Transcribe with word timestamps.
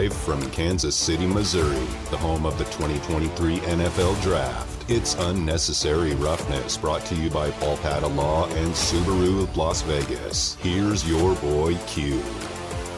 Live 0.00 0.14
from 0.14 0.50
Kansas 0.50 0.96
City, 0.96 1.26
Missouri, 1.26 1.86
the 2.10 2.16
home 2.16 2.46
of 2.46 2.56
the 2.56 2.64
2023 2.64 3.58
NFL 3.58 4.22
Draft. 4.22 4.90
It's 4.90 5.12
Unnecessary 5.12 6.14
Roughness, 6.14 6.78
brought 6.78 7.04
to 7.04 7.14
you 7.14 7.28
by 7.28 7.50
Paul 7.50 7.76
Law 8.08 8.46
and 8.48 8.72
Subaru 8.72 9.42
of 9.42 9.54
Las 9.58 9.82
Vegas. 9.82 10.54
Here's 10.62 11.06
your 11.06 11.34
boy 11.34 11.74
Q. 11.86 12.22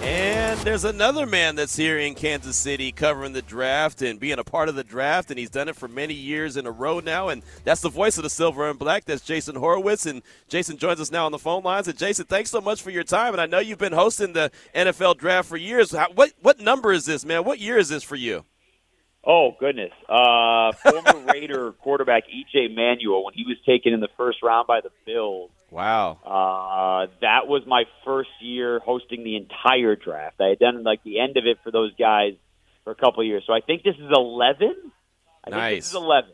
And 0.02 0.58
there's 0.62 0.84
another 0.84 1.26
man 1.26 1.54
that's 1.54 1.76
here 1.76 1.96
in 1.98 2.14
Kansas 2.14 2.56
City 2.56 2.90
covering 2.90 3.32
the 3.32 3.42
draft 3.42 4.02
and 4.02 4.18
being 4.18 4.38
a 4.40 4.44
part 4.44 4.68
of 4.68 4.74
the 4.74 4.82
draft, 4.82 5.30
and 5.30 5.38
he's 5.38 5.48
done 5.48 5.68
it 5.68 5.76
for 5.76 5.86
many 5.86 6.12
years 6.12 6.56
in 6.56 6.66
a 6.66 6.72
row 6.72 6.98
now. 6.98 7.28
And 7.28 7.42
that's 7.62 7.82
the 7.82 7.88
voice 7.88 8.16
of 8.16 8.24
the 8.24 8.30
Silver 8.30 8.68
and 8.68 8.78
Black. 8.78 9.04
That's 9.04 9.22
Jason 9.22 9.54
Horowitz. 9.54 10.06
And 10.06 10.22
Jason 10.48 10.76
joins 10.76 11.00
us 11.00 11.12
now 11.12 11.24
on 11.26 11.32
the 11.32 11.38
phone 11.38 11.62
lines. 11.62 11.86
And 11.86 11.96
Jason, 11.96 12.26
thanks 12.26 12.50
so 12.50 12.60
much 12.60 12.82
for 12.82 12.90
your 12.90 13.04
time. 13.04 13.32
And 13.32 13.40
I 13.40 13.46
know 13.46 13.60
you've 13.60 13.78
been 13.78 13.92
hosting 13.92 14.32
the 14.32 14.50
NFL 14.74 15.18
draft 15.18 15.48
for 15.48 15.56
years. 15.56 15.92
What 16.14 16.32
what 16.42 16.58
number 16.58 16.92
is 16.92 17.06
this, 17.06 17.24
man? 17.24 17.44
What 17.44 17.60
year 17.60 17.78
is 17.78 17.88
this 17.88 18.02
for 18.02 18.16
you? 18.16 18.44
Oh 19.24 19.52
goodness! 19.60 19.92
Uh, 20.08 20.72
former 20.72 21.26
Raider 21.32 21.72
quarterback 21.72 22.24
EJ 22.24 22.74
Manuel, 22.74 23.24
when 23.24 23.34
he 23.34 23.44
was 23.44 23.56
taken 23.64 23.92
in 23.92 24.00
the 24.00 24.08
first 24.16 24.42
round 24.42 24.66
by 24.66 24.80
the 24.80 24.90
Bills, 25.06 25.50
Wow. 25.72 26.18
Uh, 26.22 27.10
that 27.22 27.46
was 27.46 27.62
my 27.66 27.84
first 28.04 28.28
year 28.40 28.78
hosting 28.78 29.24
the 29.24 29.36
entire 29.36 29.96
draft. 29.96 30.36
I 30.38 30.48
had 30.48 30.58
done 30.58 30.82
like 30.82 31.02
the 31.02 31.18
end 31.18 31.38
of 31.38 31.46
it 31.46 31.58
for 31.64 31.70
those 31.70 31.92
guys 31.98 32.34
for 32.84 32.90
a 32.90 32.94
couple 32.94 33.22
of 33.22 33.26
years. 33.26 33.44
So 33.46 33.54
I 33.54 33.60
think 33.60 33.82
this 33.82 33.94
is 33.94 34.10
11. 34.12 34.74
I 35.44 35.50
nice. 35.50 35.70
think 35.70 35.80
this 35.80 35.88
is 35.88 35.94
11. 35.94 36.30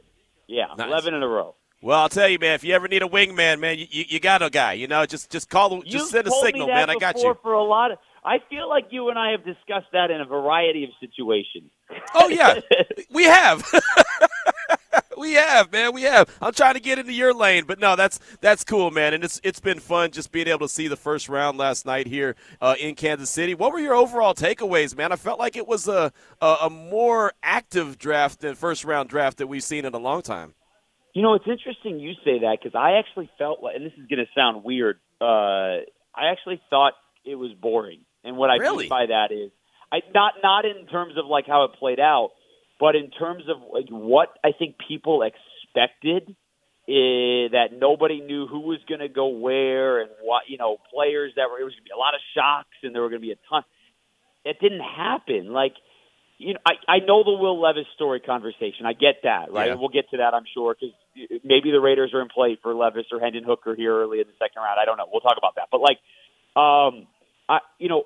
Yeah, 0.49 0.65
nice. 0.77 0.89
11 0.89 1.15
in 1.15 1.23
a 1.23 1.29
row. 1.29 1.55
Well, 1.81 2.01
I'll 2.01 2.09
tell 2.09 2.29
you, 2.29 2.41
man. 2.41 2.55
If 2.55 2.65
you 2.65 2.75
ever 2.75 2.89
need 2.89 3.05
a 3.05 3.09
wingman, 3.09 3.61
man, 3.61 3.79
you, 3.79 3.87
you, 3.89 4.05
you 4.09 4.21
got 4.21 4.43
a 4.43 4.51
guy. 4.51 4.73
You 4.73 4.89
know, 4.89 5.07
just 5.07 5.31
just 5.31 5.49
call, 5.49 5.83
just 5.83 5.93
You've 5.93 6.09
send 6.09 6.27
a 6.27 6.33
signal, 6.33 6.67
man. 6.67 6.91
I 6.91 6.97
got 6.97 7.17
you. 7.19 7.39
For 7.41 7.53
a 7.53 7.63
lot 7.63 7.93
of, 7.93 7.99
I 8.25 8.39
feel 8.51 8.69
like 8.69 8.87
you 8.91 9.11
and 9.11 9.19
I 9.19 9.31
have 9.31 9.45
discussed 9.45 9.87
that 9.93 10.11
in 10.11 10.21
a 10.21 10.25
variety 10.25 10.83
of 10.83 10.91
situations. 10.99 11.71
Oh 12.15 12.29
yeah, 12.29 12.59
we 13.11 13.23
have. 13.25 13.63
we 15.19 15.35
have, 15.35 15.73
man. 15.73 15.93
We 15.93 16.03
have. 16.03 16.29
I'm 16.41 16.53
trying 16.53 16.75
to 16.75 16.81
get 16.81 16.99
into 16.99 17.13
your 17.13 17.35
lane, 17.35 17.65
but 17.67 17.79
no, 17.79 17.97
that's 17.97 18.19
that's 18.41 18.65
cool, 18.65 18.91
man. 18.91 19.15
And 19.15 19.25
it's 19.25 19.41
it's 19.43 19.61
been 19.61 19.81
fun 19.81 20.11
just 20.11 20.33
being 20.33 20.49
able 20.49 20.67
to 20.67 20.73
see 20.73 20.89
the 20.89 20.97
first 20.97 21.29
round 21.29 21.59
last 21.59 21.85
night 21.87 22.07
here 22.07 22.37
uh, 22.61 22.75
in 22.79 22.95
Kansas 22.95 23.31
City. 23.31 23.55
What 23.55 23.73
were 23.73 23.81
your 23.81 23.95
overall 23.95 24.35
takeaways, 24.35 24.97
man? 24.97 25.13
I 25.13 25.17
felt 25.17 25.39
like 25.39 25.57
it 25.57 25.67
was 25.67 25.89
a, 25.89 26.13
a 26.41 26.57
a 26.63 26.71
more 26.71 27.33
active 27.43 27.99
draft 27.99 28.41
than 28.41 28.55
first 28.55 28.85
round 28.85 29.09
draft 29.09 29.39
that 29.39 29.47
we've 29.47 29.63
seen 29.63 29.85
in 29.85 29.95
a 29.95 29.99
long 29.99 30.23
time. 30.23 30.55
You 31.15 31.23
know, 31.23 31.35
it's 31.35 31.49
interesting 31.49 31.99
you 31.99 32.13
say 32.25 32.41
that 32.41 32.59
because 32.63 32.79
I 32.79 32.99
actually 32.99 33.31
felt 33.39 33.63
like, 33.63 33.75
and 33.77 33.85
this 33.85 33.93
is 33.95 34.07
going 34.07 34.25
to 34.25 34.27
sound 34.37 34.63
weird. 34.63 35.01
Uh, 35.21 35.83
I 36.15 36.31
actually 36.31 36.61
thought 36.71 36.93
it 37.25 37.35
was 37.35 37.51
boring, 37.61 38.01
and 38.23 38.37
what 38.37 38.51
I 38.51 38.57
really? 38.57 38.85
mean 38.85 38.89
by 38.89 39.07
that 39.07 39.33
is, 39.33 39.51
I 39.91 40.01
not 40.15 40.35
not 40.43 40.65
in 40.65 40.87
terms 40.87 41.15
of 41.17 41.27
like 41.27 41.47
how 41.47 41.65
it 41.65 41.73
played 41.79 41.99
out, 41.99 42.31
but 42.79 42.97
in 42.97 43.11
terms 43.11 43.45
of 43.49 43.57
like 43.73 43.89
what 43.91 44.29
I 44.45 44.53
think 44.59 44.77
people 44.87 45.23
expected 45.23 46.37
is 46.89 47.53
that 47.53 47.69
nobody 47.79 48.21
knew 48.21 48.47
who 48.47 48.61
was 48.61 48.79
going 48.89 49.01
to 49.01 49.09
go 49.09 49.29
where 49.29 50.01
and 50.01 50.11
what 50.23 50.45
you 50.49 50.57
know 50.59 50.79
players 50.93 51.33
that 51.37 51.51
were. 51.51 51.61
It 51.61 51.65
was 51.65 51.75
going 51.75 51.85
to 51.85 51.91
be 51.91 51.95
a 51.95 51.99
lot 51.99 52.15
of 52.15 52.21
shocks, 52.35 52.77
and 52.83 52.95
there 52.95 53.03
were 53.03 53.11
going 53.11 53.21
to 53.21 53.27
be 53.27 53.33
a 53.33 53.41
ton. 53.49 53.63
It 54.45 54.57
didn't 54.61 54.81
happen. 54.81 55.53
Like 55.53 55.75
you 56.39 56.55
know, 56.55 56.61
I, 56.65 56.75
I 56.87 56.99
know 57.01 57.25
the 57.25 57.33
Will 57.33 57.61
Levis 57.61 57.87
story 57.95 58.21
conversation. 58.21 58.87
I 58.87 58.93
get 58.93 59.23
that, 59.25 59.53
right? 59.53 59.69
Yeah. 59.69 59.75
We'll 59.75 59.91
get 59.91 60.09
to 60.11 60.19
that, 60.19 60.35
I'm 60.35 60.45
sure, 60.55 60.75
because 60.75 60.95
maybe 61.45 61.73
the 61.73 61.81
Raiders 61.81 62.15
are 62.15 62.23
in 62.23 62.29
play 62.29 62.57
for 62.63 62.75
Levis 62.75 63.07
or 63.11 63.19
Hendon 63.19 63.43
Hooker 63.43 63.75
here 63.75 63.93
early 63.93 64.21
in 64.21 64.27
the 64.29 64.39
second 64.39 64.63
round. 64.63 64.79
I 64.81 64.85
don't 64.85 64.97
know. 64.97 65.07
We'll 65.11 65.21
talk 65.21 65.37
about 65.37 65.57
that. 65.57 65.67
But 65.73 65.81
like, 65.83 65.99
um, 66.55 67.09
I, 67.49 67.59
you 67.79 67.89
know, 67.89 68.05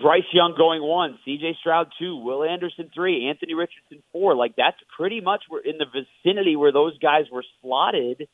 Bryce 0.00 0.22
Young 0.32 0.54
going 0.56 0.82
one, 0.82 1.18
C.J. 1.24 1.56
Stroud 1.60 1.88
two, 1.98 2.16
Will 2.16 2.44
Anderson 2.44 2.90
three, 2.94 3.28
Anthony 3.28 3.54
Richardson 3.54 4.02
four. 4.12 4.36
Like 4.36 4.54
that's 4.56 4.76
pretty 4.96 5.20
much 5.20 5.42
where 5.48 5.62
in 5.62 5.78
the 5.78 5.86
vicinity 5.86 6.56
where 6.56 6.72
those 6.72 6.96
guys 6.98 7.24
were 7.32 7.44
slotted 7.60 8.28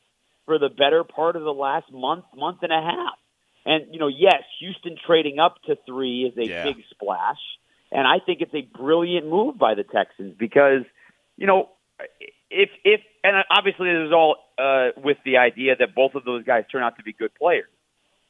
for 0.47 0.59
the 0.59 0.69
better 0.69 1.04
part 1.04 1.37
of 1.37 1.43
the 1.43 1.53
last 1.54 1.91
month, 1.93 2.25
month 2.37 2.59
and 2.62 2.72
a 2.72 2.83
half. 2.83 3.16
And 3.65 3.94
you 3.94 3.99
know, 3.99 4.09
yes, 4.09 4.43
Houston 4.60 4.97
trading 5.06 5.38
up 5.38 5.56
to 5.66 5.77
three 5.87 6.25
is 6.25 6.37
a 6.37 6.44
Yeah. 6.47 6.65
big 6.65 6.84
splash. 6.91 7.41
And 7.91 8.06
I 8.06 8.19
think 8.19 8.41
it's 8.41 8.54
a 8.54 8.62
brilliant 8.77 9.27
move 9.28 9.56
by 9.56 9.75
the 9.75 9.84
Texans 9.84 10.34
because, 10.37 10.83
you 11.37 11.47
know, 11.47 11.69
if 12.50 12.69
if 12.84 13.00
and 13.22 13.37
obviously 13.50 13.88
this 13.93 14.09
is 14.09 14.12
all 14.12 14.37
uh, 14.59 14.88
with 14.97 15.16
the 15.25 15.38
idea 15.38 15.77
that 15.77 15.94
both 15.94 16.15
of 16.15 16.25
those 16.25 16.44
guys 16.44 16.65
turn 16.71 16.83
out 16.83 16.97
to 16.97 17.03
be 17.03 17.12
good 17.12 17.34
players. 17.34 17.69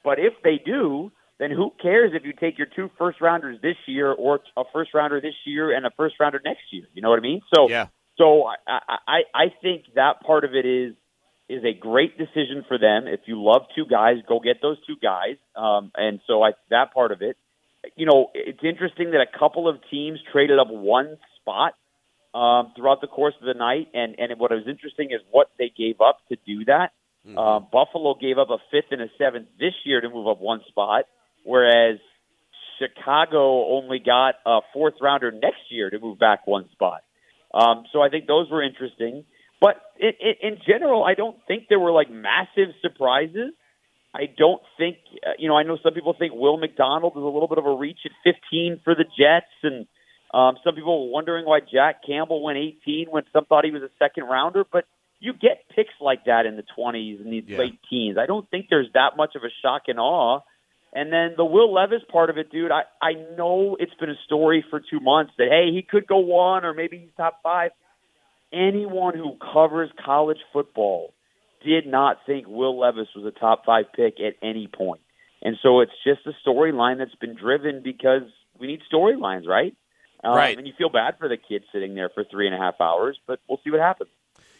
But 0.05 0.19
if 0.19 0.35
they 0.45 0.59
do, 0.65 1.11
then 1.39 1.51
who 1.51 1.73
cares 1.83 2.13
if 2.15 2.25
you 2.25 2.33
take 2.33 2.59
your 2.59 2.67
two 2.67 2.91
first 2.99 3.21
rounders 3.21 3.61
this 3.61 3.77
year 3.87 4.13
or 4.13 4.41
a 4.57 4.65
first 4.73 4.95
rounder 4.95 5.21
this 5.21 5.35
year 5.45 5.75
and 5.75 5.85
a 5.85 5.91
first 5.97 6.15
rounder 6.21 6.41
next 6.45 6.63
year? 6.71 6.85
You 6.95 7.03
know 7.03 7.11
what 7.11 7.19
I 7.19 7.23
mean? 7.23 7.41
So 7.55 7.69
Yeah. 7.69 7.89
so 8.17 8.45
I, 8.47 8.99
I 9.07 9.23
I 9.35 9.45
think 9.63 9.85
that 9.95 10.21
part 10.21 10.45
of 10.45 10.55
it 10.55 10.67
is 10.67 10.95
is 11.49 11.63
a 11.65 11.75
great 11.75 12.17
decision 12.17 12.65
for 12.67 12.79
them. 12.79 13.07
If 13.07 13.21
you 13.27 13.43
love 13.43 13.63
two 13.75 13.85
guys, 13.85 14.17
go 14.27 14.41
get 14.41 14.63
those 14.63 14.79
two 14.87 14.97
guys. 15.03 15.37
Um, 15.55 15.91
and 15.95 16.21
so 16.27 16.43
I 16.43 16.53
that 16.71 16.95
part 16.95 17.13
of 17.13 17.23
it. 17.23 17.37
You 17.97 18.07
know, 18.07 18.31
it's 18.35 18.65
interesting 18.65 19.11
that 19.11 19.21
a 19.21 19.39
couple 19.39 19.69
of 19.69 19.77
teams 19.91 20.19
traded 20.33 20.59
up 20.59 20.69
one 20.71 21.19
spot 21.41 21.75
um, 22.33 22.73
throughout 22.75 23.01
the 23.03 23.07
course 23.07 23.35
of 23.41 23.47
the 23.47 23.55
night, 23.55 23.89
and 23.93 24.17
and 24.19 24.39
what 24.39 24.51
was 24.53 24.67
interesting 24.67 25.11
is 25.11 25.21
what 25.31 25.51
they 25.59 25.71
gave 25.77 26.01
up 26.01 26.21
to 26.31 26.37
do 26.47 26.65
that. 26.65 26.93
Mhm. 27.27 27.39
Uh, 27.39 27.61
Buffalo 27.61 28.15
gave 28.15 28.39
up 28.39 28.51
a 28.51 28.59
fifth 28.71 28.91
and 28.91 29.03
a 29.03 29.09
seventh 29.19 29.49
this 29.59 29.75
year 29.85 30.01
to 30.01 30.09
move 30.09 30.27
up 30.29 30.41
one 30.41 30.63
spot, 30.69 31.07
whereas 31.45 31.99
Chicago 32.79 33.67
only 33.77 34.01
got 34.01 34.35
a 34.45 34.61
fourth 34.73 34.95
rounder 35.01 35.31
next 35.31 35.71
year 35.71 35.91
to 35.91 35.99
move 35.99 36.19
back 36.19 36.47
one 36.47 36.69
spot. 36.73 37.03
Um, 37.53 37.85
so 37.93 38.03
I 38.03 38.09
think 38.09 38.27
those 38.27 38.51
were 38.51 38.63
interesting. 38.63 39.25
But 39.61 39.77
in, 39.99 40.11
in, 40.21 40.55
in 40.55 40.59
general, 40.67 41.05
I 41.05 41.15
don't 41.15 41.37
think 41.47 41.65
there 41.69 41.79
were 41.79 41.93
like 41.93 42.11
massive 42.11 42.75
surprises. 42.83 43.53
I 44.13 44.27
don't 44.37 44.63
think, 44.77 44.97
uh, 45.27 45.31
you 45.39 45.49
know, 45.49 45.57
I 45.57 45.63
know 45.63 45.79
some 45.83 45.93
people 45.93 46.15
think 46.19 46.33
Will 46.35 46.57
McDonald 46.57 47.15
is 47.17 47.23
a 47.23 47.27
little 47.27 47.49
bit 47.49 47.59
of 47.59 47.67
a 47.67 47.75
reach 47.75 47.99
at 48.05 48.13
15 48.25 48.81
for 48.85 48.95
the 48.95 49.05
Jets, 49.05 49.51
and 49.63 49.87
um, 50.33 50.57
some 50.65 50.75
people 50.75 51.07
were 51.07 51.13
wondering 51.13 51.45
why 51.47 51.61
Jack 51.61 52.05
Campbell 52.07 52.43
went 52.43 52.59
18 52.59 53.09
when 53.11 53.23
some 53.33 53.45
thought 53.45 53.65
he 53.65 53.71
was 53.71 53.83
a 53.83 53.91
second 53.99 54.25
rounder. 54.25 54.65
But 54.71 54.85
you 55.21 55.33
get 55.33 55.65
picks 55.75 55.95
like 56.01 56.27
that 56.27 56.47
in 56.47 56.57
the 56.57 56.65
20s 56.77 57.21
and 57.21 57.33
the 57.33 57.45
Yeah. 57.47 57.59
late 57.59 57.79
teens. 57.89 58.19
I 58.19 58.27
don't 58.27 58.49
think 58.51 58.67
there's 58.69 58.93
that 58.95 59.17
much 59.17 59.35
of 59.37 59.43
a 59.43 59.51
shock 59.63 59.83
and 59.89 59.99
awe. 59.99 60.41
And 60.95 61.13
then 61.13 61.35
the 61.37 61.45
Will 61.45 61.75
Levis 61.75 62.03
part 62.11 62.31
of 62.31 62.39
it, 62.39 62.53
dude, 62.53 62.71
I, 62.71 62.83
I 63.03 63.15
know 63.37 63.77
it's 63.81 63.95
been 63.95 64.11
a 64.11 64.19
story 64.25 64.65
for 64.71 64.79
two 64.79 65.01
months 65.01 65.33
that, 65.39 65.49
hey, 65.51 65.75
he 65.75 65.83
could 65.83 66.07
go 66.07 66.19
one 66.19 66.65
or 66.65 66.73
maybe 66.73 66.99
he's 66.99 67.11
top 67.17 67.41
five. 67.43 67.73
Anyone 68.53 69.17
who 69.17 69.37
covers 69.53 69.91
college 70.05 70.39
football 70.53 71.13
did 71.65 71.87
not 71.87 72.19
think 72.27 72.47
Will 72.47 72.79
Levis 72.79 73.09
was 73.17 73.25
a 73.27 73.37
top 73.37 73.65
five 73.67 73.87
pick 73.95 74.21
at 74.21 74.35
any 74.41 74.69
point. 74.69 75.01
And 75.43 75.57
so 75.63 75.81
it's 75.81 75.93
just 76.07 76.21
a 76.27 76.49
storyline 76.49 76.99
that's 76.99 77.15
been 77.17 77.35
driven 77.35 77.83
because 77.83 78.23
we 78.61 78.69
need 78.69 78.81
storylines, 78.93 79.49
right? 79.49 79.77
Um, 80.23 80.37
Right. 80.37 80.57
And 80.57 80.67
you 80.67 80.73
feel 80.79 80.91
bad 80.91 81.19
for 81.19 81.29
the 81.29 81.37
kid 81.37 81.65
sitting 81.73 81.95
there 81.95 82.09
for 82.09 82.25
three 82.25 82.47
and 82.47 82.55
a 82.55 82.59
half 82.59 82.81
hours, 82.81 83.19
but 83.27 83.41
we'll 83.49 83.61
see 83.65 83.71
what 83.71 83.81
happens. 83.81 84.11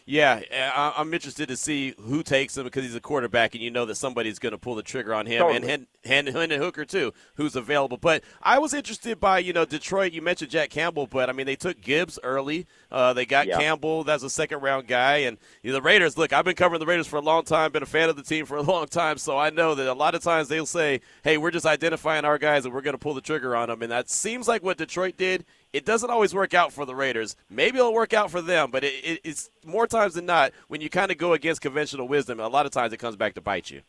Yeah, 0.07 0.41
I- 0.53 0.93
I'm 0.97 1.11
interested 1.15 1.47
to 1.47 1.57
see 1.57 1.95
who 1.99 2.21
takes 2.21 2.55
him 2.55 2.63
because 2.65 2.83
he's 2.83 2.93
a 2.93 2.99
quarterback, 3.01 3.55
and 3.55 3.63
you 3.63 3.71
know 3.71 3.85
that 3.85 3.95
somebody's 3.95 4.37
going 4.37 4.51
to 4.51 4.57
pull 4.59 4.75
the 4.75 4.83
trigger 4.83 5.15
on 5.15 5.25
him, 5.25 5.39
Totally. 5.39 5.55
and 5.57 5.65
Hen- 5.65 5.87
Hen- 6.05 6.27
Hendon 6.27 6.61
Hooker 6.61 6.85
too, 6.85 7.11
who's 7.37 7.55
available. 7.55 7.97
But 7.97 8.23
I 8.43 8.59
was 8.59 8.75
interested 8.75 9.19
by 9.19 9.39
you 9.39 9.51
know 9.51 9.65
Detroit. 9.65 10.11
You 10.13 10.21
mentioned 10.21 10.51
Jack 10.51 10.69
Campbell, 10.69 11.07
but 11.07 11.27
I 11.27 11.33
mean 11.33 11.47
they 11.47 11.55
took 11.55 11.81
Gibbs 11.81 12.19
early. 12.21 12.67
Uh, 12.91 13.13
they 13.13 13.25
got 13.25 13.47
Yeah. 13.47 13.57
Campbell. 13.57 14.03
That's 14.03 14.21
a 14.21 14.29
second 14.29 14.59
round 14.61 14.85
guy, 14.87 15.17
and 15.17 15.39
you 15.63 15.71
know, 15.71 15.77
the 15.77 15.81
Raiders. 15.81 16.19
Look, 16.19 16.33
I've 16.33 16.45
been 16.45 16.53
covering 16.55 16.79
the 16.79 16.85
Raiders 16.85 17.07
for 17.07 17.15
a 17.17 17.21
long 17.21 17.43
time, 17.43 17.71
been 17.71 17.81
a 17.81 17.87
fan 17.87 18.07
of 18.07 18.15
the 18.15 18.21
team 18.21 18.45
for 18.45 18.57
a 18.57 18.61
long 18.75 18.85
time, 18.85 19.17
so 19.17 19.39
I 19.39 19.49
know 19.49 19.73
that 19.73 19.87
a 19.91 19.93
lot 19.93 20.13
of 20.13 20.21
times 20.21 20.49
they'll 20.49 20.67
say, 20.67 21.01
"Hey, 21.23 21.37
we're 21.39 21.49
just 21.49 21.65
identifying 21.65 22.25
our 22.25 22.37
guys, 22.37 22.65
and 22.65 22.75
we're 22.75 22.81
going 22.81 22.93
to 22.93 22.99
pull 22.99 23.15
the 23.15 23.21
trigger 23.21 23.55
on 23.55 23.69
them." 23.69 23.81
And 23.81 23.91
that 23.91 24.11
seems 24.11 24.47
like 24.47 24.61
what 24.61 24.77
Detroit 24.77 25.17
did. 25.17 25.45
It 25.75 25.83
doesn't 25.83 26.09
always 26.09 26.33
work 26.33 26.53
out 26.53 26.71
for 26.71 26.85
the 26.85 26.95
Raiders. 26.95 27.35
Maybe 27.49 27.79
it'll 27.79 27.93
work 27.93 28.13
out 28.13 28.31
for 28.31 28.41
them, 28.41 28.71
but 28.71 28.85
it, 28.85 28.93
it, 29.03 29.19
it's 29.25 29.49
more 29.65 29.87
times 29.87 30.13
than 30.13 30.25
not 30.25 30.53
when 30.69 30.79
you 30.79 30.89
kind 30.89 31.11
of 31.11 31.17
go 31.17 31.33
against 31.33 31.59
conventional 31.61 32.07
wisdom. 32.07 32.39
A 32.39 32.47
lot 32.47 32.65
of 32.65 32.71
times 32.71 32.93
it 32.93 32.97
comes 32.97 33.17
back 33.17 33.33
to 33.33 33.41
bite 33.41 33.69
you. 33.69 33.81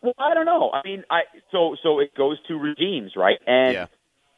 Well, 0.00 0.14
I 0.18 0.32
don't 0.32 0.46
know. 0.46 0.70
I 0.72 0.80
mean, 0.82 1.04
I 1.10 1.22
so 1.52 1.76
so 1.82 1.98
it 1.98 2.14
goes 2.14 2.38
to 2.48 2.54
regimes, 2.56 3.12
right? 3.16 3.38
And 3.46 3.74
Yeah. 3.74 3.86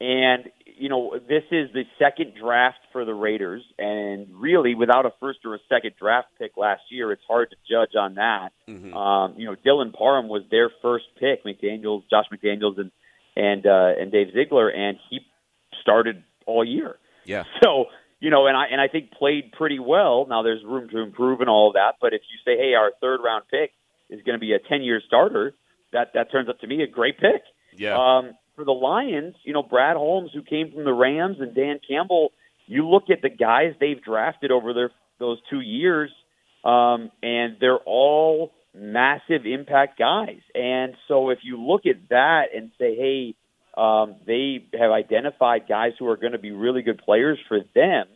and 0.00 0.50
you 0.81 0.89
know, 0.89 1.19
this 1.29 1.45
is 1.53 1.71
the 1.73 1.85
second 2.00 2.35
draft 2.41 2.79
for 2.93 3.05
the 3.05 3.15
Raiders, 3.15 3.62
and 3.79 4.27
really, 4.33 4.75
without 4.75 5.06
a 5.06 5.12
first 5.21 5.41
or 5.44 5.55
a 5.55 5.59
second 5.69 5.94
draft 6.01 6.29
pick 6.39 6.56
last 6.56 6.83
year, 6.89 7.11
it's 7.12 7.23
hard 7.29 7.51
to 7.51 7.56
judge 7.69 7.94
on 7.97 8.15
that. 8.15 8.51
Mhm. 8.69 8.94
Um, 8.94 9.35
you 9.37 9.47
know, 9.47 9.56
Dylan 9.67 9.93
Parham 9.93 10.29
was 10.29 10.43
their 10.51 10.71
first 10.83 11.06
pick, 11.19 11.44
McDaniel's, 11.44 12.05
Josh 12.11 12.27
McDaniels, 12.33 12.79
and 12.79 12.91
and 13.37 13.65
uh, 13.67 13.93
and 14.01 14.11
Dave 14.11 14.33
Ziegler, 14.33 14.69
and 14.69 14.99
he 15.11 15.21
started 15.83 16.23
all 16.49 16.65
year. 16.65 16.99
Yeah. 17.25 17.45
So 17.62 17.87
you 18.21 18.31
know, 18.31 18.47
and 18.47 18.56
I 18.56 18.67
and 18.73 18.81
I 18.81 18.89
think 18.89 19.12
played 19.12 19.53
pretty 19.53 19.79
well. 19.79 20.27
Now 20.29 20.43
there's 20.43 20.65
room 20.65 20.89
to 20.91 20.99
improve 20.99 21.41
and 21.41 21.49
all 21.49 21.69
of 21.69 21.75
that, 21.75 21.97
but 22.00 22.12
if 22.15 22.23
you 22.31 22.39
say, 22.45 22.59
hey, 22.59 22.75
our 22.75 22.91
third 23.00 23.21
round 23.25 23.45
pick 23.49 23.71
is 24.11 24.21
going 24.25 24.35
to 24.35 24.41
be 24.41 24.53
a 24.55 24.59
ten 24.59 24.83
year 24.83 25.00
starter, 25.06 25.55
that 25.93 26.12
that 26.15 26.33
turns 26.33 26.49
up 26.49 26.59
to 26.61 26.67
me 26.67 26.83
a 26.83 26.89
great 26.89 27.19
pick. 27.19 27.43
Yeah. 27.77 27.97
Um, 27.97 28.35
for 28.56 28.65
the 28.65 28.73
Lions, 28.73 29.37
you 29.45 29.53
know, 29.53 29.62
Brad 29.62 29.97
Holmes, 29.97 30.31
who 30.35 30.43
came 30.43 30.73
from 30.73 30.85
the 30.85 30.93
Rams, 30.93 31.37
and 31.39 31.55
Dan 31.55 31.79
Campbell, 31.89 32.33
you 32.67 32.89
look 32.89 33.05
at 33.09 33.23
the 33.23 33.29
guys 33.29 33.75
they've 33.79 34.03
drafted 34.03 34.51
over 34.51 34.75
their 34.75 34.91
those 35.21 35.39
two 35.49 35.61
years, 35.61 36.11
um, 36.65 37.12
and 37.23 37.56
they're 37.61 37.85
all 37.87 38.53
massive 38.75 39.47
impact 39.47 39.99
guys. 39.99 40.41
And 40.55 40.94
so 41.06 41.31
if 41.31 41.39
you 41.43 41.61
look 41.61 41.87
at 41.87 42.09
that 42.11 42.47
and 42.55 42.71
say, 42.79 42.97
hey, 42.97 43.35
um, 43.79 44.17
they 44.27 44.65
have 44.79 44.91
identified 44.91 45.69
guys 45.69 45.93
who 45.99 46.09
are 46.09 46.17
going 46.17 46.33
to 46.33 46.39
be 46.39 46.51
really 46.51 46.83
good 46.83 46.99
players 46.99 47.39
for 47.49 47.61
them. 47.75 48.07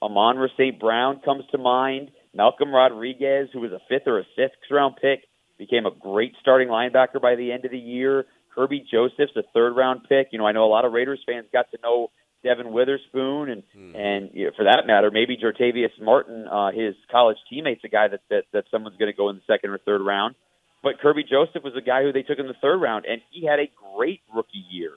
Amon 0.00 0.48
St. 0.56 0.78
Brown 0.78 1.20
comes 1.24 1.44
to 1.50 1.58
mind. 1.58 2.10
Malcolm 2.34 2.72
Rodriguez, 2.72 3.48
who 3.52 3.60
was 3.60 3.72
a 3.72 3.80
fifth 3.88 4.06
or 4.06 4.20
a 4.20 4.24
sixth 4.36 4.70
round 4.70 4.96
pick, 5.00 5.24
became 5.58 5.86
a 5.86 5.90
great 5.90 6.34
starting 6.40 6.68
linebacker 6.68 7.20
by 7.20 7.34
the 7.34 7.50
end 7.50 7.64
of 7.64 7.72
the 7.72 7.78
year. 7.78 8.26
Kerby 8.56 8.86
Joseph's 8.90 9.36
a 9.36 9.42
third 9.52 9.74
round 9.74 10.02
pick. 10.08 10.28
You 10.30 10.38
know, 10.38 10.46
I 10.46 10.52
know 10.52 10.64
a 10.64 10.70
lot 10.70 10.84
of 10.84 10.92
Raiders 10.92 11.20
fans 11.26 11.46
got 11.52 11.70
to 11.72 11.78
know 11.82 12.10
Devon 12.44 12.72
Witherspoon, 12.72 13.50
and 13.50 13.62
hmm. 13.74 13.96
and 13.96 14.30
you 14.32 14.46
know, 14.46 14.52
for 14.56 14.64
that 14.64 14.86
matter, 14.86 15.10
maybe 15.10 15.36
Jartavius 15.36 16.00
Martin, 16.00 16.46
uh, 16.46 16.70
his 16.70 16.94
college 17.10 17.38
teammate's 17.50 17.82
a 17.84 17.88
guy 17.88 18.08
that 18.08 18.20
that, 18.30 18.44
that 18.52 18.64
someone's 18.70 18.96
going 18.96 19.10
to 19.10 19.16
go 19.16 19.28
in 19.30 19.36
the 19.36 19.42
second 19.46 19.70
or 19.70 19.78
third 19.78 20.00
round. 20.00 20.36
But 20.82 21.00
Kerby 21.02 21.28
Joseph 21.28 21.64
was 21.64 21.74
a 21.76 21.80
guy 21.80 22.02
who 22.02 22.12
they 22.12 22.22
took 22.22 22.38
in 22.38 22.46
the 22.46 22.54
third 22.62 22.78
round, 22.78 23.04
and 23.04 23.20
he 23.30 23.44
had 23.44 23.58
a 23.58 23.68
great 23.96 24.20
rookie 24.32 24.64
year. 24.70 24.92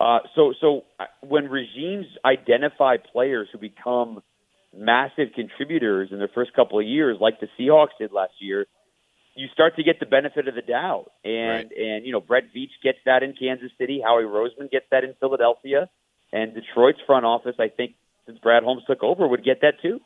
Uh, 0.00 0.18
so 0.34 0.52
so 0.60 0.82
uh, 0.98 1.04
when 1.22 1.48
regimes 1.48 2.06
identify 2.24 2.96
players 2.96 3.48
who 3.52 3.58
become 3.58 4.22
massive 4.76 5.28
contributors 5.34 6.08
in 6.10 6.18
their 6.18 6.30
first 6.34 6.52
couple 6.54 6.78
of 6.78 6.86
years, 6.86 7.16
like 7.20 7.40
the 7.40 7.48
Seahawks 7.58 7.96
did 7.98 8.12
last 8.12 8.32
year, 8.40 8.66
you 9.36 9.46
start 9.52 9.76
to 9.76 9.84
get 9.84 10.00
the 10.00 10.06
benefit 10.06 10.48
of 10.48 10.54
the 10.54 10.62
doubt. 10.62 11.10
And 11.24 11.70
right. 11.70 11.78
and 11.78 12.06
you 12.06 12.12
know 12.12 12.20
Brett 12.20 12.44
Veach 12.54 12.74
gets 12.82 12.98
that 13.06 13.22
in 13.22 13.34
Kansas 13.34 13.70
City, 13.78 14.00
Howie 14.04 14.24
Roseman 14.24 14.70
gets 14.70 14.86
that 14.90 15.04
in 15.04 15.14
Philadelphia. 15.20 15.88
And 16.32 16.52
Detroit's 16.54 16.98
front 17.06 17.24
office, 17.24 17.54
I 17.60 17.68
think, 17.68 17.94
since 18.26 18.38
Brad 18.38 18.64
Holmes 18.64 18.82
took 18.88 19.04
over, 19.04 19.28
would 19.28 19.44
get 19.44 19.60
that 19.60 19.74
too. 19.80 20.00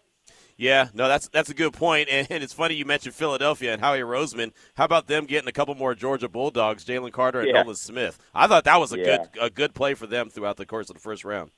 Yeah, 0.58 0.88
no, 0.92 1.06
that's 1.06 1.28
that's 1.28 1.48
a 1.50 1.54
good 1.54 1.72
point, 1.72 2.08
and, 2.10 2.26
and 2.30 2.42
it's 2.42 2.52
funny 2.52 2.74
you 2.74 2.84
mentioned 2.84 3.14
Philadelphia 3.14 3.72
and 3.72 3.80
Howie 3.80 4.00
Roseman. 4.00 4.50
How 4.74 4.84
about 4.84 5.06
them 5.06 5.24
getting 5.24 5.48
a 5.48 5.52
couple 5.52 5.74
more 5.76 5.94
Georgia 5.94 6.28
Bulldogs, 6.28 6.84
Jalen 6.84 7.12
Carter 7.12 7.38
and 7.40 7.48
yeah. 7.48 7.62
Nolan 7.62 7.76
Smith? 7.76 8.18
I 8.34 8.48
thought 8.48 8.64
that 8.64 8.80
was 8.80 8.92
a 8.92 8.98
yeah. 8.98 9.04
good 9.04 9.28
a 9.40 9.50
good 9.50 9.72
play 9.72 9.94
for 9.94 10.08
them 10.08 10.30
throughout 10.30 10.56
the 10.56 10.66
course 10.66 10.90
of 10.90 10.96
the 10.96 11.00
first 11.00 11.24
round. 11.24 11.52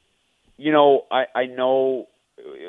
You 0.59 0.71
know, 0.71 1.07
I 1.11 1.25
I 1.35 1.47
know. 1.47 2.09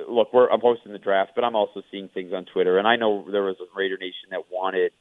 Look, 0.10 0.34
we're 0.34 0.50
I'm 0.50 0.62
hosting 0.62 0.94
the 0.94 1.00
draft, 1.00 1.32
but 1.36 1.44
I'm 1.44 1.56
also 1.56 1.82
seeing 1.92 2.08
things 2.08 2.32
on 2.34 2.46
Twitter, 2.46 2.78
and 2.78 2.88
I 2.88 2.96
know 2.96 3.26
there 3.30 3.44
was 3.44 3.58
a 3.60 3.78
Raider 3.78 3.98
Nation 3.98 4.30
that 4.32 4.44
wanted 4.50 4.94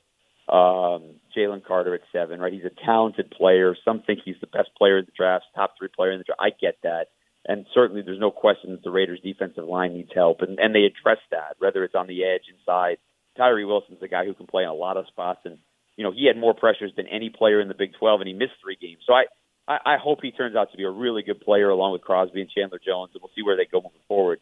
um, 0.49 1.15
Jalen 1.37 1.65
Carter 1.65 1.95
at 1.95 2.01
seven, 2.13 2.41
right? 2.41 2.53
He's 2.53 2.65
a 2.65 2.85
talented 2.85 3.31
player. 3.31 3.77
Some 3.85 4.03
think 4.03 4.21
he's 4.25 4.37
the 4.41 4.49
best 4.49 4.71
player 4.77 4.99
in 4.99 5.05
the 5.05 5.13
draft, 5.17 5.45
top 5.55 5.75
three 5.79 5.89
player 5.89 6.11
in 6.11 6.19
the 6.19 6.25
draft. 6.25 6.41
I 6.41 6.51
get 6.51 6.79
that. 6.83 7.07
And 7.47 7.67
certainly 7.75 8.03
there's 8.03 8.21
no 8.21 8.31
question 8.31 8.73
that 8.73 8.83
the 8.83 8.91
Raiders 8.91 9.21
defensive 9.23 9.65
line 9.65 9.95
needs 9.95 10.11
help 10.15 10.43
and, 10.43 10.59
and 10.59 10.75
they 10.75 10.85
address 10.85 11.19
that, 11.31 11.57
whether 11.59 11.85
it's 11.85 11.95
on 11.95 12.07
the 12.07 12.25
edge, 12.25 12.43
inside. 12.51 12.99
Tyree 13.37 13.65
Wilson's 13.65 14.03
a 14.03 14.09
guy 14.09 14.25
who 14.27 14.35
can 14.35 14.47
play 14.47 14.65
in 14.65 14.69
a 14.69 14.75
lot 14.75 14.97
of 14.97 15.07
spots 15.07 15.41
and 15.45 15.59
you 15.97 16.05
know, 16.05 16.13
he 16.13 16.27
had 16.27 16.37
more 16.37 16.55
pressures 16.55 16.93
than 16.97 17.07
any 17.09 17.29
player 17.29 17.61
in 17.61 17.69
the 17.69 17.75
Big 17.75 17.93
Twelve 17.99 18.21
and 18.21 18.29
he 18.29 18.35
missed 18.35 18.53
three 18.63 18.77
games. 18.81 19.01
So 19.07 19.13
I, 19.13 19.25
I, 19.67 19.95
I 19.95 19.97
hope 19.99 20.21
he 20.23 20.31
turns 20.31 20.57
out 20.57 20.71
to 20.73 20.77
be 20.79 20.85
a 20.85 20.91
really 20.91 21.23
good 21.23 21.41
player 21.41 21.69
along 21.69 21.93
with 21.93 22.03
Crosby 22.03 22.41
and 22.41 22.51
Chandler 22.51 22.81
Jones 22.85 23.11
and 23.15 23.23
we'll 23.23 23.33
see 23.35 23.43
where 23.43 23.57
they 23.57 23.67
go 23.71 23.81
moving 23.81 24.01
forward. 24.09 24.41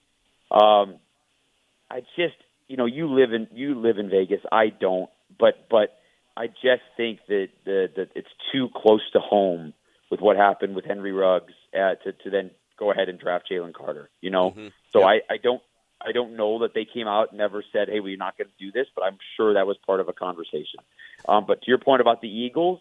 Um 0.50 0.98
I 1.90 2.00
just 2.16 2.36
you 2.68 2.76
know, 2.76 2.86
you 2.86 3.08
live 3.08 3.32
in 3.32 3.48
you 3.52 3.74
live 3.74 3.98
in 3.98 4.10
Vegas. 4.10 4.40
I 4.52 4.68
don't. 4.68 5.10
But 5.38 5.68
but 5.70 5.98
I 6.36 6.46
just 6.46 6.82
think 6.96 7.20
that 7.28 7.48
the, 7.64 7.88
that 7.96 8.10
it's 8.14 8.28
too 8.52 8.68
close 8.74 9.02
to 9.12 9.18
home 9.18 9.72
with 10.10 10.20
what 10.20 10.36
happened 10.36 10.76
with 10.76 10.84
Henry 10.84 11.12
Ruggs 11.12 11.54
uh, 11.74 11.94
to 12.04 12.12
to 12.12 12.30
then 12.30 12.50
go 12.78 12.90
ahead 12.90 13.08
and 13.08 13.18
draft 13.18 13.48
Jalen 13.50 13.74
Carter. 13.74 14.10
You 14.20 14.30
know, 14.30 14.50
mm-hmm. 14.50 14.68
so 14.92 15.00
yep. 15.00 15.22
I 15.30 15.34
I 15.34 15.36
don't 15.38 15.62
I 16.00 16.12
don't 16.12 16.36
know 16.36 16.60
that 16.60 16.74
they 16.74 16.84
came 16.84 17.08
out 17.08 17.30
and 17.30 17.38
never 17.38 17.64
said, 17.72 17.88
"Hey, 17.88 18.00
we're 18.00 18.16
not 18.16 18.38
going 18.38 18.48
to 18.48 18.64
do 18.64 18.72
this," 18.72 18.86
but 18.94 19.02
I'm 19.02 19.18
sure 19.36 19.54
that 19.54 19.66
was 19.66 19.76
part 19.86 20.00
of 20.00 20.08
a 20.08 20.12
conversation. 20.12 20.80
Um, 21.28 21.44
but 21.46 21.62
to 21.62 21.68
your 21.68 21.78
point 21.78 22.00
about 22.00 22.20
the 22.20 22.28
Eagles, 22.28 22.80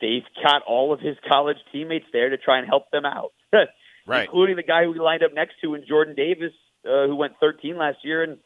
they've 0.00 0.24
got 0.42 0.62
all 0.62 0.92
of 0.92 1.00
his 1.00 1.16
college 1.28 1.58
teammates 1.72 2.06
there 2.12 2.30
to 2.30 2.36
try 2.36 2.58
and 2.58 2.66
help 2.66 2.90
them 2.90 3.04
out, 3.04 3.32
right? 4.06 4.24
Including 4.24 4.56
the 4.56 4.62
guy 4.62 4.84
who 4.84 4.92
we 4.92 4.98
lined 4.98 5.22
up 5.22 5.32
next 5.34 5.54
to 5.62 5.74
in 5.74 5.86
Jordan 5.86 6.14
Davis, 6.14 6.52
uh, 6.84 7.06
who 7.06 7.16
went 7.16 7.34
13 7.40 7.76
last 7.76 7.98
year 8.02 8.22
and 8.22 8.38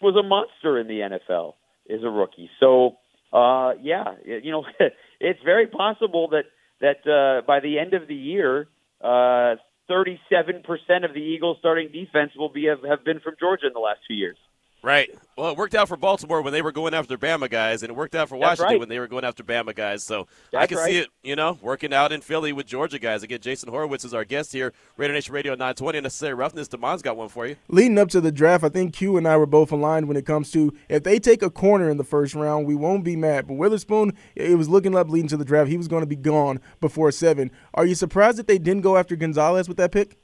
was 0.00 0.16
a 0.16 0.22
monster 0.22 0.78
in 0.78 0.88
the 0.88 1.00
NFL 1.00 1.54
as 1.90 2.02
a 2.02 2.10
rookie. 2.10 2.50
So 2.60 2.98
uh, 3.32 3.74
yeah, 3.80 4.14
you 4.24 4.50
know, 4.50 4.64
it's 5.20 5.42
very 5.44 5.66
possible 5.66 6.28
that 6.28 6.44
that 6.80 7.06
uh, 7.10 7.46
by 7.46 7.60
the 7.60 7.78
end 7.78 7.94
of 7.94 8.08
the 8.08 8.14
year, 8.14 8.68
uh, 9.00 9.56
37% 9.90 11.04
of 11.04 11.14
the 11.14 11.20
Eagles' 11.20 11.56
starting 11.60 11.90
defense 11.92 12.32
will 12.36 12.48
be 12.48 12.66
have, 12.66 12.82
have 12.88 13.04
been 13.04 13.20
from 13.20 13.34
Georgia 13.38 13.66
in 13.66 13.72
the 13.72 13.80
last 13.80 14.00
two 14.06 14.14
years. 14.14 14.36
Right. 14.82 15.10
Well, 15.36 15.50
it 15.50 15.56
worked 15.56 15.74
out 15.74 15.88
for 15.88 15.96
Baltimore 15.96 16.40
when 16.42 16.52
they 16.52 16.62
were 16.62 16.72
going 16.72 16.94
after 16.94 17.18
Bama 17.18 17.50
guys, 17.50 17.82
and 17.82 17.90
it 17.90 17.94
worked 17.94 18.14
out 18.14 18.28
for 18.28 18.36
Washington 18.36 18.66
right. 18.66 18.78
when 18.78 18.88
they 18.88 18.98
were 18.98 19.08
going 19.08 19.24
after 19.24 19.42
Bama 19.42 19.74
guys. 19.74 20.04
So 20.04 20.28
That's 20.52 20.62
I 20.62 20.66
can 20.66 20.78
right. 20.78 20.90
see 20.90 20.98
it, 20.98 21.08
you 21.22 21.36
know, 21.36 21.58
working 21.60 21.92
out 21.92 22.12
in 22.12 22.20
Philly 22.20 22.52
with 22.52 22.66
Georgia 22.66 22.98
guys. 22.98 23.22
Again, 23.22 23.40
Jason 23.40 23.68
Horowitz 23.68 24.04
is 24.04 24.14
our 24.14 24.24
guest 24.24 24.52
here, 24.52 24.72
Raider 24.96 25.12
Nation 25.12 25.34
Radio 25.34 25.52
920. 25.52 26.00
Necessary 26.00 26.34
roughness. 26.34 26.68
Demond's 26.68 27.02
got 27.02 27.16
one 27.16 27.28
for 27.28 27.46
you. 27.46 27.56
Leading 27.68 27.98
up 27.98 28.08
to 28.10 28.20
the 28.20 28.30
draft, 28.30 28.62
I 28.62 28.68
think 28.68 28.94
Q 28.94 29.16
and 29.16 29.26
I 29.26 29.36
were 29.36 29.46
both 29.46 29.72
aligned 29.72 30.06
when 30.06 30.16
it 30.16 30.26
comes 30.26 30.50
to 30.52 30.72
if 30.88 31.02
they 31.02 31.18
take 31.18 31.42
a 31.42 31.50
corner 31.50 31.90
in 31.90 31.96
the 31.96 32.04
first 32.04 32.34
round, 32.34 32.66
we 32.66 32.76
won't 32.76 33.04
be 33.04 33.16
mad. 33.16 33.48
But 33.48 33.54
Witherspoon, 33.54 34.12
it 34.36 34.56
was 34.56 34.68
looking 34.68 34.96
up 34.96 35.08
leading 35.08 35.28
to 35.28 35.36
the 35.36 35.44
draft. 35.44 35.70
He 35.70 35.76
was 35.76 35.88
going 35.88 36.02
to 36.02 36.06
be 36.06 36.16
gone 36.16 36.60
before 36.80 37.10
seven. 37.10 37.50
Are 37.74 37.84
you 37.84 37.96
surprised 37.96 38.38
that 38.38 38.46
they 38.46 38.58
didn't 38.58 38.82
go 38.82 38.96
after 38.96 39.16
Gonzalez 39.16 39.68
with 39.68 39.76
that 39.78 39.90
pick? 39.90 40.18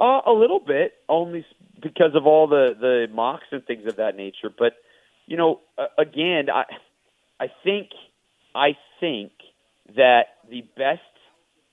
Uh, 0.00 0.20
a 0.26 0.32
little 0.32 0.58
bit, 0.58 0.94
only 1.08 1.46
because 1.82 2.14
of 2.14 2.26
all 2.26 2.46
the 2.46 2.74
the 2.78 3.06
mocks 3.12 3.46
and 3.50 3.64
things 3.64 3.86
of 3.86 3.96
that 3.96 4.16
nature. 4.16 4.50
But 4.56 4.74
you 5.26 5.36
know, 5.36 5.60
again, 5.98 6.48
I 6.50 6.64
I 7.40 7.46
think 7.64 7.90
I 8.54 8.76
think 9.00 9.32
that 9.96 10.26
the 10.48 10.62
best 10.76 11.00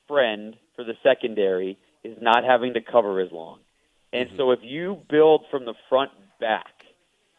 friend 0.07 0.55
for 0.75 0.83
the 0.83 0.95
secondary 1.03 1.77
is 2.03 2.17
not 2.21 2.43
having 2.43 2.73
to 2.73 2.81
cover 2.81 3.19
as 3.19 3.31
long. 3.31 3.59
And 4.11 4.29
mm-hmm. 4.29 4.37
so 4.37 4.51
if 4.51 4.59
you 4.63 5.01
build 5.09 5.45
from 5.51 5.65
the 5.65 5.75
front 5.89 6.11
back, 6.39 6.65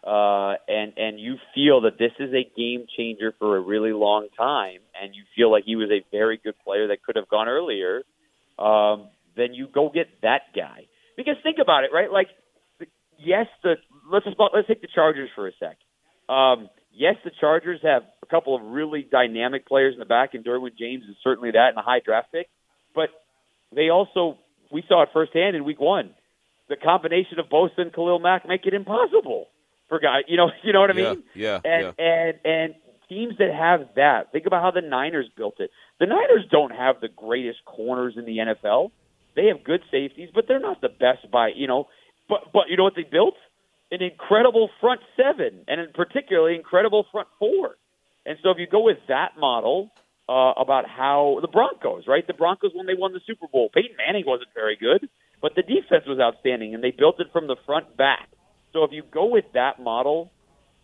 uh, 0.06 0.55
and 0.69 0.94
and 0.96 1.20
you 1.20 1.37
feel 1.55 1.82
that 1.82 1.99
this 1.99 2.12
is 2.19 2.32
a 2.32 2.49
game 2.56 2.87
changer 2.96 3.34
for 3.38 3.56
a 3.56 3.61
really 3.61 3.93
long 3.93 4.28
time, 4.37 4.81
and 5.00 5.14
you 5.14 5.25
feel 5.37 5.50
like 5.50 5.64
he 5.64 5.76
was 5.76 5.90
a 5.90 6.05
very 6.11 6.38
good 6.42 6.54
player 6.64 6.88
that 6.88 7.02
could 7.02 7.16
have 7.16 7.28
gone 7.28 7.49
earlier, 7.49 8.02
um, 8.59 9.09
then 9.37 9.52
you 9.52 9.66
go 9.66 9.90
get 9.92 10.06
that 10.23 10.42
guy. 10.54 10.87
Because 11.16 11.37
think 11.42 11.59
about 11.61 11.85
it, 11.85 11.90
right? 11.92 12.11
Like 12.11 12.28
yes, 13.24 13.46
the 13.62 13.76
let's 14.10 14.24
just, 14.24 14.36
let's 14.38 14.68
take 14.68 14.80
the 14.80 14.88
Chargers 14.92 15.30
for 15.34 15.48
a 15.48 15.52
sec. 15.58 15.76
Um, 16.28 16.68
yes, 16.92 17.16
the 17.24 17.30
Chargers 17.40 17.80
have 17.82 18.02
a 18.22 18.26
couple 18.26 18.54
of 18.54 18.62
really 18.62 19.06
dynamic 19.10 19.66
players 19.66 19.94
in 19.94 20.00
the 20.00 20.06
back, 20.06 20.34
and 20.34 20.44
Derwin 20.44 20.76
James 20.78 21.04
is 21.04 21.16
certainly 21.22 21.52
that, 21.52 21.68
and 21.70 21.78
a 21.78 21.82
high 21.82 22.00
draft 22.04 22.32
pick. 22.32 22.48
But 22.94 23.10
they 23.74 23.88
also 23.88 24.38
we 24.70 24.84
saw 24.88 25.02
it 25.02 25.10
firsthand 25.12 25.56
in 25.56 25.64
Week 25.64 25.80
One. 25.80 26.14
The 26.68 26.76
combination 26.76 27.38
of 27.40 27.46
Bosa 27.46 27.78
and 27.78 27.92
Khalil 27.92 28.20
Mack 28.20 28.46
make 28.46 28.64
it 28.64 28.74
impossible 28.74 29.48
for 29.88 29.98
guys. 29.98 30.22
You 30.28 30.36
know, 30.36 30.50
you 30.62 30.72
know 30.72 30.80
what 30.80 30.90
I 30.90 30.94
mean? 30.94 31.22
Yeah. 31.34 31.60
And 31.64 31.94
yeah. 31.98 32.04
and 32.04 32.38
and 32.44 32.74
teams 33.08 33.34
that 33.38 33.52
have 33.52 33.88
that. 33.96 34.32
Think 34.32 34.46
about 34.46 34.62
how 34.62 34.70
the 34.70 34.86
Niners 34.86 35.28
built 35.36 35.60
it. 35.60 35.70
The 35.98 36.06
Niners 36.06 36.46
don't 36.50 36.70
have 36.70 37.00
the 37.00 37.08
greatest 37.08 37.58
corners 37.66 38.14
in 38.16 38.24
the 38.24 38.38
NFL. 38.38 38.92
They 39.36 39.46
have 39.46 39.62
good 39.64 39.82
safeties, 39.90 40.30
but 40.34 40.46
they're 40.48 40.60
not 40.60 40.80
the 40.80 40.88
best 40.88 41.30
by 41.30 41.48
you 41.54 41.66
know. 41.66 41.88
But 42.30 42.52
but 42.52 42.70
you 42.70 42.76
know 42.78 42.84
what 42.84 42.94
they 42.96 43.02
built? 43.02 43.34
An 43.90 44.00
incredible 44.00 44.70
front 44.80 45.00
seven, 45.16 45.64
and 45.68 45.80
in 45.80 45.88
particularly 45.92 46.54
incredible 46.54 47.04
front 47.12 47.28
four. 47.38 47.76
And 48.25 48.38
so 48.42 48.50
if 48.50 48.58
you 48.58 48.66
go 48.66 48.84
with 48.84 48.99
that 49.08 49.32
model 49.38 49.90
uh, 50.28 50.52
about 50.56 50.88
how 50.88 51.38
the 51.42 51.49
Broncos, 51.49 52.06
right? 52.06 52.25
The 52.26 52.34
Broncos 52.34 52.70
when 52.72 52.87
they 52.87 52.94
won 52.94 53.12
the 53.12 53.20
Super 53.26 53.49
Bowl, 53.49 53.68
Peyton 53.75 53.96
Manning 53.99 54.25
wasn't 54.26 54.50
very 54.54 54.76
good, 54.76 55.08
but 55.42 55.56
the 55.56 55.62
defense 55.62 56.04
was 56.06 56.20
outstanding, 56.20 56.75
and 56.75 56.84
they 56.84 56.92
built 56.92 57.20
it 57.20 57.28
from 57.32 57.49
the 57.49 57.56
front 57.66 57.96
back. 57.96 58.28
So 58.72 58.84
if 58.84 58.92
you 58.92 59.02
go 59.02 59.26
with 59.26 59.46
that 59.54 59.80
model, 59.80 60.30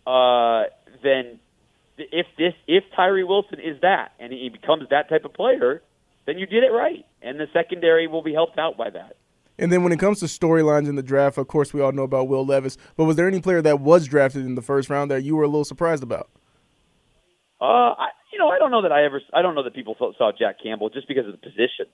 uh, 0.05 0.63
then 1.01 1.39
if 1.97 2.27
this 2.37 2.53
if 2.67 2.83
Tyree 2.95 3.23
Wilson 3.23 3.59
is 3.59 3.81
that 3.81 4.11
and 4.19 4.33
he 4.33 4.49
becomes 4.49 4.89
that 4.89 5.09
type 5.09 5.25
of 5.25 5.33
player, 5.33 5.81
then 6.25 6.37
you 6.37 6.45
did 6.45 6.63
it 6.63 6.71
right, 6.71 7.05
and 7.21 7.39
the 7.39 7.47
secondary 7.53 8.07
will 8.07 8.23
be 8.23 8.33
helped 8.33 8.57
out 8.59 8.77
by 8.77 8.89
that. 8.89 9.16
And 9.59 9.71
then 9.71 9.83
when 9.83 9.91
it 9.91 9.99
comes 9.99 10.19
to 10.19 10.25
storylines 10.25 10.87
in 10.87 10.95
the 10.95 11.03
draft, 11.03 11.37
of 11.37 11.47
course, 11.47 11.73
we 11.73 11.81
all 11.81 11.91
know 11.91 12.03
about 12.03 12.27
Will 12.27 12.45
Levis. 12.45 12.77
But 12.95 13.05
was 13.05 13.15
there 13.15 13.27
any 13.27 13.41
player 13.41 13.61
that 13.61 13.79
was 13.79 14.07
drafted 14.07 14.45
in 14.45 14.55
the 14.55 14.61
first 14.61 14.89
round 14.89 15.09
that 15.09 15.23
you 15.23 15.35
were 15.35 15.43
a 15.43 15.47
little 15.47 15.65
surprised 15.65 16.03
about? 16.03 16.29
Uh, 17.59 17.93
I, 17.97 18.07
you 18.31 18.37
know, 18.37 18.49
I 18.49 18.59
don't 18.59 18.69
know 18.69 18.83
that 18.83 18.91
I 18.91 19.03
ever. 19.03 19.21
I 19.33 19.41
don't 19.41 19.55
know 19.55 19.63
that 19.63 19.73
people 19.73 19.95
saw 19.99 20.31
Jack 20.37 20.57
Campbell 20.61 20.89
just 20.89 21.07
because 21.07 21.25
of 21.25 21.31
the 21.31 21.39
position. 21.39 21.87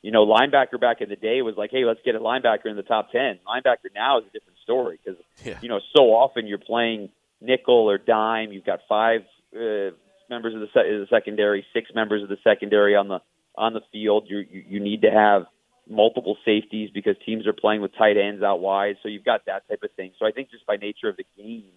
You 0.00 0.12
know, 0.12 0.24
linebacker 0.24 0.80
back 0.80 1.00
in 1.00 1.08
the 1.08 1.16
day 1.16 1.42
was 1.42 1.56
like, 1.56 1.70
hey, 1.72 1.84
let's 1.84 1.98
get 2.04 2.14
a 2.14 2.20
linebacker 2.20 2.66
in 2.66 2.76
the 2.76 2.82
top 2.82 3.10
ten. 3.10 3.40
Linebacker 3.46 3.90
now 3.94 4.18
is 4.18 4.24
a 4.28 4.30
different 4.30 4.58
story 4.62 5.00
because 5.04 5.20
yeah. 5.44 5.58
you 5.60 5.68
know 5.68 5.80
so 5.96 6.04
often 6.04 6.46
you're 6.46 6.58
playing 6.58 7.08
nickel 7.40 7.90
or 7.90 7.98
dime. 7.98 8.52
You've 8.52 8.64
got 8.64 8.80
five 8.88 9.22
uh, 9.52 9.90
members 10.30 10.54
of 10.54 10.60
the, 10.60 10.68
se- 10.72 10.88
the 10.88 11.06
secondary, 11.10 11.66
six 11.72 11.90
members 11.94 12.22
of 12.22 12.28
the 12.28 12.38
secondary 12.44 12.94
on 12.94 13.08
the 13.08 13.18
on 13.56 13.72
the 13.72 13.80
field. 13.90 14.26
You 14.28 14.38
you, 14.38 14.64
you 14.68 14.80
need 14.80 15.02
to 15.02 15.10
have 15.10 15.46
multiple 15.88 16.36
safeties 16.44 16.90
because 16.92 17.16
teams 17.24 17.46
are 17.46 17.52
playing 17.52 17.80
with 17.80 17.92
tight 17.96 18.16
ends 18.16 18.42
out 18.42 18.60
wide. 18.60 18.96
So 19.02 19.08
you've 19.08 19.24
got 19.24 19.46
that 19.46 19.68
type 19.68 19.82
of 19.82 19.90
thing. 19.92 20.12
So 20.18 20.26
I 20.26 20.32
think 20.32 20.50
just 20.50 20.66
by 20.66 20.76
nature 20.76 21.08
of 21.08 21.16
the 21.16 21.26
game, 21.36 21.72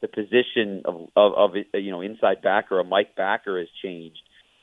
the 0.00 0.08
position 0.08 0.82
of 0.84 1.08
of, 1.16 1.32
of 1.34 1.50
you 1.74 1.90
know 1.90 2.00
inside 2.00 2.42
backer 2.42 2.76
or 2.76 2.80
a 2.80 2.84
Mike 2.84 3.14
backer 3.16 3.58
has 3.58 3.68
changed. 3.82 4.20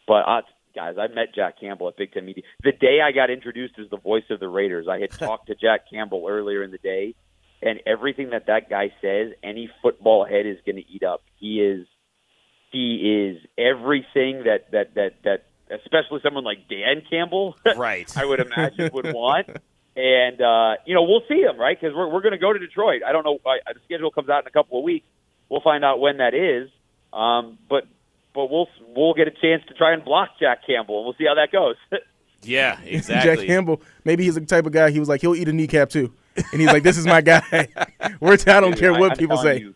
But 0.08 0.24
uh, 0.28 0.42
guys, 0.76 0.96
I 0.98 1.08
met 1.14 1.36
Jack 1.36 1.60
Campbell 1.60 1.88
at 1.90 1.98
Big 1.98 2.14
Ten 2.14 2.26
Media. 2.26 2.44
The 2.64 2.72
day 2.72 3.00
I 3.02 3.12
got 3.12 3.30
introduced 3.30 3.76
as 3.80 3.90
the 3.90 3.98
voice 3.98 4.24
of 4.30 4.40
the 4.40 4.48
Raiders, 4.48 4.88
I 4.90 5.00
had 5.00 5.12
talked 5.20 5.48
to 5.48 5.56
Jack 5.56 5.90
Campbell 5.92 6.26
earlier 6.28 6.64
in 6.64 6.72
the 6.72 6.78
day, 6.78 7.16
and 7.62 7.80
everything 7.86 8.32
that 8.32 8.48
that 8.48 8.70
guy 8.70 8.92
says, 9.02 9.34
any 9.44 9.70
football 9.82 10.26
head 10.26 10.46
is 10.46 10.58
going 10.66 10.78
to 10.78 10.90
eat 10.90 11.04
up. 11.04 11.22
He 11.40 11.62
is 11.62 11.88
he 12.72 13.36
is 13.36 13.48
everything 13.58 14.44
that 14.44 14.72
that 14.72 14.96
that 14.96 15.12
that 15.24 15.46
especially 15.72 16.20
someone 16.24 16.44
like 16.44 16.68
Dan 16.68 17.04
Campbell, 17.10 17.56
right? 17.76 18.16
I 18.18 18.26
would 18.26 18.40
imagine 18.40 18.90
would 18.94 19.06
want. 19.14 19.48
And 19.96 20.42
uh, 20.42 20.76
you 20.86 20.94
know, 20.94 21.04
we'll 21.04 21.24
see 21.28 21.42
him, 21.42 21.58
right? 21.60 21.80
Because 21.80 21.96
we're 21.96 22.08
we're 22.08 22.22
going 22.22 22.34
to 22.34 22.38
go 22.38 22.54
to 22.54 22.60
Detroit. 22.60 23.02
I 23.08 23.12
don't 23.12 23.24
know. 23.24 23.40
I, 23.46 23.74
the 23.74 23.80
schedule 23.86 24.12
comes 24.12 24.30
out 24.30 24.44
in 24.44 24.48
a 24.48 24.52
couple 24.52 24.78
of 24.78 24.84
weeks. 24.84 25.08
We'll 25.50 25.62
find 25.62 25.84
out 25.84 26.00
when 26.00 26.18
that 26.18 26.34
is. 26.34 26.70
Um, 27.14 27.58
but 27.68 27.86
but 28.34 28.52
we'll 28.52 28.70
we'll 28.96 29.16
get 29.16 29.28
a 29.28 29.32
chance 29.32 29.64
to 29.68 29.74
try 29.74 29.94
and 29.94 30.06
block 30.06 30.30
Jack 30.40 30.60
Campbell, 30.68 30.98
and 30.98 31.06
we'll 31.06 31.16
see 31.16 31.26
how 31.26 31.36
that 31.36 31.52
goes. 31.52 31.76
yeah, 32.44 32.80
exactly. 32.82 33.36
Jack 33.36 33.48
Campbell, 33.48 33.82
maybe 34.06 34.24
he's 34.24 34.36
the 34.36 34.42
type 34.42 34.68
of 34.68 34.72
guy. 34.72 34.92
He 34.92 35.00
was 35.00 35.10
like, 35.10 35.22
he'll 35.22 35.36
eat 35.36 35.50
a 35.50 35.54
kneecap 35.54 35.90
too, 35.90 36.14
and 36.36 36.62
he's 36.62 36.68
like, 36.68 36.84
this 36.84 36.98
is 36.98 37.08
my 37.08 37.22
guy. 37.22 37.42
We're 38.20 38.34
I 38.34 38.60
don't 38.60 38.72
Dude, 38.72 38.80
care 38.80 38.94
what 38.94 39.14
I'm 39.14 39.18
people 39.18 39.38
say. 39.38 39.62
You, 39.62 39.76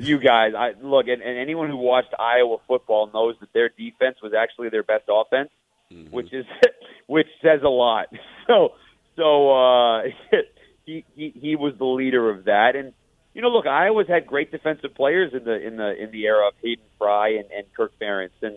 you 0.00 0.18
guys, 0.18 0.52
I 0.56 0.72
look, 0.80 1.06
and, 1.08 1.22
and 1.22 1.38
anyone 1.38 1.68
who 1.68 1.76
watched 1.76 2.14
Iowa 2.18 2.56
football 2.66 3.10
knows 3.12 3.36
that 3.40 3.52
their 3.52 3.68
defense 3.68 4.16
was 4.22 4.32
actually 4.34 4.68
their 4.70 4.82
best 4.82 5.04
offense, 5.08 5.50
Mhm. 5.92 6.10
which 6.12 6.32
is 6.32 6.46
which 7.06 7.28
says 7.42 7.60
a 7.62 7.68
lot. 7.68 8.06
So 8.46 8.72
so 9.16 9.50
uh, 9.52 10.02
he, 10.86 11.04
he 11.14 11.32
he 11.40 11.56
was 11.56 11.74
the 11.78 11.84
leader 11.84 12.30
of 12.30 12.44
that, 12.46 12.74
and 12.74 12.92
you 13.34 13.42
know, 13.42 13.48
look, 13.48 13.66
Iowa's 13.66 14.08
had 14.08 14.26
great 14.26 14.50
defensive 14.50 14.94
players 14.94 15.32
in 15.32 15.44
the 15.44 15.54
in 15.64 15.76
the 15.76 16.02
in 16.02 16.10
the 16.10 16.24
era 16.24 16.48
of 16.48 16.54
Hayden 16.62 16.84
Fry 16.98 17.28
and, 17.34 17.44
and 17.56 17.66
Kirk 17.76 17.92
Ferentz, 18.00 18.30
and 18.42 18.56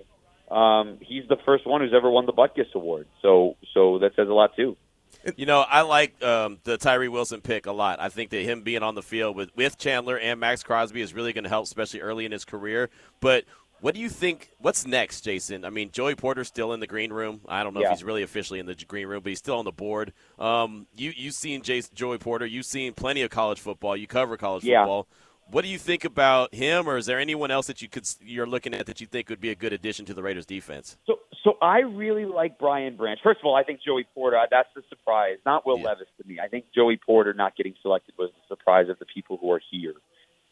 um, 0.50 0.98
he's 1.02 1.28
the 1.28 1.38
first 1.46 1.68
one 1.68 1.82
who's 1.82 1.94
ever 1.96 2.10
won 2.10 2.26
the 2.26 2.34
Butkus 2.34 2.74
Award. 2.74 3.08
So 3.22 3.56
so 3.74 4.00
that 4.00 4.16
says 4.16 4.30
a 4.30 4.34
lot 4.34 4.56
too. 4.56 4.76
You 5.38 5.46
know, 5.46 5.62
I 5.62 5.82
like 5.82 6.22
um, 6.24 6.60
the 6.64 6.78
Tyree 6.78 7.08
Wilson 7.08 7.42
pick 7.42 7.66
a 7.66 7.72
lot. 7.72 8.00
I 8.02 8.10
think 8.10 8.30
that 8.32 8.42
him 8.44 8.62
being 8.62 8.84
on 8.84 8.96
the 8.96 9.02
field 9.02 9.36
with, 9.36 9.56
with 9.56 9.78
Chandler 9.78 10.18
and 10.18 10.40
Maxx 10.40 10.64
Crosby 10.64 11.02
is 11.02 11.14
really 11.14 11.32
going 11.34 11.44
to 11.46 11.50
help, 11.50 11.66
especially 11.66 12.02
early 12.02 12.26
in 12.26 12.32
his 12.32 12.44
career. 12.46 12.90
But 13.22 13.46
what 13.80 13.96
do 13.96 14.02
you 14.02 14.10
think? 14.10 14.52
What's 14.60 14.86
next, 14.86 15.22
Jason? 15.22 15.66
I 15.66 15.70
mean, 15.70 15.92
Joey 15.92 16.16
Porter's 16.16 16.48
still 16.48 16.74
in 16.74 16.80
the 16.80 16.88
green 16.88 17.12
room. 17.12 17.42
I 17.48 17.64
don't 17.64 17.74
know 17.74 17.82
Yeah. 17.82 17.88
if 17.92 18.00
he's 18.00 18.04
really 18.04 18.24
officially 18.24 18.60
in 18.60 18.66
the 18.66 18.76
green 18.88 19.08
room, 19.08 19.22
but 19.24 19.30
he's 19.30 19.40
still 19.40 19.58
on 19.60 19.66
the 19.66 19.72
board. 19.72 20.14
Um, 20.40 20.88
you 20.96 21.12
you've 21.16 21.34
seen 21.36 21.62
Jason, 21.62 21.94
Joey 21.96 22.18
Porter. 22.18 22.46
You've 22.46 22.66
seen 22.66 22.94
plenty 22.94 23.22
of 23.24 23.30
college 23.30 23.60
football. 23.60 23.96
You 23.98 24.08
cover 24.08 24.38
college 24.38 24.64
Yeah. 24.64 24.82
football. 24.84 25.08
What 25.52 25.64
do 25.64 25.68
you 25.68 25.78
think 25.78 26.06
about 26.06 26.56
him, 26.56 26.88
or 26.88 26.96
is 26.98 27.06
there 27.06 27.20
anyone 27.20 27.52
else 27.52 27.68
that 27.68 27.82
you 27.82 27.90
could 27.90 28.08
you're 28.24 28.48
looking 28.48 28.74
at 28.74 28.86
that 28.86 29.02
you 29.02 29.08
think 29.08 29.30
would 29.30 29.42
be 29.42 29.50
a 29.50 29.56
good 29.56 29.74
addition 29.74 30.06
to 30.06 30.14
the 30.14 30.24
Raiders 30.24 30.46
defense? 30.46 30.96
So, 31.06 31.20
so 31.44 31.58
I 31.62 31.80
really 31.80 32.26
like 32.26 32.58
Brian 32.58 32.96
Branch. 32.96 33.20
First 33.22 33.40
of 33.42 33.46
all, 33.46 33.56
I 33.56 33.64
think 33.64 33.82
Joey 33.86 34.06
Porter. 34.14 34.38
That's 34.50 34.70
the 34.76 34.84
surprise, 34.90 35.38
not 35.46 35.66
Will 35.66 35.78
Yeah. 35.78 35.88
Levis 35.88 36.08
to 36.22 36.28
me. 36.28 36.40
I 36.40 36.48
think 36.48 36.66
Joey 36.74 36.98
Porter 36.98 37.34
not 37.34 37.56
getting 37.56 37.76
selected 37.82 38.16
was 38.18 38.32
the 38.32 38.56
surprise 38.56 38.90
of 38.90 39.00
the 39.00 39.06
people 39.06 39.38
who 39.38 39.52
are 39.52 39.62
here. 39.72 39.94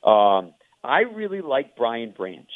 Um, 0.04 0.54
I 0.84 1.02
really 1.02 1.42
like 1.42 1.76
Brian 1.76 2.12
Branch, 2.12 2.50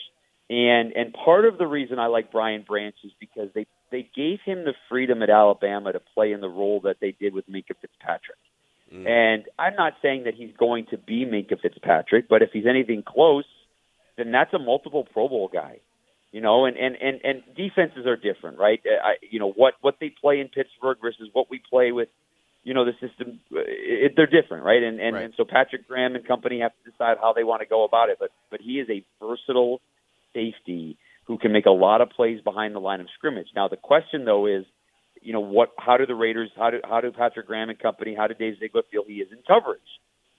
and 0.50 0.92
and 0.94 1.14
part 1.14 1.46
of 1.46 1.58
the 1.58 1.68
reason 1.68 2.00
I 2.00 2.08
like 2.08 2.32
Brian 2.32 2.64
Branch 2.64 2.96
is 3.04 3.12
because 3.20 3.50
they 3.54 3.68
they 3.92 4.10
gave 4.16 4.40
him 4.44 4.66
the 4.66 4.74
freedom 4.90 5.24
at 5.24 5.30
Alabama 5.30 5.94
to 5.94 6.02
play 6.14 6.32
in 6.32 6.42
the 6.42 6.50
role 6.50 6.82
that 6.82 6.98
they 7.00 7.12
did 7.12 7.34
with 7.34 7.48
Minkah 7.50 7.78
Fitzpatrick. 7.80 8.38
Mm. 8.94 9.08
And 9.08 9.46
I'm 9.58 9.76
not 9.76 9.94
saying 10.02 10.24
that 10.26 10.34
he's 10.34 10.52
going 10.58 10.88
to 10.88 10.98
be 10.98 11.26
Minkah 11.26 11.62
Fitzpatrick, 11.62 12.28
but 12.28 12.42
if 12.42 12.50
he's 12.52 12.66
anything 12.68 13.04
close, 13.04 13.46
then 14.18 14.32
that's 14.32 14.54
a 14.54 14.60
multiple 14.60 15.08
Pro 15.12 15.30
Bowl 15.30 15.50
guy. 15.52 15.80
You 16.32 16.42
know, 16.42 16.66
and 16.66 16.76
and 16.76 16.96
and, 16.96 17.22
and 17.24 17.44
defenses 17.56 18.06
are 18.06 18.18
different, 18.18 18.58
right? 18.58 18.82
Uh, 18.86 19.08
I, 19.08 19.14
you 19.22 19.40
know 19.40 19.52
what 19.52 19.76
what 19.82 19.96
they 20.02 20.10
play 20.10 20.40
in 20.42 20.50
Pittsburgh 20.50 20.98
versus 21.02 21.30
what 21.34 21.50
we 21.50 21.62
play 21.70 21.92
with. 21.92 22.10
You 22.64 22.74
know, 22.74 22.84
the 22.84 22.94
system 22.94 23.40
uh, 23.54 23.60
it, 23.66 24.14
they're 24.18 24.26
different, 24.28 24.64
right? 24.66 24.84
And 24.84 25.00
and, 25.00 25.16
Right. 25.16 25.26
and 25.26 25.34
so 25.38 25.46
Patrick 25.46 25.88
Graham 25.88 26.16
and 26.16 26.28
company 26.28 26.60
have 26.60 26.72
to 26.84 26.92
decide 26.92 27.18
how 27.22 27.32
they 27.34 27.44
want 27.44 27.62
to 27.62 27.68
go 27.68 27.86
about 27.86 28.10
it. 28.10 28.18
But 28.20 28.32
but 28.52 28.60
he 28.60 28.80
is 28.80 28.90
a 28.90 29.06
versatile 29.24 29.80
safety 30.34 30.98
who 31.26 31.38
can 31.38 31.52
make 31.52 31.66
a 31.66 31.72
lot 31.72 32.02
of 32.02 32.10
plays 32.10 32.42
behind 32.42 32.76
the 32.76 32.80
line 32.80 33.02
of 33.02 33.08
scrimmage. 33.18 33.48
Now 33.56 33.68
the 33.68 33.78
question 33.78 34.26
though 34.26 34.46
is, 34.46 34.66
you 35.22 35.32
know, 35.32 35.40
what? 35.40 35.72
How 35.78 35.98
do 35.98 36.06
the 36.06 36.16
Raiders? 36.16 36.50
How 36.58 36.70
do 36.72 36.80
how 36.84 37.02
do 37.02 37.12
Patrick 37.12 37.48
Graham 37.48 37.70
and 37.70 37.80
company? 37.80 38.14
How 38.16 38.28
do 38.28 38.34
Dave 38.34 38.56
Ziegler 38.60 38.84
feel 38.92 39.04
he 39.08 39.16
is 39.16 39.32
in 39.32 39.40
coverage? 39.48 39.80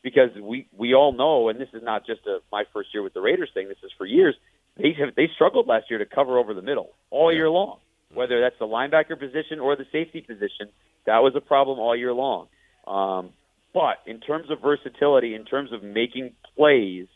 Because 0.02 0.30
we 0.40 0.68
we 0.76 0.94
all 0.94 1.12
know, 1.12 1.48
and 1.48 1.58
this 1.60 1.70
is 1.72 1.82
not 1.82 2.04
just 2.06 2.26
a 2.26 2.38
my 2.52 2.64
first 2.72 2.90
year 2.92 3.02
with 3.02 3.14
the 3.14 3.20
Raiders 3.20 3.50
thing. 3.54 3.68
This 3.68 3.78
is 3.82 3.90
for 3.96 4.04
years. 4.06 4.36
They 4.76 4.94
have 4.98 5.14
they 5.14 5.28
struggled 5.34 5.66
last 5.66 5.90
year 5.90 5.98
to 5.98 6.06
cover 6.06 6.38
over 6.38 6.54
the 6.54 6.62
middle 6.62 6.92
all 7.10 7.32
year 7.32 7.48
long. 7.48 7.78
Whether 8.12 8.40
that's 8.40 8.58
the 8.58 8.66
linebacker 8.66 9.18
position 9.18 9.58
or 9.58 9.74
the 9.76 9.86
safety 9.90 10.20
position, 10.20 10.68
that 11.06 11.18
was 11.18 11.34
a 11.34 11.40
problem 11.40 11.78
all 11.78 11.96
year 11.96 12.12
long. 12.12 12.46
Um, 12.86 13.30
but 13.74 13.98
in 14.06 14.20
terms 14.20 14.50
of 14.50 14.60
versatility, 14.60 15.34
in 15.34 15.44
terms 15.44 15.72
of 15.72 15.82
making 15.82 16.32
plays, 16.56 17.08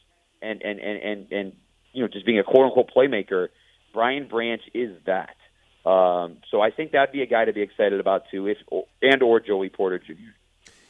and 0.43 0.62
and 0.62 0.81
and 0.81 1.02
and, 1.02 1.33
and 1.33 1.52
you 1.93 2.02
know 2.02 2.09
just 2.09 2.26
being 2.26 2.38
a 2.38 2.45
quote 2.45 2.67
unquote 2.67 2.90
playmaker, 2.95 3.49
Brian 3.93 4.29
Branch 4.29 4.62
is 4.75 4.97
that. 5.07 5.37
Um, 5.88 6.38
so 6.50 6.61
I 6.61 6.71
think 6.71 6.93
that'd 6.93 7.12
be 7.12 7.23
a 7.23 7.26
guy 7.26 7.47
to 7.47 7.52
be 7.52 7.62
excited 7.62 8.00
about 8.00 8.25
too, 8.31 8.47
if 8.47 8.59
and 9.00 9.23
or 9.23 9.40
Joey 9.40 9.71
Porter 9.71 9.99
Jr. 9.99 10.12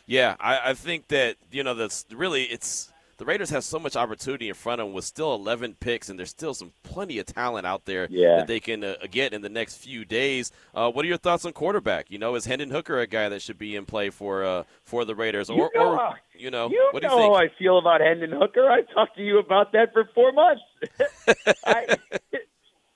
Yeah, 0.06 0.34
I, 0.40 0.70
I 0.70 0.74
think 0.74 1.08
that 1.08 1.36
you 1.52 1.62
know 1.62 1.74
that's 1.74 2.04
really 2.10 2.44
it's 2.44 2.89
the 3.20 3.26
Raiders 3.26 3.50
have 3.50 3.62
so 3.62 3.78
much 3.78 3.96
opportunity 3.96 4.48
in 4.48 4.54
front 4.54 4.80
of 4.80 4.86
them 4.86 4.94
with 4.94 5.04
still 5.04 5.34
11 5.34 5.74
picks, 5.78 6.08
and 6.08 6.18
there's 6.18 6.30
still 6.30 6.54
some 6.54 6.72
plenty 6.82 7.18
of 7.18 7.26
talent 7.26 7.66
out 7.66 7.84
there 7.84 8.08
Yeah. 8.10 8.36
that 8.38 8.46
they 8.46 8.60
can 8.60 8.82
uh, 8.82 8.94
get 9.10 9.34
in 9.34 9.42
the 9.42 9.50
next 9.50 9.76
few 9.76 10.06
days. 10.06 10.50
Uh, 10.74 10.90
what 10.90 11.04
are 11.04 11.08
your 11.08 11.18
thoughts 11.18 11.44
on 11.44 11.52
quarterback? 11.52 12.10
You 12.10 12.18
know, 12.18 12.34
is 12.34 12.46
Hendon 12.46 12.70
Hooker 12.70 12.98
a 12.98 13.06
guy 13.06 13.28
that 13.28 13.42
should 13.42 13.58
be 13.58 13.76
in 13.76 13.84
play 13.84 14.08
for 14.08 14.42
uh, 14.42 14.62
for 14.84 15.04
the 15.04 15.14
Raiders, 15.14 15.50
or, 15.50 15.70
You 15.74 15.80
know 15.80 15.98
or 15.98 16.18
you 16.34 16.50
know, 16.50 16.70
You 16.70 16.88
what 16.92 17.02
do 17.02 17.08
know 17.08 17.16
think? 17.18 17.34
how 17.34 17.38
I 17.38 17.48
feel 17.58 17.76
about 17.78 18.00
Hendon 18.00 18.32
Hooker. 18.32 18.70
I've 18.70 18.88
talked 18.94 19.16
to 19.18 19.22
you 19.22 19.38
about 19.38 19.72
that 19.72 19.92
for 19.92 20.08
four 20.14 20.32
months. 20.32 20.62
I, 21.66 21.98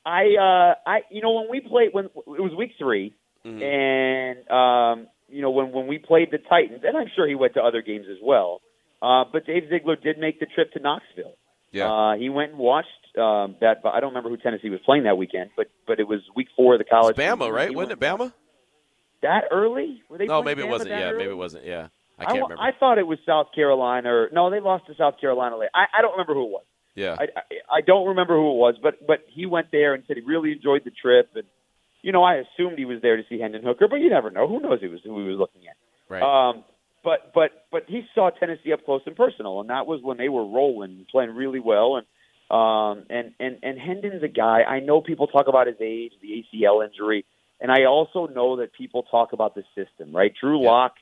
I, 0.07 0.23
uh, 0.41 0.75
I, 0.89 1.01
you 1.11 1.21
know, 1.21 1.33
when 1.33 1.51
we 1.51 1.61
played, 1.61 1.91
when 1.93 2.07
it 2.07 2.11
was 2.41 2.53
week 2.57 2.73
3 2.79 3.13
Mhm. 3.45 3.63
and 3.63 4.51
um, 4.51 5.07
you 5.29 5.43
know, 5.43 5.51
when 5.51 5.71
when 5.71 5.87
we 5.87 5.99
played 5.99 6.31
the 6.31 6.39
Titans, 6.39 6.83
and 6.83 6.97
I'm 6.97 7.09
sure 7.15 7.29
he 7.29 7.35
went 7.35 7.53
to 7.55 7.61
other 7.63 7.83
games 7.83 8.07
as 8.11 8.17
well. 8.23 8.63
Uh, 9.03 9.25
but 9.33 9.47
Dave 9.47 9.65
Ziegler 9.71 9.97
did 9.97 10.19
make 10.19 10.41
the 10.41 10.47
trip 10.47 10.73
to 10.73 10.81
Knoxville. 10.81 11.37
Yeah. 11.73 11.91
Uh, 11.91 12.15
he 12.17 12.29
went 12.29 12.51
and 12.51 12.59
watched 12.59 12.89
um, 13.19 13.57
that. 13.61 13.79
I 13.85 14.01
don't 14.01 14.11
remember 14.11 14.31
who 14.31 14.37
Tennessee 14.37 14.71
was 14.71 14.81
playing 14.85 15.05
that 15.05 15.19
weekend, 15.19 15.51
but 15.57 15.67
but 15.87 15.99
it 16.01 16.07
was 16.09 16.21
week 16.37 16.49
four 16.57 16.75
of 16.75 16.79
the 16.79 16.85
college. 16.85 17.17
Bama, 17.17 17.39
season. 17.41 17.53
right? 17.53 17.71
He 17.71 17.77
Wasn't 17.77 17.93
it 17.93 18.01
Bama? 18.01 18.33
that 19.23 19.45
early? 19.51 20.03
Were 20.09 20.19
they 20.19 20.27
No, 20.27 20.43
maybe 20.43 20.63
it 20.63 20.67
Bama 20.67 20.71
wasn't. 20.71 20.91
Yeah, 20.91 21.09
early? 21.11 21.19
maybe 21.19 21.31
it 21.31 21.37
wasn't. 21.37 21.65
Yeah, 21.65 21.89
I 22.19 22.23
I, 22.23 22.27
can't 22.27 22.41
wa- 22.43 22.49
remember. 22.49 22.63
I 22.63 22.79
thought 22.79 22.99
it 22.99 23.07
was 23.07 23.19
South 23.27 23.49
Carolina, 23.55 24.09
or 24.15 24.29
no, 24.33 24.51
they 24.51 24.61
lost 24.61 24.87
to 24.87 24.95
South 24.95 25.21
Carolina 25.21 25.57
late. 25.57 25.71
I, 25.75 25.87
I 25.99 26.03
don't 26.03 26.13
remember 26.13 26.35
who 26.35 26.45
it 26.45 26.51
was. 26.51 26.65
yeah, 26.95 27.17
I, 27.19 27.25
I 27.25 27.79
I 27.79 27.81
don't 27.81 28.07
remember 28.09 28.37
who 28.37 28.51
it 28.53 28.57
was, 28.57 28.75
but 28.83 29.05
but 29.07 29.25
he 29.29 29.47
went 29.47 29.69
there 29.73 29.95
and 29.95 30.05
said 30.07 30.17
he 30.17 30.23
really 30.23 30.53
enjoyed 30.53 30.83
the 30.85 30.93
trip, 30.93 31.31
and 31.35 31.45
you 32.03 32.13
know 32.13 32.23
I 32.23 32.37
assumed 32.37 32.79
he 32.79 32.85
was 32.85 33.03
there 33.03 33.17
to 33.17 33.25
see 33.29 33.41
Hendon 33.41 33.65
Hooker, 33.65 33.89
but 33.89 33.97
you 33.97 34.11
never 34.11 34.31
know. 34.31 34.47
Who 34.47 34.61
knows 34.61 34.81
who 34.81 34.91
was 34.91 35.01
who 35.03 35.21
he 35.23 35.29
was 35.29 35.39
looking 35.39 35.63
at? 35.67 35.77
right. 36.09 36.23
Um, 36.23 36.63
but 37.05 37.33
but 37.35 37.67
but 37.71 37.85
he 37.87 38.03
saw 38.15 38.31
Tennessee 38.31 38.73
up 38.73 38.85
close 38.85 39.03
and 39.07 39.15
personal, 39.15 39.61
and 39.61 39.71
that 39.71 39.87
was 39.87 40.01
when 40.03 40.17
they 40.17 40.29
were 40.29 40.45
rolling, 40.45 41.07
playing 41.11 41.31
really 41.31 41.61
well, 41.61 41.97
and 41.97 42.07
um 42.51 43.05
and 43.11 43.33
and 43.39 43.59
and 43.63 43.79
Hendon's 43.79 44.23
a 44.23 44.29
guy. 44.29 44.63
I 44.63 44.81
know 44.81 45.01
people 45.01 45.27
talk 45.27 45.47
about 45.47 45.67
his 45.67 45.77
age, 45.81 46.13
the 46.21 46.45
ACL 46.55 46.85
injury, 46.85 47.25
and 47.61 47.71
I 47.71 47.85
also 47.85 48.27
know 48.27 48.57
that 48.57 48.73
people 48.73 49.03
talk 49.05 49.33
about 49.33 49.55
the 49.55 49.63
system, 49.75 50.15
right? 50.17 50.33
Drew 50.41 50.63
Yeah. 50.63 50.71
Lock 50.71 50.95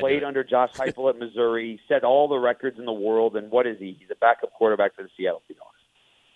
played 0.00 0.24
under 0.24 0.42
Josh 0.42 0.72
Heupel 0.72 1.08
at 1.10 1.18
Missouri, 1.18 1.80
set 1.88 2.02
all 2.02 2.26
the 2.26 2.38
records 2.38 2.78
in 2.78 2.84
the 2.84 2.92
world, 2.92 3.36
and 3.36 3.50
what 3.50 3.66
is 3.66 3.78
he? 3.78 3.96
He's 3.98 4.10
a 4.10 4.16
backup 4.16 4.52
quarterback 4.52 4.96
for 4.96 5.02
the 5.04 5.08
Seattle 5.16 5.42
Seahawks. 5.48 5.82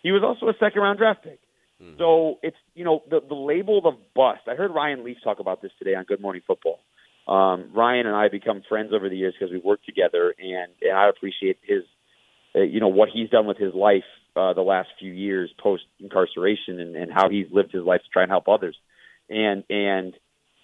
He 0.02 0.12
was 0.12 0.22
also 0.22 0.48
a 0.48 0.54
second 0.60 0.80
round 0.80 0.98
draft 0.98 1.24
pick. 1.24 1.40
Mhm. 1.82 1.98
So 1.98 2.38
it's 2.42 2.56
you 2.74 2.84
know 2.84 3.02
the 3.10 3.20
the 3.20 3.34
label 3.34 3.86
of 3.86 3.96
bust. 4.14 4.42
I 4.46 4.54
heard 4.54 4.72
Ryan 4.72 5.04
Leaf 5.04 5.18
talk 5.22 5.38
about 5.40 5.60
this 5.62 5.72
today 5.78 5.94
on 5.94 6.04
Good 6.04 6.20
Morning 6.20 6.42
Football. 6.46 6.80
Um, 7.28 7.70
Ryan 7.74 8.06
and 8.06 8.16
I 8.16 8.28
become 8.28 8.62
friends 8.68 8.92
over 8.94 9.08
the 9.08 9.16
years 9.16 9.34
because 9.38 9.52
we 9.52 9.58
worked 9.58 9.84
together, 9.84 10.34
and, 10.38 10.72
and 10.80 10.96
I 10.96 11.08
appreciate 11.08 11.58
his, 11.62 11.82
uh, 12.56 12.60
you 12.60 12.80
know, 12.80 12.88
what 12.88 13.10
he's 13.12 13.28
done 13.28 13.46
with 13.46 13.58
his 13.58 13.74
life 13.74 14.04
uh, 14.34 14.54
the 14.54 14.62
last 14.62 14.88
few 14.98 15.12
years 15.12 15.50
post 15.58 15.82
incarceration, 16.00 16.80
and, 16.80 16.96
and 16.96 17.12
how 17.12 17.28
he's 17.28 17.46
lived 17.50 17.72
his 17.72 17.84
life 17.84 18.00
to 18.02 18.08
try 18.10 18.22
and 18.22 18.30
help 18.30 18.48
others. 18.48 18.76
And 19.28 19.64
and 19.68 20.14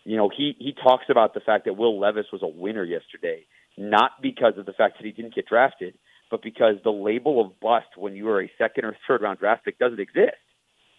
you 0.04 0.16
know 0.16 0.30
he 0.35 0.54
he 0.59 0.73
talks 0.73 1.04
about 1.11 1.35
the 1.35 1.40
fact 1.40 1.66
that 1.66 1.76
Will 1.76 2.00
Levis 2.00 2.26
was 2.33 2.42
a 2.42 2.49
winner 2.49 2.85
yesterday, 2.85 3.44
not 3.76 4.12
because 4.23 4.54
of 4.56 4.64
the 4.64 4.73
fact 4.73 4.97
that 4.99 5.04
he 5.04 5.12
didn't 5.12 5.35
get 5.35 5.47
drafted, 5.47 5.94
but 6.30 6.42
because 6.42 6.76
the 6.83 6.90
label 6.90 7.40
of 7.44 7.61
bust 7.61 7.88
when 7.97 8.14
you 8.14 8.28
are 8.28 8.42
a 8.42 8.50
second 8.56 8.85
or 8.85 8.97
third 9.06 9.21
round 9.23 9.38
draft 9.38 9.64
pick 9.64 9.78
doesn't 9.78 10.00
exist. 10.00 10.37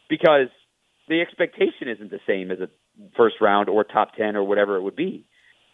Because 0.10 0.50
the 1.08 1.22
expectation 1.22 1.88
isn't 1.88 2.12
the 2.12 2.20
same 2.28 2.52
as 2.52 2.60
a 2.60 2.70
first 3.18 3.36
round 3.42 3.70
or 3.70 3.84
top 3.84 4.16
10 4.16 4.36
or 4.36 4.44
whatever 4.44 4.78
it 4.78 4.82
would 4.82 4.96
be. 4.96 5.26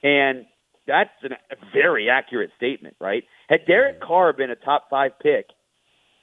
And 0.03 0.45
that's 0.87 1.09
an, 1.23 1.33
a 1.33 1.55
very 1.73 2.09
accurate 2.09 2.51
statement, 2.57 2.95
right? 2.99 3.23
Had 3.49 3.65
Derek 3.65 4.01
Carr 4.01 4.33
been 4.33 4.49
a 4.49 4.55
top 4.55 4.87
five 4.89 5.11
pick, 5.21 5.47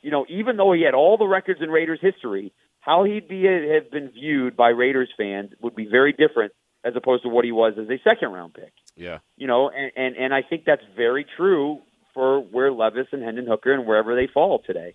you 0.02 0.11
know, 0.11 0.26
even 0.28 0.56
though 0.56 0.73
he 0.73 0.82
had 0.82 0.94
all 0.94 1.16
the 1.16 1.26
records 1.26 1.61
in 1.62 1.70
Raiders 1.70 2.00
history, 2.00 2.52
how 2.80 3.04
he'd 3.04 3.28
be 3.28 3.44
have 3.44 3.90
been 3.90 4.11
viewed 4.11 4.56
by 4.56 4.68
Raiders 4.68 5.11
fans 5.16 5.50
would 5.61 5.75
be 5.75 5.87
very 5.87 6.12
different 6.12 6.52
as 6.85 6.94
opposed 6.97 7.23
to 7.25 7.28
what 7.28 7.44
he 7.44 7.52
was 7.52 7.75
as 7.78 7.88
a 7.88 7.99
second 8.02 8.32
round 8.32 8.54
pick. 8.54 8.73
Yeah. 8.97 9.18
You 9.37 9.47
know, 9.47 9.70
and, 9.70 9.92
and, 9.97 10.16
and 10.16 10.35
I 10.35 10.42
think 10.42 10.64
that's 10.64 10.82
very 10.97 11.26
true 11.37 11.80
for 12.14 12.40
where 12.40 12.73
Levis 12.73 13.08
and 13.12 13.23
Hendon 13.23 13.47
Hooker 13.47 13.73
and 13.73 13.87
wherever 13.87 14.14
they 14.14 14.26
fall 14.32 14.61
today. 14.64 14.94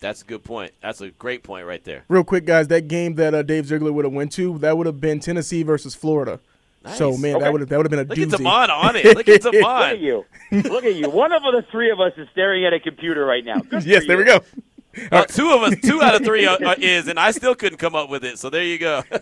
That's 0.00 0.22
a 0.22 0.24
good 0.24 0.42
point. 0.42 0.72
That's 0.82 1.00
a 1.00 1.10
great 1.10 1.44
point 1.44 1.64
right 1.64 1.82
there. 1.84 2.04
Real 2.08 2.24
quick, 2.24 2.44
guys, 2.44 2.66
that 2.68 2.88
game 2.88 3.14
that 3.16 3.34
uh, 3.34 3.42
Dave 3.42 3.66
Ziegler 3.66 3.92
would 3.92 4.04
have 4.04 4.12
went 4.12 4.32
to, 4.32 4.58
that 4.58 4.76
would 4.76 4.86
have 4.86 5.00
been 5.00 5.20
Tennessee 5.20 5.62
versus 5.62 5.94
Florida. 5.94 6.40
Nice. 6.84 6.98
So 6.98 7.16
man, 7.16 7.36
Okay. 7.36 7.44
that 7.44 7.52
would 7.52 7.60
have 7.62 7.68
that 7.70 7.76
would 7.78 7.86
have 7.86 7.90
been 7.90 8.00
a 8.00 8.02
Look 8.08 8.18
doozy. 8.18 8.32
at 8.32 8.38
Damon 8.38 8.70
on 8.70 8.96
it. 8.96 9.04
Look 9.16 9.28
at 9.28 9.44
Look 9.44 9.54
at 9.54 9.98
you. 10.00 10.24
Look 10.50 10.84
at 10.84 10.94
you. 10.94 11.08
One 11.10 11.32
of 11.32 11.42
the 11.42 11.64
three 11.70 11.90
of 11.90 12.00
us 12.00 12.12
is 12.16 12.28
staring 12.32 12.64
at 12.64 12.72
a 12.72 12.80
computer 12.80 13.24
right 13.24 13.44
now. 13.44 13.60
Good 13.60 13.84
yes, 13.86 14.06
there 14.06 14.16
we 14.16 14.24
you. 14.24 14.38
go. 14.38 14.40
Uh, 15.10 15.24
two 15.24 15.50
of 15.52 15.62
us, 15.62 15.74
two 15.82 16.02
out 16.02 16.14
of 16.14 16.22
three 16.22 16.44
uh, 16.44 16.56
uh, 16.58 16.74
is, 16.78 17.08
and 17.08 17.18
I 17.18 17.30
still 17.30 17.54
couldn't 17.54 17.78
come 17.78 17.94
up 17.94 18.10
with 18.10 18.24
it. 18.24 18.38
So 18.38 18.50
there 18.50 18.62
you 18.64 18.78
go. 18.78 19.02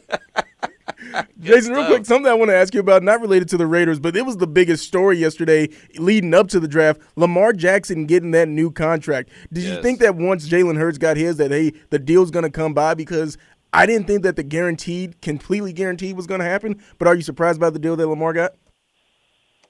Jason, 1.41 1.73
real 1.73 1.87
quick, 1.87 2.05
something 2.05 2.31
I 2.31 2.35
want 2.35 2.51
to 2.51 2.57
ask 2.57 2.75
you 2.75 2.81
about, 2.81 3.03
not 3.03 3.21
related 3.21 3.49
to 3.51 3.57
the 3.57 3.67
Raiders, 3.67 3.99
but 3.99 4.17
it 4.17 4.27
was 4.27 4.37
the 4.37 4.47
biggest 4.47 4.85
story 4.87 5.17
yesterday 5.17 5.69
leading 5.97 6.35
up 6.35 6.49
to 6.49 6.61
the 6.61 6.69
draft. 6.69 7.01
Lamar 7.17 7.53
Jackson 7.53 8.05
getting 8.05 8.33
that 8.33 8.49
new 8.49 8.71
contract. 8.71 9.31
Did 9.53 9.65
you 9.65 9.81
think 9.81 10.01
that 10.01 10.17
once 10.17 10.49
Jalen 10.49 10.77
Hurts 10.77 10.99
got 10.99 11.17
his, 11.17 11.37
that 11.39 11.51
hey, 11.53 11.73
the 11.91 11.99
deal's 11.99 12.31
going 12.31 12.43
to 12.45 12.51
come 12.51 12.75
by? 12.75 12.95
Because 12.95 13.39
I 13.73 13.87
didn't 13.87 14.07
think 14.07 14.23
that 14.23 14.37
the 14.37 14.43
guaranteed, 14.43 15.21
completely 15.21 15.73
guaranteed, 15.73 16.17
was 16.17 16.27
going 16.27 16.41
to 16.41 16.47
happen. 16.47 16.83
But 16.99 17.09
are 17.09 17.15
you 17.15 17.23
surprised 17.23 17.61
by 17.61 17.71
the 17.71 17.79
deal 17.79 17.97
that 17.97 18.07
Lamar 18.07 18.33
got? 18.33 18.53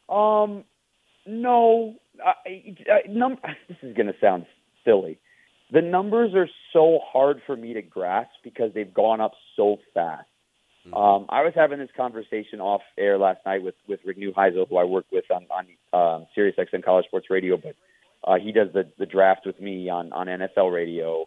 Um, 0.09 0.65
no. 1.27 1.97
I, 2.25 2.75
I, 2.91 3.09
num- 3.09 3.39
this 3.69 3.79
is 3.83 3.95
going 3.95 4.07
to 4.07 4.15
sound 4.21 4.47
silly. 4.85 5.19
The 5.73 5.83
numbers 5.83 6.35
are 6.35 6.49
so 6.73 6.99
hard 7.13 7.41
for 7.47 7.57
me 7.57 7.75
to 7.75 7.83
grasp 7.83 8.31
because 8.43 8.73
they've 8.75 8.93
gone 8.93 9.21
up 9.21 9.33
so 9.57 9.77
fast. 9.95 10.27
Um, 10.87 11.27
I 11.29 11.43
was 11.43 11.53
having 11.55 11.79
this 11.79 11.91
conversation 11.97 12.61
off 12.61 12.81
air 12.99 13.19
last 13.19 13.41
night 13.45 13.63
with 13.63 13.75
with 13.87 14.01
Rick 14.05 14.19
Neuheisel, 14.19 14.69
who 14.69 14.77
I 14.77 14.85
work 14.85 15.05
with 15.13 15.25
on 15.31 15.47
on 15.51 15.67
um, 15.93 16.27
Sirius 16.35 16.57
XM 16.59 16.83
College 16.83 17.05
Sports 17.07 17.27
Radio, 17.29 17.57
but 17.57 17.77
uh, 18.25 18.39
he 18.43 18.51
does 18.51 18.69
the 18.73 18.91
the 18.99 19.07
draft 19.07 19.43
with 19.45 19.61
me 19.61 19.89
on 19.89 20.13
on 20.13 20.27
NFL 20.27 20.73
Radio. 20.73 21.27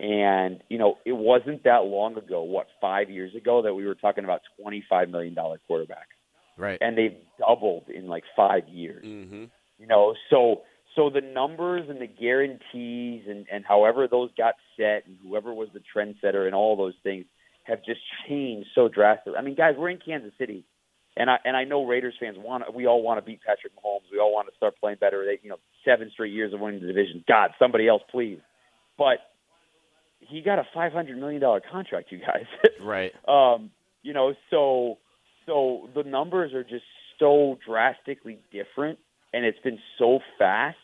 And 0.00 0.62
you 0.70 0.78
know, 0.78 0.96
it 1.04 1.12
wasn't 1.12 1.64
that 1.64 1.84
long 1.84 2.16
ago, 2.16 2.42
what 2.42 2.68
five 2.80 3.10
years 3.10 3.34
ago, 3.34 3.62
that 3.62 3.74
we 3.74 3.84
were 3.86 3.94
talking 3.94 4.24
about 4.24 4.40
twenty 4.58 4.82
five 4.88 5.10
million 5.10 5.34
dollar 5.34 5.60
quarterbacks 5.70 6.16
Right. 6.56 6.78
and 6.80 6.96
they've 6.96 7.16
doubled 7.38 7.84
in 7.94 8.06
like 8.06 8.24
five 8.36 8.68
years. 8.68 9.04
Mm-hmm. 9.04 9.44
You 9.78 9.86
know, 9.86 10.14
so 10.30 10.62
so 10.96 11.10
the 11.10 11.20
numbers 11.20 11.88
and 11.88 12.00
the 12.00 12.06
guarantees 12.06 13.24
and 13.28 13.46
and 13.52 13.64
however 13.64 14.08
those 14.08 14.30
got 14.36 14.54
set 14.76 15.06
and 15.06 15.16
whoever 15.22 15.52
was 15.52 15.68
the 15.74 15.80
trendsetter 15.94 16.46
and 16.46 16.54
all 16.54 16.76
those 16.76 16.94
things 17.02 17.26
have 17.64 17.84
just 17.84 18.00
changed 18.26 18.68
so 18.74 18.88
drastically. 18.88 19.38
I 19.38 19.42
mean, 19.42 19.54
guys, 19.54 19.74
we're 19.76 19.90
in 19.90 19.98
Kansas 20.04 20.32
City, 20.38 20.64
and 21.16 21.30
I 21.30 21.36
and 21.44 21.56
I 21.56 21.64
know 21.64 21.84
Raiders 21.84 22.14
fans 22.18 22.36
want 22.38 22.74
we 22.74 22.86
all 22.86 23.02
want 23.02 23.18
to 23.18 23.24
beat 23.24 23.40
Patrick 23.46 23.74
Mahomes. 23.76 24.10
We 24.10 24.18
all 24.18 24.32
want 24.32 24.48
to 24.48 24.56
start 24.56 24.74
playing 24.80 24.98
better. 25.00 25.24
They, 25.24 25.38
you 25.42 25.50
know, 25.50 25.58
seven 25.84 26.10
straight 26.12 26.32
years 26.32 26.52
of 26.54 26.60
winning 26.60 26.80
the 26.80 26.86
division. 26.86 27.24
God, 27.28 27.50
somebody 27.58 27.86
else, 27.86 28.02
please. 28.10 28.38
But 28.98 29.18
he 30.20 30.42
got 30.42 30.58
a 30.58 30.64
five 30.72 30.92
hundred 30.92 31.18
million 31.18 31.40
dollar 31.40 31.60
contract, 31.60 32.12
you 32.12 32.18
guys. 32.18 32.46
Right. 32.82 33.12
um, 33.28 33.70
you 34.02 34.12
know, 34.14 34.34
so 34.50 34.98
so 35.46 35.88
the 35.94 36.02
numbers 36.02 36.54
are 36.54 36.64
just 36.64 36.84
so 37.18 37.58
drastically 37.66 38.38
different, 38.52 38.98
and 39.32 39.44
it's 39.44 39.58
been 39.58 39.78
so 39.98 40.20
fast 40.38 40.76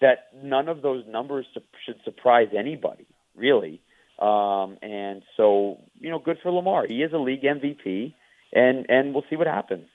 that 0.00 0.28
none 0.42 0.68
of 0.68 0.82
those 0.82 1.04
numbers 1.08 1.46
su- 1.54 1.60
should 1.84 1.96
surprise 2.04 2.48
anybody, 2.56 3.06
really. 3.34 3.80
Um, 4.18 4.78
and 4.82 5.22
so, 5.36 5.78
you 5.98 6.10
know, 6.10 6.18
good 6.18 6.38
for 6.42 6.52
Lamar. 6.52 6.86
He 6.86 7.02
is 7.02 7.12
a 7.12 7.18
league 7.18 7.42
MVP, 7.42 8.14
and 8.52 8.86
and 8.88 9.12
we'll 9.12 9.24
see 9.28 9.36
what 9.36 9.46
happens. 9.46 9.86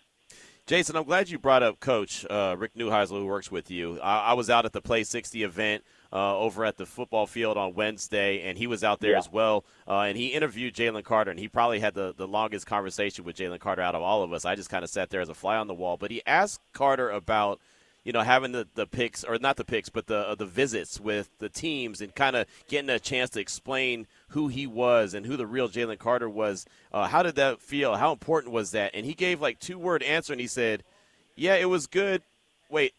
Jason, 0.65 0.95
I'm 0.95 1.03
glad 1.03 1.29
you 1.29 1.39
brought 1.39 1.63
up 1.63 1.79
Coach 1.79 2.25
uh, 2.29 2.55
Rick 2.57 2.75
Neuheisel, 2.75 3.17
who 3.17 3.25
works 3.25 3.49
with 3.49 3.71
you. 3.71 3.99
I, 4.01 4.31
I 4.31 4.33
was 4.33 4.49
out 4.51 4.65
at 4.65 4.73
the 4.73 4.81
Play 4.81 5.03
60 5.03 5.43
event 5.43 5.83
uh, 6.11 6.37
over 6.37 6.65
at 6.65 6.77
the 6.77 6.85
football 6.85 7.27
field 7.27 7.57
on 7.57 7.73
Wednesday, 7.73 8.41
and 8.49 8.57
he 8.57 8.67
was 8.67 8.83
out 8.83 8.99
there 8.99 9.11
Yeah. 9.11 9.17
as 9.19 9.31
well. 9.31 9.63
Uh, 9.87 9.99
and 10.01 10.17
he 10.17 10.27
interviewed 10.27 10.73
Jalen 10.73 11.03
Carter, 11.03 11.31
and 11.31 11.39
he 11.39 11.47
probably 11.47 11.79
had 11.79 11.93
the, 11.93 12.13
the 12.17 12.27
longest 12.27 12.65
conversation 12.65 13.23
with 13.25 13.35
Jalen 13.37 13.59
Carter 13.59 13.81
out 13.81 13.95
of 13.95 14.01
all 14.01 14.23
of 14.23 14.33
us. 14.33 14.45
I 14.45 14.55
just 14.55 14.69
kind 14.69 14.83
of 14.83 14.89
sat 14.89 15.09
there 15.09 15.21
as 15.21 15.29
a 15.29 15.33
fly 15.35 15.57
on 15.57 15.67
the 15.67 15.73
wall. 15.73 15.97
But 15.97 16.11
he 16.11 16.21
asked 16.25 16.61
Carter 16.73 17.09
about 17.09 17.59
you 18.05 18.13
know, 18.13 18.21
having 18.21 18.53
the, 18.53 18.65
the 18.75 18.87
picks, 18.87 19.25
or 19.25 19.37
not 19.39 19.57
the 19.57 19.65
picks, 19.65 19.89
but 19.89 20.07
the 20.07 20.29
uh, 20.29 20.33
the 20.33 20.45
visits 20.45 21.01
with 21.01 21.29
the 21.39 21.49
teams 21.49 21.99
and 21.99 22.15
kind 22.15 22.33
of 22.37 22.47
getting 22.69 22.89
a 22.89 22.97
chance 22.97 23.29
to 23.31 23.41
explain 23.41 24.07
who 24.29 24.47
he 24.47 24.65
was 24.65 25.13
and 25.13 25.25
who 25.25 25.35
the 25.35 25.45
real 25.45 25.67
Jalen 25.67 25.99
Carter 25.99 26.29
was. 26.29 26.65
Uh, 26.93 27.07
how 27.07 27.21
did 27.21 27.35
that 27.35 27.59
feel? 27.59 27.97
How 27.97 28.13
important 28.13 28.53
was 28.53 28.71
that? 28.71 28.91
And 28.95 29.05
he 29.05 29.13
gave 29.13 29.41
like 29.41 29.59
two 29.59 29.77
word 29.77 30.01
answer, 30.01 30.31
and 30.31 30.39
he 30.39 30.47
said, 30.47 30.83
"Yeah, 31.35 31.55
it 31.55 31.65
was 31.69 31.87
good." 31.87 32.23
Wait, 32.69 32.93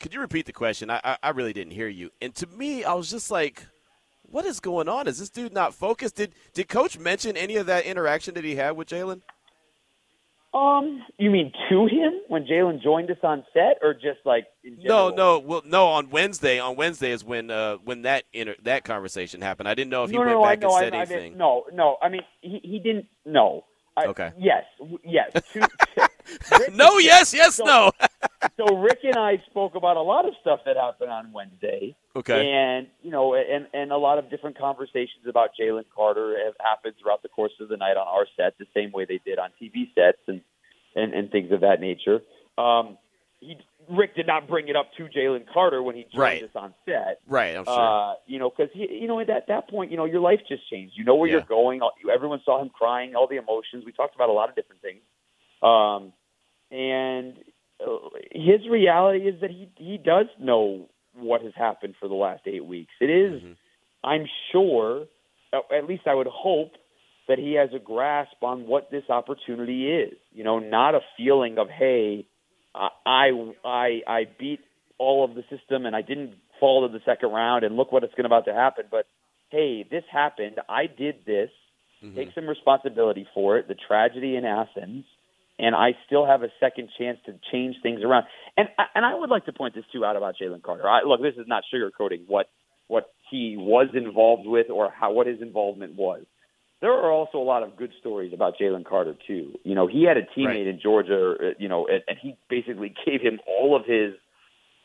could 0.00 0.14
you 0.14 0.20
repeat 0.20 0.46
the 0.46 0.52
question? 0.52 0.90
I, 0.90 1.00
I 1.04 1.16
I 1.22 1.30
really 1.30 1.52
didn't 1.52 1.72
hear 1.72 1.88
you. 1.88 2.10
And 2.20 2.34
to 2.36 2.46
me, 2.46 2.84
I 2.84 2.94
was 2.94 3.10
just 3.10 3.30
like, 3.30 3.66
"What 4.22 4.44
is 4.44 4.60
going 4.60 4.88
on? 4.88 5.06
Is 5.08 5.18
this 5.18 5.30
dude 5.30 5.52
not 5.52 5.74
focused?" 5.74 6.16
Did 6.16 6.32
did 6.54 6.68
Coach 6.68 6.98
mention 6.98 7.36
any 7.36 7.56
of 7.56 7.66
that 7.66 7.84
interaction 7.84 8.34
that 8.34 8.44
he 8.44 8.56
had 8.56 8.72
with 8.72 8.88
Jalen? 8.88 9.22
Um, 10.54 11.04
you 11.18 11.30
mean 11.30 11.52
to 11.68 11.86
him 11.86 12.12
when 12.28 12.46
Jalen 12.46 12.82
joined 12.82 13.10
us 13.10 13.18
on 13.22 13.44
set, 13.52 13.78
or 13.82 13.92
just 13.92 14.20
like 14.24 14.46
in 14.64 14.78
No, 14.82 15.10
no, 15.10 15.38
well, 15.38 15.62
no. 15.66 15.88
On 15.88 16.08
Wednesday, 16.08 16.58
on 16.58 16.74
Wednesday 16.74 17.10
is 17.10 17.22
when 17.22 17.50
uh, 17.50 17.76
when 17.84 18.02
that 18.02 18.24
inter- 18.32 18.56
that 18.62 18.82
conversation 18.82 19.42
happened. 19.42 19.68
I 19.68 19.74
didn't 19.74 19.90
know 19.90 20.04
if 20.04 20.10
he 20.10 20.16
no, 20.16 20.20
went 20.20 20.32
no, 20.32 20.42
I 20.42 20.52
back 20.52 20.60
know, 20.62 20.76
and 20.76 20.84
said 20.84 20.94
I, 20.94 20.96
I 20.96 21.00
anything. 21.00 21.22
didn't, 21.32 21.36
no, 21.38 21.64
no. 21.72 21.96
I 22.00 22.08
mean, 22.08 22.22
he 22.40 22.60
he 22.62 22.78
didn't. 22.78 23.06
No. 23.26 23.64
I, 23.94 24.06
Okay. 24.06 24.32
Yes. 24.38 24.64
Yes. 25.04 25.32
To, 25.52 25.68
Rick- 26.52 26.74
no, 26.74 26.98
yes, 26.98 27.32
yes, 27.34 27.56
so, 27.56 27.64
no. 27.64 27.90
so 28.56 28.76
Rick 28.76 29.00
and 29.04 29.16
I 29.16 29.42
spoke 29.50 29.74
about 29.74 29.96
a 29.96 30.02
lot 30.02 30.26
of 30.26 30.34
stuff 30.40 30.60
that 30.66 30.76
happened 30.76 31.10
on 31.10 31.32
Wednesday. 31.32 31.94
okay. 32.16 32.50
And 32.50 32.86
you 33.02 33.10
know, 33.10 33.34
and 33.34 33.66
and 33.72 33.92
a 33.92 33.96
lot 33.96 34.18
of 34.18 34.30
different 34.30 34.58
conversations 34.58 35.26
about 35.28 35.50
Jalen 35.60 35.84
Carter 35.94 36.36
have 36.44 36.54
happened 36.60 36.94
throughout 37.00 37.22
the 37.22 37.28
course 37.28 37.52
of 37.60 37.68
the 37.68 37.76
night 37.76 37.96
on 37.96 38.06
our 38.06 38.26
set, 38.36 38.58
the 38.58 38.66
same 38.74 38.92
way 38.92 39.04
they 39.04 39.20
did 39.24 39.38
on 39.38 39.50
TV 39.60 39.92
sets 39.94 40.18
and 40.26 40.40
and, 40.96 41.12
and 41.14 41.30
things 41.30 41.52
of 41.52 41.60
that 41.60 41.80
nature. 41.80 42.20
Um, 42.56 42.98
he 43.40 43.56
Rick 43.88 44.16
did 44.16 44.26
not 44.26 44.48
bring 44.48 44.68
it 44.68 44.76
up 44.76 44.90
to 44.98 45.04
Jalen 45.04 45.46
Carter 45.50 45.82
when 45.82 45.94
he 45.94 46.02
joined 46.02 46.18
Right. 46.18 46.42
us 46.42 46.50
on 46.54 46.74
set. 46.84 47.20
right, 47.26 47.56
I'm 47.56 47.64
sure. 47.64 48.10
Uh, 48.10 48.14
you 48.26 48.38
know, 48.38 48.50
because 48.50 48.68
you 48.74 49.06
know 49.06 49.18
at 49.20 49.28
that, 49.28 49.46
that 49.48 49.70
point, 49.70 49.90
you 49.90 49.96
know, 49.96 50.04
your 50.04 50.20
life 50.20 50.40
just 50.48 50.68
changed. 50.68 50.94
You 50.96 51.04
know 51.04 51.14
where 51.14 51.28
Yeah. 51.28 51.36
you're 51.36 51.42
going. 51.46 51.80
All- 51.80 51.92
Everyone 52.12 52.40
saw 52.44 52.60
him 52.60 52.68
crying, 52.68 53.14
all 53.14 53.26
the 53.28 53.36
emotions. 53.36 53.84
We 53.86 53.92
talked 53.92 54.14
about 54.14 54.28
a 54.28 54.32
lot 54.32 54.48
of 54.50 54.56
different 54.56 54.82
things. 54.82 55.00
Um, 55.62 56.12
and 56.70 57.34
uh, 57.84 57.96
his 58.32 58.68
reality 58.68 59.20
is 59.28 59.40
that 59.40 59.50
he 59.50 59.68
he 59.76 59.98
does 59.98 60.26
know 60.38 60.88
what 61.14 61.42
has 61.42 61.52
happened 61.56 61.94
for 61.98 62.08
the 62.08 62.14
last 62.14 62.42
eight 62.46 62.64
weeks. 62.64 62.92
It 63.00 63.10
is, 63.10 63.42
Mhm. 63.42 63.56
I'm 64.04 64.28
sure, 64.52 65.06
uh, 65.52 65.60
at 65.72 65.86
least 65.86 66.06
I 66.06 66.14
would 66.14 66.26
hope 66.28 66.72
that 67.26 67.38
he 67.38 67.54
has 67.54 67.72
a 67.74 67.78
grasp 67.78 68.42
on 68.42 68.66
what 68.66 68.90
this 68.90 69.08
opportunity 69.10 69.92
is. 69.92 70.16
You 70.32 70.44
know, 70.44 70.58
not 70.58 70.94
a 70.94 71.00
feeling 71.16 71.58
of 71.58 71.68
hey, 71.68 72.26
I 72.74 72.88
I 73.06 73.52
I, 73.64 74.02
I 74.06 74.24
beat 74.38 74.60
all 74.98 75.24
of 75.24 75.34
the 75.34 75.44
system 75.50 75.86
and 75.86 75.94
I 75.94 76.02
didn't 76.02 76.34
fall 76.58 76.86
to 76.86 76.92
the 76.92 77.02
second 77.04 77.30
round 77.30 77.64
and 77.64 77.76
look 77.76 77.92
what 77.92 78.02
it's 78.02 78.14
going 78.14 78.26
about 78.26 78.44
to 78.46 78.54
happen. 78.54 78.86
But 78.90 79.06
hey, 79.50 79.84
this 79.84 80.04
happened. 80.10 80.60
I 80.68 80.86
did 80.86 81.24
this. 81.24 81.50
Mhm. 82.02 82.14
Take 82.14 82.32
some 82.32 82.48
responsibility 82.48 83.26
for 83.34 83.58
it. 83.58 83.68
The 83.68 83.74
tragedy 83.74 84.36
in 84.36 84.44
Athens, 84.44 85.04
and 85.58 85.74
I 85.74 85.96
still 86.06 86.24
have 86.26 86.42
a 86.42 86.48
second 86.60 86.88
chance 86.98 87.18
to 87.26 87.34
change 87.52 87.76
things 87.82 88.02
around. 88.02 88.26
And 88.56 88.68
and 88.94 89.04
I 89.04 89.14
would 89.14 89.30
like 89.30 89.44
to 89.46 89.52
point 89.52 89.74
this 89.74 89.84
too 89.92 90.04
out 90.04 90.16
about 90.16 90.36
Jalen 90.40 90.62
Carter. 90.62 90.88
I, 90.88 91.02
look, 91.02 91.20
this 91.22 91.34
is 91.36 91.46
not 91.46 91.64
sugarcoating 91.72 92.22
what 92.26 92.48
what 92.86 93.12
he 93.30 93.56
was 93.58 93.88
involved 93.94 94.46
with 94.46 94.70
or 94.70 94.90
how 94.90 95.12
what 95.12 95.26
his 95.26 95.40
involvement 95.42 95.94
was. 95.94 96.24
There 96.80 96.92
are 96.92 97.10
also 97.10 97.38
a 97.38 97.42
lot 97.44 97.64
of 97.64 97.76
good 97.76 97.92
stories 97.98 98.32
about 98.32 98.54
Jalen 98.56 98.84
Carter 98.84 99.16
too. 99.26 99.58
You 99.64 99.74
know, 99.74 99.86
he 99.88 100.04
had 100.04 100.16
a 100.16 100.22
teammate 100.22 100.46
Right. 100.46 100.66
in 100.68 100.80
Georgia. 100.80 101.34
uh, 101.40 101.50
You 101.58 101.68
know, 101.68 101.86
and, 101.88 102.02
and 102.06 102.16
he 102.22 102.36
basically 102.48 102.94
gave 103.06 103.20
him 103.20 103.40
all 103.46 103.74
of 103.76 103.84
his 103.84 104.14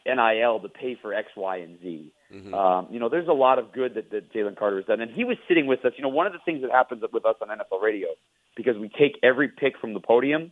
NIL 0.06 0.60
to 0.60 0.70
pay 0.70 0.98
for 1.02 1.14
X, 1.14 1.30
Y, 1.38 1.58
and 1.58 1.80
Z. 1.82 2.12
Mhm. 2.34 2.54
Um, 2.54 2.88
you 2.92 3.00
know, 3.00 3.10
there's 3.10 3.28
a 3.28 3.34
lot 3.34 3.60
of 3.60 3.72
good 3.72 3.94
that, 3.94 4.10
that 4.12 4.34
Jalen 4.34 4.58
Carter 4.58 4.78
has 4.78 4.86
done, 4.86 5.00
and 5.02 5.12
he 5.12 5.24
was 5.24 5.38
sitting 5.48 5.68
with 5.68 5.86
us. 5.86 5.94
You 5.96 6.04
know, 6.04 6.10
one 6.10 6.26
of 6.28 6.34
the 6.34 6.40
things 6.44 6.62
that 6.64 6.72
happens 6.72 7.04
with 7.14 7.26
us 7.26 7.36
on 7.42 7.50
NFL 7.50 7.82
radio 7.82 8.10
because 8.58 8.76
we 8.78 8.90
take 8.90 9.18
every 9.24 9.48
pick 9.48 9.78
from 9.80 9.94
the 9.94 10.00
podium, 10.00 10.52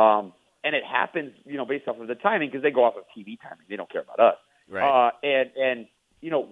um, 0.00 0.32
and 0.64 0.74
it 0.74 0.84
happens, 0.84 1.32
you 1.44 1.56
know, 1.56 1.64
based 1.64 1.88
off 1.88 1.98
of 2.00 2.06
the 2.08 2.14
timing 2.14 2.48
because 2.48 2.62
they 2.62 2.70
go 2.70 2.84
off 2.84 2.94
of 2.96 3.04
TV 3.16 3.38
timing. 3.40 3.64
They 3.68 3.76
don't 3.76 3.90
care 3.90 4.02
about 4.02 4.20
us. 4.20 4.36
right. 4.68 5.08
Uh, 5.08 5.10
and 5.22 5.50
and 5.56 5.86
you 6.20 6.30
know, 6.30 6.48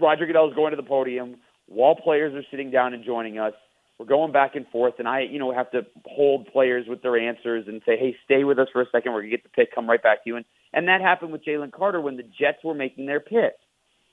Roger 0.00 0.26
Goodell 0.26 0.48
is 0.48 0.54
going 0.54 0.70
to 0.70 0.76
the 0.76 0.82
podium 0.82 1.36
while 1.66 1.94
players 1.94 2.34
are 2.34 2.44
sitting 2.50 2.70
down 2.70 2.94
and 2.94 3.04
joining 3.04 3.38
us. 3.38 3.52
we're 3.98 4.06
going 4.06 4.30
back 4.32 4.54
and 4.56 4.66
forth, 4.68 4.94
and 4.98 5.08
I, 5.08 5.20
you 5.22 5.38
know, 5.38 5.52
have 5.52 5.70
to 5.72 5.86
hold 6.06 6.46
players 6.52 6.86
with 6.88 7.02
their 7.02 7.16
answers 7.18 7.64
and 7.66 7.80
say, 7.86 7.96
"Hey, 7.96 8.14
stay 8.24 8.44
with 8.44 8.58
us 8.58 8.68
for 8.72 8.82
a 8.82 8.86
second. 8.92 9.12
We're 9.12 9.22
gonna 9.22 9.30
get 9.30 9.42
the 9.42 9.48
pick, 9.50 9.74
come 9.74 9.88
right 9.88 10.02
back 10.02 10.22
to 10.24 10.30
you." 10.30 10.36
And 10.36 10.44
and 10.72 10.88
that 10.88 11.00
happened 11.00 11.32
with 11.32 11.44
Jalen 11.44 11.72
Carter 11.72 12.00
when 12.00 12.16
the 12.16 12.22
Jets 12.22 12.62
were 12.64 12.74
making 12.74 13.06
their 13.06 13.20
pick. 13.20 13.54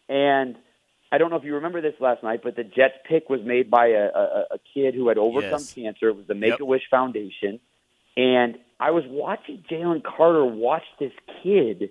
And 0.10 0.56
I 1.12 1.18
don't 1.18 1.30
know 1.30 1.36
if 1.38 1.44
you 1.44 1.56
remember 1.56 1.82
this 1.82 1.94
last 2.00 2.24
night, 2.24 2.42
but 2.44 2.56
the 2.56 2.64
Jets 2.64 2.96
pick 3.08 3.30
was 3.30 3.42
made 3.44 3.70
by 3.70 3.88
a, 3.88 4.06
a, 4.14 4.44
a 4.56 4.58
kid 4.74 4.96
who 4.96 5.08
had 5.10 5.18
overcome 5.18 5.62
Yes. 5.62 5.74
cancer. 5.76 6.10
It 6.10 6.16
was 6.16 6.28
the 6.28 6.34
Make 6.36 6.60
a 6.60 6.66
Wish 6.66 6.84
Foundation, 6.90 7.60
and 8.18 8.58
I 8.80 8.92
was 8.92 9.04
watching 9.08 9.64
Jalen 9.70 10.04
Carter 10.04 10.46
watch 10.46 10.84
this 11.00 11.12
kid 11.42 11.90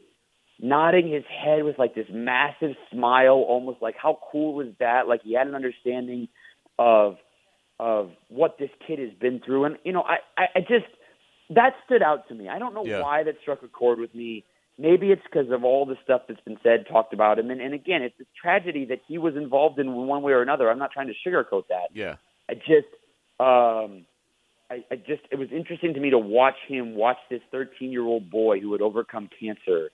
nodding 0.60 1.10
his 1.10 1.24
head 1.24 1.64
with 1.64 1.78
like 1.78 1.94
this 1.94 2.06
massive 2.12 2.76
smile, 2.92 3.34
almost 3.48 3.82
like 3.82 3.96
how 4.00 4.18
cool 4.30 4.54
was 4.54 4.68
that? 4.78 5.08
Like 5.08 5.22
he 5.22 5.34
had 5.34 5.46
an 5.46 5.54
understanding 5.54 6.28
of 6.78 7.16
of 7.80 8.10
what 8.28 8.58
this 8.58 8.70
kid 8.86 8.98
has 8.98 9.10
been 9.20 9.40
through, 9.44 9.64
and 9.64 9.76
you 9.84 9.92
know, 9.92 10.02
I 10.02 10.18
I, 10.36 10.46
I 10.56 10.60
just 10.60 10.86
that 11.50 11.74
stood 11.84 12.02
out 12.02 12.28
to 12.28 12.34
me. 12.34 12.48
I 12.48 12.58
don't 12.58 12.74
know 12.74 12.84
Yeah. 12.84 13.02
why 13.02 13.24
that 13.24 13.34
struck 13.42 13.62
a 13.62 13.68
chord 13.68 13.98
with 13.98 14.14
me. 14.14 14.44
Maybe 14.78 15.10
it's 15.10 15.22
because 15.22 15.50
of 15.50 15.64
all 15.64 15.84
the 15.84 15.96
stuff 16.02 16.22
that's 16.28 16.40
been 16.40 16.58
said, 16.62 16.86
talked 16.90 17.12
about 17.12 17.38
him, 17.38 17.50
and, 17.50 17.60
and 17.60 17.74
again, 17.74 18.02
it's 18.02 18.18
a 18.20 18.24
tragedy 18.40 18.86
that 18.86 19.00
he 19.06 19.18
was 19.18 19.36
involved 19.36 19.78
in 19.78 19.92
one 19.92 20.22
way 20.22 20.32
or 20.32 20.40
another. 20.42 20.70
I'm 20.70 20.78
not 20.78 20.92
trying 20.92 21.08
to 21.08 21.28
sugarcoat 21.28 21.64
that. 21.68 21.88
Yeah. 21.92 22.16
I 22.48 22.54
just, 22.54 22.88
um, 23.38 24.06
I, 24.72 24.84
I 24.90 24.96
just, 24.96 25.22
it 25.30 25.38
was 25.38 25.48
interesting 25.52 25.94
to 25.94 26.00
me 26.00 26.10
to 26.10 26.18
watch 26.18 26.56
him 26.66 26.94
watch 26.94 27.18
this 27.30 27.42
13 27.50 27.92
year 27.92 28.04
old 28.04 28.30
boy 28.30 28.58
who 28.60 28.72
had 28.72 28.80
overcome 28.80 29.28
cancer 29.38 29.90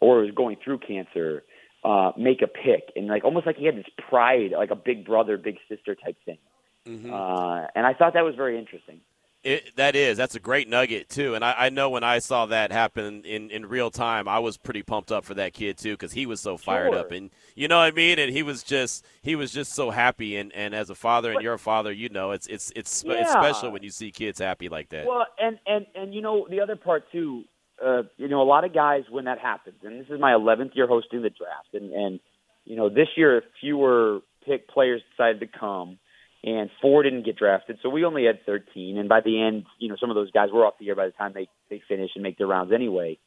or 0.00 0.18
was 0.18 0.30
going 0.34 0.56
through 0.62 0.78
cancer 0.78 1.42
uh, 1.84 2.12
make 2.16 2.42
a 2.42 2.46
pick, 2.46 2.92
and 2.94 3.08
like 3.08 3.24
almost 3.24 3.46
like 3.46 3.56
he 3.56 3.66
had 3.66 3.76
this 3.76 3.88
pride, 4.08 4.52
like 4.56 4.70
a 4.70 4.76
big 4.76 5.04
brother, 5.04 5.36
big 5.36 5.56
sister 5.68 5.96
type 5.96 6.16
thing. 6.24 6.38
Mm-hmm. 6.86 7.12
Uh, 7.12 7.66
and 7.74 7.84
I 7.84 7.94
thought 7.94 8.14
that 8.14 8.24
was 8.24 8.36
very 8.36 8.56
interesting. 8.58 9.00
It, 9.44 9.74
that 9.76 9.96
is. 9.96 10.16
That's 10.16 10.36
a 10.36 10.40
great 10.40 10.68
nugget 10.68 11.08
too, 11.08 11.34
and 11.34 11.44
I, 11.44 11.54
I 11.58 11.68
know 11.68 11.90
when 11.90 12.04
I 12.04 12.20
saw 12.20 12.46
that 12.46 12.70
happen 12.70 13.24
in, 13.24 13.50
in 13.50 13.66
real 13.66 13.90
time, 13.90 14.28
I 14.28 14.38
was 14.38 14.56
pretty 14.56 14.84
pumped 14.84 15.10
up 15.10 15.24
for 15.24 15.34
that 15.34 15.52
kid 15.52 15.78
too 15.78 15.94
because 15.94 16.12
he 16.12 16.26
was 16.26 16.40
so 16.40 16.56
fired 16.56 16.92
Sure. 16.92 17.00
up, 17.00 17.10
and 17.10 17.28
you 17.56 17.66
know 17.66 17.78
what 17.78 17.84
I 17.86 17.90
mean. 17.90 18.20
And 18.20 18.30
he 18.32 18.44
was 18.44 18.62
just 18.62 19.04
he 19.20 19.34
was 19.34 19.50
just 19.52 19.72
so 19.74 19.90
happy, 19.90 20.36
and, 20.36 20.52
and 20.52 20.74
as 20.76 20.90
a 20.90 20.94
father 20.94 21.30
and 21.30 21.36
But- 21.38 21.42
you're 21.42 21.54
a 21.54 21.58
father, 21.58 21.90
you 21.90 22.08
know 22.08 22.30
it's 22.30 22.46
it's 22.46 22.70
it's 22.76 22.94
spe- 22.94 23.08
it's 23.08 23.32
Yeah. 23.34 23.40
special 23.42 23.72
when 23.72 23.82
you 23.82 23.90
see 23.90 24.12
kids 24.12 24.38
happy 24.38 24.68
like 24.68 24.90
that. 24.90 25.06
Well, 25.06 25.26
and 25.40 25.58
and 25.66 25.86
and 25.96 26.14
you 26.14 26.22
know 26.22 26.46
the 26.48 26.60
other 26.60 26.76
part 26.76 27.10
too. 27.10 27.42
Uh, 27.84 28.02
you 28.18 28.28
know, 28.28 28.40
a 28.40 28.44
lot 28.44 28.62
of 28.64 28.72
guys 28.72 29.02
when 29.10 29.24
that 29.24 29.40
happens, 29.40 29.74
and 29.82 29.98
this 30.00 30.06
is 30.08 30.20
my 30.20 30.30
11th 30.34 30.76
year 30.76 30.86
hosting 30.86 31.20
the 31.22 31.30
draft, 31.30 31.74
and 31.74 31.92
and 31.92 32.20
you 32.64 32.76
know 32.76 32.88
this 32.88 33.08
year 33.16 33.42
fewer 33.60 34.20
pick 34.46 34.68
players 34.68 35.02
decided 35.10 35.40
to 35.40 35.48
come, 35.48 35.98
and 36.44 36.70
four 36.80 37.02
didn't 37.02 37.24
get 37.24 37.36
drafted, 37.36 37.78
so 37.82 37.88
we 37.88 38.04
only 38.04 38.24
had 38.24 38.44
13. 38.44 38.98
And 38.98 39.08
by 39.08 39.20
the 39.20 39.40
end, 39.40 39.64
you 39.78 39.88
know, 39.88 39.96
some 40.00 40.10
of 40.10 40.16
those 40.16 40.30
guys 40.30 40.48
were 40.52 40.66
off 40.66 40.74
the 40.78 40.86
year 40.86 40.94
by 40.96 41.06
the 41.06 41.12
time 41.12 41.32
they 41.34 41.48
they 41.70 41.82
finish 41.88 42.10
and 42.14 42.22
make 42.22 42.38
their 42.38 42.46
rounds 42.46 42.72
anyway. 42.72 43.18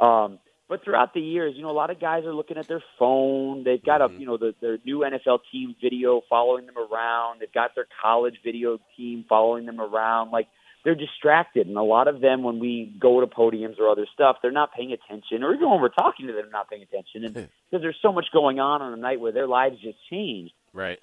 Um, 0.00 0.38
but 0.68 0.82
throughout 0.84 1.12
the 1.12 1.20
years, 1.20 1.52
you 1.54 1.62
know, 1.62 1.70
a 1.70 1.72
lot 1.72 1.90
of 1.90 2.00
guys 2.00 2.24
are 2.24 2.32
looking 2.34 2.56
at 2.56 2.66
their 2.66 2.82
phone. 2.98 3.62
They've 3.62 3.82
got 3.84 4.00
Mhm. 4.00 4.16
a, 4.16 4.20
you 4.20 4.26
know, 4.26 4.38
the, 4.38 4.54
their 4.62 4.78
new 4.86 5.00
NFL 5.04 5.40
team 5.52 5.76
video 5.82 6.22
following 6.30 6.64
them 6.64 6.78
around. 6.78 7.40
They've 7.40 7.52
got 7.52 7.74
their 7.74 7.86
college 8.00 8.40
video 8.42 8.78
team 8.96 9.24
following 9.28 9.66
them 9.66 9.80
around. 9.80 10.30
Like 10.30 10.48
they're 10.82 10.94
distracted, 10.94 11.66
and 11.68 11.76
a 11.76 11.82
lot 11.82 12.08
of 12.08 12.20
them, 12.20 12.42
when 12.42 12.58
we 12.58 12.92
go 12.98 13.20
to 13.20 13.26
podiums 13.26 13.78
or 13.78 13.88
other 13.88 14.06
stuff, 14.14 14.38
they're 14.40 14.50
not 14.50 14.72
paying 14.72 14.92
attention, 14.92 15.44
or 15.44 15.54
even 15.54 15.68
when 15.70 15.80
we're 15.80 15.88
talking 15.90 16.26
to 16.26 16.32
them, 16.32 16.50
not 16.50 16.70
paying 16.70 16.82
attention, 16.82 17.24
and 17.24 17.34
because 17.34 17.82
there's 17.82 17.98
so 18.00 18.10
much 18.10 18.26
going 18.32 18.58
on 18.58 18.80
on 18.82 18.92
a 18.92 18.96
night 18.96 19.20
where 19.20 19.30
their 19.30 19.46
lives 19.46 19.78
just 19.80 19.98
changed 20.10 20.52
right. 20.72 20.98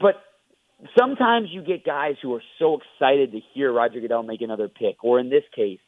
but 0.00 0.22
sometimes 0.98 1.48
you 1.50 1.62
get 1.62 1.84
guys 1.84 2.14
who 2.22 2.34
are 2.34 2.42
so 2.58 2.78
excited 2.78 3.32
to 3.32 3.40
hear 3.52 3.72
Roger 3.72 4.00
Goodell 4.00 4.22
make 4.22 4.42
another 4.42 4.68
pick, 4.68 5.02
or 5.02 5.18
in 5.18 5.30
this 5.30 5.44
case, 5.54 5.80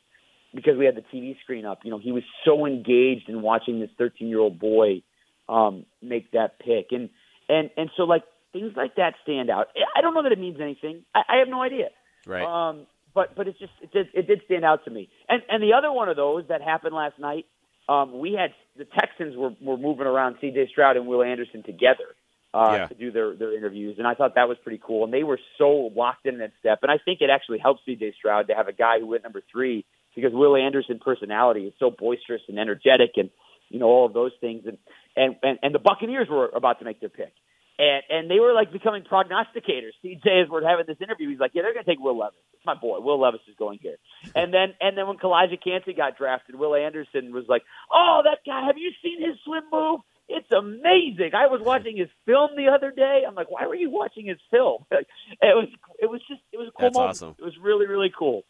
because 0.54 0.76
we 0.78 0.86
had 0.86 0.96
the 0.96 1.04
TV 1.14 1.36
screen 1.42 1.66
up, 1.66 1.80
you 1.84 1.90
know, 1.90 1.98
he 1.98 2.12
was 2.12 2.22
so 2.44 2.66
engaged 2.66 3.28
in 3.28 3.42
watching 3.42 3.80
this 3.80 3.90
13 3.98 4.28
year 4.28 4.40
old 4.40 4.58
boy 4.58 5.02
um, 5.48 5.84
make 6.02 6.30
that 6.32 6.58
pick, 6.58 6.88
and 6.90 7.10
and 7.48 7.70
and 7.76 7.90
so 7.96 8.04
like 8.04 8.22
things 8.52 8.72
like 8.76 8.96
that 8.96 9.14
stand 9.22 9.50
out. 9.50 9.68
I 9.96 10.00
don't 10.00 10.14
know 10.14 10.22
that 10.22 10.32
it 10.32 10.40
means 10.40 10.58
anything. 10.60 11.04
I, 11.14 11.20
I 11.28 11.36
have 11.38 11.48
no 11.48 11.62
idea. 11.62 11.88
Right. 12.26 12.44
Um, 12.44 12.86
but 13.14 13.36
but 13.36 13.48
it's 13.48 13.58
just 13.58 13.72
it 13.82 13.92
did, 13.92 14.08
it 14.14 14.26
did 14.26 14.42
stand 14.46 14.64
out 14.64 14.84
to 14.84 14.90
me. 14.90 15.08
And 15.28 15.42
and 15.48 15.62
the 15.62 15.74
other 15.74 15.92
one 15.92 16.08
of 16.08 16.16
those 16.16 16.44
that 16.48 16.62
happened 16.62 16.94
last 16.94 17.18
night, 17.18 17.46
um, 17.88 18.18
we 18.18 18.32
had 18.32 18.50
the 18.76 18.84
Texans 18.98 19.36
were 19.36 19.50
were 19.60 19.76
moving 19.76 20.06
around 20.06 20.36
C.J. 20.40 20.68
Stroud 20.70 20.96
and 20.96 21.06
Will 21.06 21.22
Anderson 21.22 21.62
together 21.62 22.16
uh, 22.56 22.72
Yeah. 22.72 22.86
to 22.88 22.94
do 22.94 23.10
their 23.10 23.34
their 23.34 23.56
interviews, 23.56 23.96
and 23.98 24.06
I 24.06 24.14
thought 24.14 24.34
that 24.36 24.48
was 24.48 24.58
pretty 24.64 24.80
cool. 24.84 25.04
And 25.04 25.12
they 25.12 25.22
were 25.24 25.38
so 25.58 25.90
locked 25.94 26.26
in 26.26 26.38
that 26.38 26.52
step, 26.60 26.78
and 26.82 26.90
I 26.90 26.98
think 27.04 27.20
it 27.20 27.30
actually 27.30 27.58
helped 27.58 27.82
C.J. 27.84 28.14
Stroud 28.18 28.48
to 28.48 28.54
have 28.54 28.68
a 28.68 28.72
guy 28.72 28.98
who 29.00 29.06
went 29.08 29.22
number 29.22 29.42
three 29.52 29.84
because 30.14 30.32
Will 30.32 30.56
Anderson 30.56 30.98
personality 30.98 31.66
is 31.66 31.74
so 31.78 31.90
boisterous 31.90 32.42
and 32.48 32.58
energetic, 32.58 33.12
and 33.16 33.30
you 33.68 33.78
know 33.78 33.86
all 33.86 34.06
of 34.06 34.14
those 34.14 34.32
things, 34.40 34.64
and 34.66 34.78
and 35.16 35.36
and, 35.42 35.58
and 35.62 35.74
the 35.74 35.78
Buccaneers 35.78 36.28
were 36.28 36.48
about 36.48 36.78
to 36.78 36.84
make 36.84 37.00
their 37.00 37.10
pick. 37.10 37.32
And 37.78 38.02
and 38.08 38.30
they 38.30 38.40
were 38.40 38.54
like 38.54 38.72
becoming 38.72 39.02
prognosticators. 39.02 39.92
CJ 40.02 40.44
as 40.44 40.48
we're 40.48 40.66
having 40.66 40.86
this 40.86 40.96
interview, 41.02 41.28
he's 41.28 41.38
like, 41.38 41.50
"Yeah, 41.52 41.60
they're 41.62 41.74
going 41.74 41.84
to 41.84 41.90
take 41.90 42.00
Will 42.00 42.16
Levis. 42.18 42.40
It's 42.54 42.64
my 42.64 42.74
boy. 42.74 43.00
Will 43.00 43.20
Levis 43.20 43.42
is 43.48 43.56
going 43.58 43.78
here." 43.82 43.96
And 44.34 44.52
then 44.54 44.72
and 44.80 44.96
then 44.96 45.06
when 45.06 45.18
Calijah 45.18 45.62
Kancey 45.62 45.92
got 45.92 46.16
drafted, 46.16 46.54
Will 46.56 46.74
Anderson 46.74 47.34
was 47.34 47.44
like, 47.48 47.62
"Oh, 47.92 48.22
that 48.24 48.38
guy! 48.46 48.64
Have 48.66 48.78
you 48.78 48.92
seen 49.02 49.20
his 49.20 49.36
swim 49.44 49.64
move? 49.70 50.00
It's 50.28 50.50
amazing. 50.50 51.34
I 51.34 51.46
was 51.46 51.60
watching 51.62 51.96
his 51.96 52.08
film 52.24 52.50
the 52.56 52.68
other 52.68 52.90
day. 52.90 53.22
I'm 53.26 53.34
like, 53.34 53.50
why 53.50 53.66
were 53.66 53.76
you 53.76 53.90
watching 53.90 54.26
his 54.26 54.38
film? 54.50 54.84
It 54.90 55.54
was 55.54 55.68
it 55.98 56.06
was 56.10 56.20
just 56.28 56.40
it 56.52 56.56
was 56.56 56.68
a 56.68 56.72
cool 56.72 56.86
That's 56.86 56.94
moment. 56.96 57.10
awesome. 57.10 57.34
It 57.38 57.44
was 57.44 57.56
really 57.58 57.86
really 57.86 58.12
cool. 58.16 58.44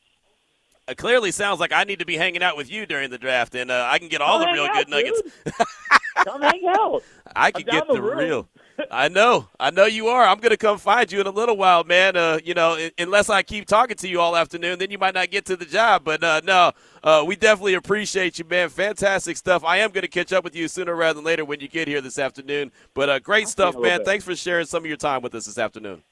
It 0.88 0.96
clearly 0.96 1.32
sounds 1.32 1.58
like 1.58 1.72
I 1.72 1.84
need 1.84 1.98
to 1.98 2.06
be 2.06 2.16
hanging 2.16 2.42
out 2.42 2.56
with 2.56 2.70
you 2.70 2.86
during 2.86 3.10
the 3.10 3.18
draft, 3.18 3.54
and 3.56 3.70
uh, 3.70 3.88
I 3.90 3.98
can 3.98 4.08
get 4.08 4.20
all 4.20 4.38
Come 4.38 4.48
the 4.48 4.52
real 4.52 4.64
out, 4.66 4.74
good 4.74 4.88
nuggets. 4.88 5.22
Come 6.24 6.42
hang 6.42 6.62
out. 6.68 7.02
I 7.34 7.50
can 7.50 7.64
get 7.64 7.88
the 7.88 7.94
the 7.94 8.02
real. 8.02 8.48
I 8.90 9.08
know, 9.08 9.48
I 9.58 9.70
know 9.70 9.86
you 9.86 10.08
are. 10.08 10.24
I'm 10.24 10.38
gonna 10.38 10.56
come 10.56 10.78
find 10.78 11.10
you 11.10 11.20
in 11.20 11.26
a 11.26 11.30
little 11.30 11.56
while, 11.56 11.84
man. 11.84 12.16
Uh, 12.16 12.38
you 12.44 12.54
know, 12.54 12.76
unless 12.98 13.30
I 13.30 13.42
keep 13.42 13.66
talking 13.66 13.96
to 13.96 14.08
you 14.08 14.20
all 14.20 14.36
afternoon, 14.36 14.78
then 14.78 14.90
you 14.90 14.98
might 14.98 15.14
not 15.14 15.30
get 15.30 15.44
to 15.46 15.56
the 15.56 15.64
job. 15.64 16.02
But 16.04 16.22
uh, 16.22 16.40
no, 16.44 16.72
uh, 17.02 17.24
we 17.26 17.36
definitely 17.36 17.74
appreciate 17.74 18.38
you, 18.38 18.44
man. 18.44 18.68
Fantastic 18.68 19.36
stuff. 19.36 19.64
I 19.64 19.78
am 19.78 19.90
gonna 19.90 20.08
catch 20.08 20.32
up 20.32 20.44
with 20.44 20.54
you 20.54 20.68
sooner 20.68 20.94
rather 20.94 21.14
than 21.14 21.24
later 21.24 21.44
when 21.44 21.60
you 21.60 21.68
get 21.68 21.88
here 21.88 22.00
this 22.00 22.18
afternoon. 22.18 22.72
But 22.94 23.08
uh, 23.08 23.18
great 23.18 23.44
I'll 23.44 23.50
stuff, 23.50 23.74
you 23.74 23.80
in 23.80 23.86
a 23.86 23.88
little 23.88 23.90
man. 23.92 24.00
bit. 24.00 24.06
Thanks 24.06 24.24
for 24.24 24.36
sharing 24.36 24.66
some 24.66 24.82
of 24.82 24.86
your 24.86 24.96
time 24.96 25.22
with 25.22 25.34
us 25.34 25.46
this 25.46 25.58
afternoon. 25.58 26.02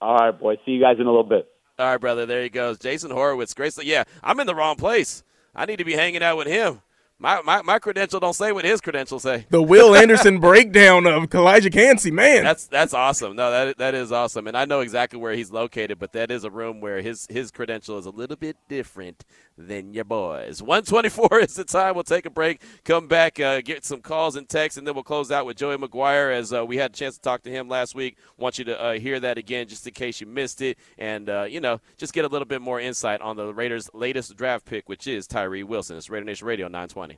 All 0.00 0.16
right, 0.16 0.38
boy. 0.38 0.56
See 0.64 0.72
you 0.72 0.80
guys 0.80 0.96
in 0.98 1.06
a 1.06 1.10
little 1.10 1.22
bit. 1.22 1.48
All 1.78 1.86
right, 1.86 2.00
brother. 2.00 2.26
There 2.26 2.42
he 2.42 2.48
goes, 2.48 2.78
Jason 2.78 3.10
Horowitz. 3.10 3.54
Great. 3.54 3.72
stuff. 3.72 3.84
Yeah, 3.84 4.04
I'm 4.22 4.38
in 4.40 4.46
the 4.46 4.54
wrong 4.54 4.76
place. 4.76 5.22
I 5.54 5.66
need 5.66 5.76
to 5.78 5.84
be 5.84 5.94
hanging 5.94 6.22
out 6.22 6.36
with 6.36 6.46
him. 6.46 6.82
My 7.22 7.42
my, 7.42 7.60
my 7.60 7.78
credential 7.78 8.18
don't 8.18 8.32
say 8.32 8.50
what 8.50 8.64
his 8.64 8.80
credentials 8.80 9.24
say. 9.24 9.44
The 9.50 9.60
Will 9.60 9.94
Anderson 10.02 10.40
breakdown 10.40 11.06
of 11.06 11.24
Calijah 11.24 11.70
Kancey, 11.70 12.10
man. 12.10 12.44
That's 12.44 12.66
that's 12.66 12.94
awesome. 12.94 13.36
No, 13.36 13.50
that 13.50 13.76
that 13.76 13.94
is 13.94 14.10
awesome, 14.10 14.46
and 14.46 14.56
I 14.56 14.64
know 14.64 14.80
exactly 14.80 15.20
where 15.20 15.34
he's 15.34 15.50
located. 15.50 15.98
But 15.98 16.12
that 16.12 16.30
is 16.30 16.44
a 16.44 16.50
room 16.50 16.80
where 16.80 17.02
his 17.02 17.26
his 17.28 17.50
credential 17.50 17.98
is 17.98 18.06
a 18.06 18.10
little 18.10 18.36
bit 18.36 18.56
different 18.70 19.26
than 19.58 19.92
your 19.92 20.04
boys. 20.04 20.62
One 20.62 20.82
twenty 20.82 21.10
four 21.10 21.40
is 21.40 21.52
the 21.52 21.64
time. 21.64 21.94
We'll 21.94 22.04
take 22.04 22.24
a 22.24 22.30
break, 22.30 22.62
come 22.86 23.06
back, 23.06 23.38
uh, 23.38 23.60
get 23.60 23.84
some 23.84 24.00
calls 24.00 24.34
and 24.34 24.48
texts, 24.48 24.78
and 24.78 24.86
then 24.86 24.94
we'll 24.94 25.04
close 25.04 25.30
out 25.30 25.44
with 25.44 25.58
Joey 25.58 25.76
McGuire 25.76 26.34
as 26.34 26.54
uh, 26.54 26.64
we 26.64 26.78
had 26.78 26.92
a 26.92 26.94
chance 26.94 27.16
to 27.16 27.20
talk 27.20 27.42
to 27.42 27.50
him 27.50 27.68
last 27.68 27.94
week. 27.94 28.16
Want 28.38 28.58
you 28.58 28.64
to 28.64 28.80
uh, 28.82 28.92
hear 28.98 29.20
that 29.20 29.36
again, 29.36 29.68
just 29.68 29.86
in 29.86 29.92
case 29.92 30.22
you 30.22 30.26
missed 30.26 30.62
it, 30.62 30.78
and 30.96 31.28
uh, 31.28 31.42
you 31.42 31.60
know, 31.60 31.82
just 31.98 32.14
get 32.14 32.24
a 32.24 32.28
little 32.28 32.46
bit 32.46 32.62
more 32.62 32.80
insight 32.80 33.20
on 33.20 33.36
the 33.36 33.52
Raiders' 33.52 33.90
latest 33.92 34.34
draft 34.38 34.64
pick, 34.64 34.88
which 34.88 35.06
is 35.06 35.26
Tyree 35.26 35.64
Wilson. 35.64 35.98
It's 35.98 36.08
Raider 36.08 36.24
Nation 36.24 36.46
Radio 36.46 36.66
nine 36.68 36.88
twenty. 36.88 37.09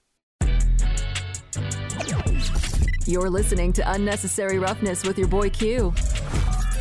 You're 3.04 3.30
listening 3.30 3.72
to 3.72 3.92
Unnecessary 3.92 4.60
Roughness 4.60 5.02
with 5.02 5.18
your 5.18 5.26
boy 5.26 5.50
Q. 5.50 5.92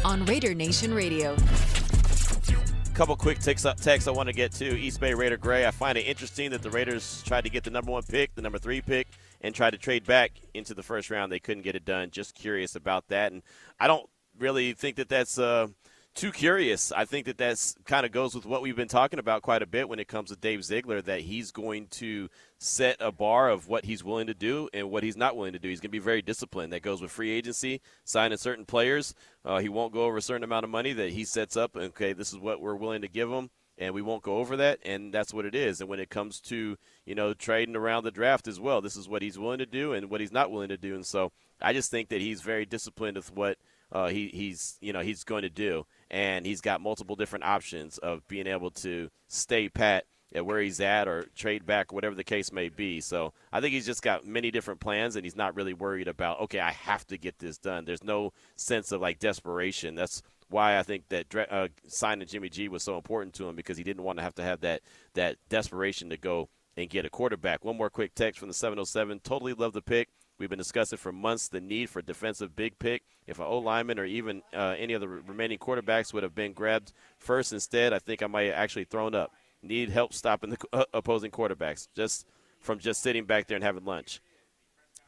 on 0.05 0.23
Raider 0.25 0.53
Nation 0.53 0.93
Radio. 0.93 1.33
A 1.33 2.93
couple 2.93 3.15
quick 3.15 3.39
texts 3.39 3.65
up 3.65 3.77
texts 3.77 4.07
I 4.07 4.11
want 4.11 4.27
to 4.27 4.33
get 4.33 4.51
to 4.53 4.79
East 4.79 4.99
Bay 4.99 5.15
Raider 5.15 5.37
Gray. 5.37 5.65
I 5.65 5.71
find 5.71 5.97
it 5.97 6.01
interesting 6.01 6.51
that 6.51 6.61
the 6.61 6.69
Raiders 6.69 7.23
tried 7.25 7.45
to 7.45 7.49
get 7.49 7.63
the 7.63 7.71
number 7.71 7.91
one 7.91 8.03
pick, 8.03 8.35
the 8.35 8.43
number 8.43 8.59
three 8.59 8.81
pick, 8.81 9.07
and 9.41 9.55
tried 9.55 9.71
to 9.71 9.79
trade 9.79 10.05
back 10.05 10.33
into 10.53 10.75
the 10.75 10.83
first 10.83 11.09
round. 11.09 11.31
They 11.31 11.39
couldn't 11.39 11.63
get 11.63 11.75
it 11.75 11.85
done. 11.85 12.11
Just 12.11 12.35
curious 12.35 12.75
about 12.75 13.07
that, 13.07 13.31
and 13.31 13.41
I 13.79 13.87
don't 13.87 14.07
really 14.37 14.73
think 14.73 14.97
that 14.97 15.09
that's 15.09 15.39
uh, 15.39 15.69
too 16.13 16.31
curious. 16.31 16.91
I 16.91 17.05
think 17.05 17.25
that 17.25 17.37
that's 17.37 17.75
kind 17.85 18.05
of 18.05 18.11
goes 18.11 18.35
with 18.35 18.45
what 18.45 18.61
we've 18.61 18.75
been 18.75 18.87
talking 18.87 19.19
about 19.19 19.41
quite 19.41 19.61
a 19.61 19.67
bit 19.67 19.87
when 19.87 19.99
it 19.99 20.07
comes 20.07 20.29
to 20.29 20.35
Dave 20.35 20.63
Ziegler. 20.63 21.01
That 21.01 21.21
he's 21.21 21.51
going 21.51 21.87
to 21.91 22.29
set 22.57 22.97
a 22.99 23.11
bar 23.11 23.49
of 23.49 23.67
what 23.67 23.85
he's 23.85 24.03
willing 24.03 24.27
to 24.27 24.33
do 24.33 24.69
and 24.73 24.91
what 24.91 25.03
he's 25.03 25.15
not 25.15 25.35
willing 25.35 25.53
to 25.53 25.59
do. 25.59 25.69
He's 25.69 25.79
going 25.79 25.89
to 25.89 25.97
be 25.97 25.99
very 25.99 26.21
disciplined. 26.21 26.73
That 26.73 26.81
goes 26.81 27.01
with 27.01 27.11
free 27.11 27.31
agency, 27.31 27.81
signing 28.03 28.37
certain 28.37 28.65
players. 28.65 29.15
Uh, 29.45 29.59
he 29.59 29.69
won't 29.69 29.93
go 29.93 30.03
over 30.03 30.17
a 30.17 30.21
certain 30.21 30.43
amount 30.43 30.65
of 30.65 30.69
money 30.69 30.93
that 30.93 31.11
he 31.11 31.23
sets 31.23 31.55
up. 31.55 31.75
Okay, 31.75 32.13
this 32.13 32.33
is 32.33 32.39
what 32.39 32.61
we're 32.61 32.75
willing 32.75 33.01
to 33.01 33.07
give 33.07 33.29
him, 33.29 33.49
and 33.77 33.93
we 33.93 34.01
won't 34.01 34.23
go 34.23 34.37
over 34.37 34.57
that, 34.57 34.79
and 34.83 35.13
that's 35.13 35.33
what 35.33 35.45
it 35.45 35.55
is. 35.55 35.79
And 35.79 35.89
when 35.89 35.99
it 35.99 36.09
comes 36.09 36.41
to 36.41 36.77
you 37.05 37.15
know 37.15 37.33
trading 37.33 37.75
around 37.75 38.03
the 38.03 38.11
draft 38.11 38.47
as 38.47 38.59
well, 38.59 38.81
this 38.81 38.97
is 38.97 39.07
what 39.07 39.21
he's 39.21 39.39
willing 39.39 39.59
to 39.59 39.65
do 39.65 39.93
and 39.93 40.09
what 40.09 40.21
he's 40.21 40.33
not 40.33 40.51
willing 40.51 40.69
to 40.69 40.77
do. 40.77 40.93
And 40.93 41.05
so 41.05 41.31
I 41.61 41.73
just 41.73 41.89
think 41.89 42.09
that 42.09 42.21
he's 42.21 42.41
very 42.41 42.65
disciplined 42.65 43.17
with 43.17 43.33
what 43.33 43.57
uh, 43.91 44.07
he, 44.07 44.27
he's 44.27 44.77
you 44.81 44.93
know 44.93 45.01
he's 45.01 45.23
going 45.23 45.43
to 45.43 45.49
do. 45.49 45.85
And 46.11 46.45
he's 46.45 46.61
got 46.61 46.81
multiple 46.81 47.15
different 47.15 47.45
options 47.45 47.97
of 47.97 48.27
being 48.27 48.45
able 48.45 48.69
to 48.69 49.09
stay 49.29 49.69
pat 49.69 50.05
at 50.35 50.45
where 50.45 50.61
he's 50.61 50.79
at 50.79 51.07
or 51.07 51.25
trade 51.35 51.65
back, 51.65 51.91
whatever 51.91 52.15
the 52.15 52.23
case 52.23 52.51
may 52.51 52.69
be. 52.69 53.01
So 53.01 53.33
I 53.51 53.59
think 53.59 53.73
he's 53.73 53.85
just 53.85 54.01
got 54.01 54.25
many 54.25 54.51
different 54.51 54.79
plans, 54.79 55.15
and 55.15 55.25
he's 55.25 55.35
not 55.35 55.55
really 55.55 55.73
worried 55.73 56.07
about 56.07 56.41
okay, 56.41 56.59
I 56.59 56.71
have 56.71 57.07
to 57.07 57.17
get 57.17 57.39
this 57.39 57.57
done. 57.57 57.85
There's 57.85 58.03
no 58.03 58.33
sense 58.57 58.91
of 58.91 59.01
like 59.01 59.19
desperation. 59.19 59.95
That's 59.95 60.21
why 60.49 60.77
I 60.77 60.83
think 60.83 61.07
that 61.09 61.33
uh, 61.49 61.69
signing 61.87 62.27
Jimmy 62.27 62.49
G 62.49 62.67
was 62.67 62.83
so 62.83 62.97
important 62.97 63.33
to 63.35 63.47
him 63.47 63.55
because 63.55 63.77
he 63.77 63.83
didn't 63.83 64.03
want 64.03 64.19
to 64.19 64.23
have 64.23 64.35
to 64.35 64.43
have 64.43 64.61
that 64.61 64.81
that 65.13 65.37
desperation 65.49 66.09
to 66.09 66.17
go 66.17 66.49
and 66.77 66.89
get 66.89 67.05
a 67.05 67.09
quarterback. 67.09 67.63
One 67.63 67.77
more 67.77 67.89
quick 67.89 68.15
text 68.15 68.39
from 68.39 68.49
the 68.49 68.53
707. 68.53 69.21
Totally 69.21 69.53
love 69.53 69.73
the 69.73 69.81
pick. 69.81 70.09
We've 70.41 70.49
been 70.49 70.57
discussing 70.57 70.97
for 70.97 71.11
months 71.11 71.49
the 71.49 71.61
need 71.61 71.87
for 71.87 71.99
a 71.99 72.03
defensive 72.03 72.55
big 72.55 72.79
pick. 72.79 73.03
If 73.27 73.37
an 73.37 73.45
O 73.45 73.59
lineman 73.59 73.99
or 73.99 74.05
even 74.05 74.41
uh, 74.55 74.73
any 74.75 74.93
of 74.93 75.01
the 75.01 75.07
remaining 75.07 75.59
quarterbacks 75.59 76.15
would 76.15 76.23
have 76.23 76.33
been 76.33 76.53
grabbed 76.53 76.93
first 77.19 77.53
instead, 77.53 77.93
I 77.93 77.99
think 77.99 78.23
I 78.23 78.25
might 78.27 78.45
have 78.45 78.55
actually 78.55 78.85
thrown 78.85 79.13
up. 79.13 79.31
Need 79.61 79.89
help 79.89 80.13
stopping 80.13 80.49
the 80.49 80.87
opposing 80.95 81.29
quarterbacks 81.29 81.87
just 81.95 82.25
from 82.59 82.79
just 82.79 83.03
sitting 83.03 83.25
back 83.25 83.45
there 83.45 83.55
and 83.55 83.63
having 83.63 83.85
lunch. 83.85 84.19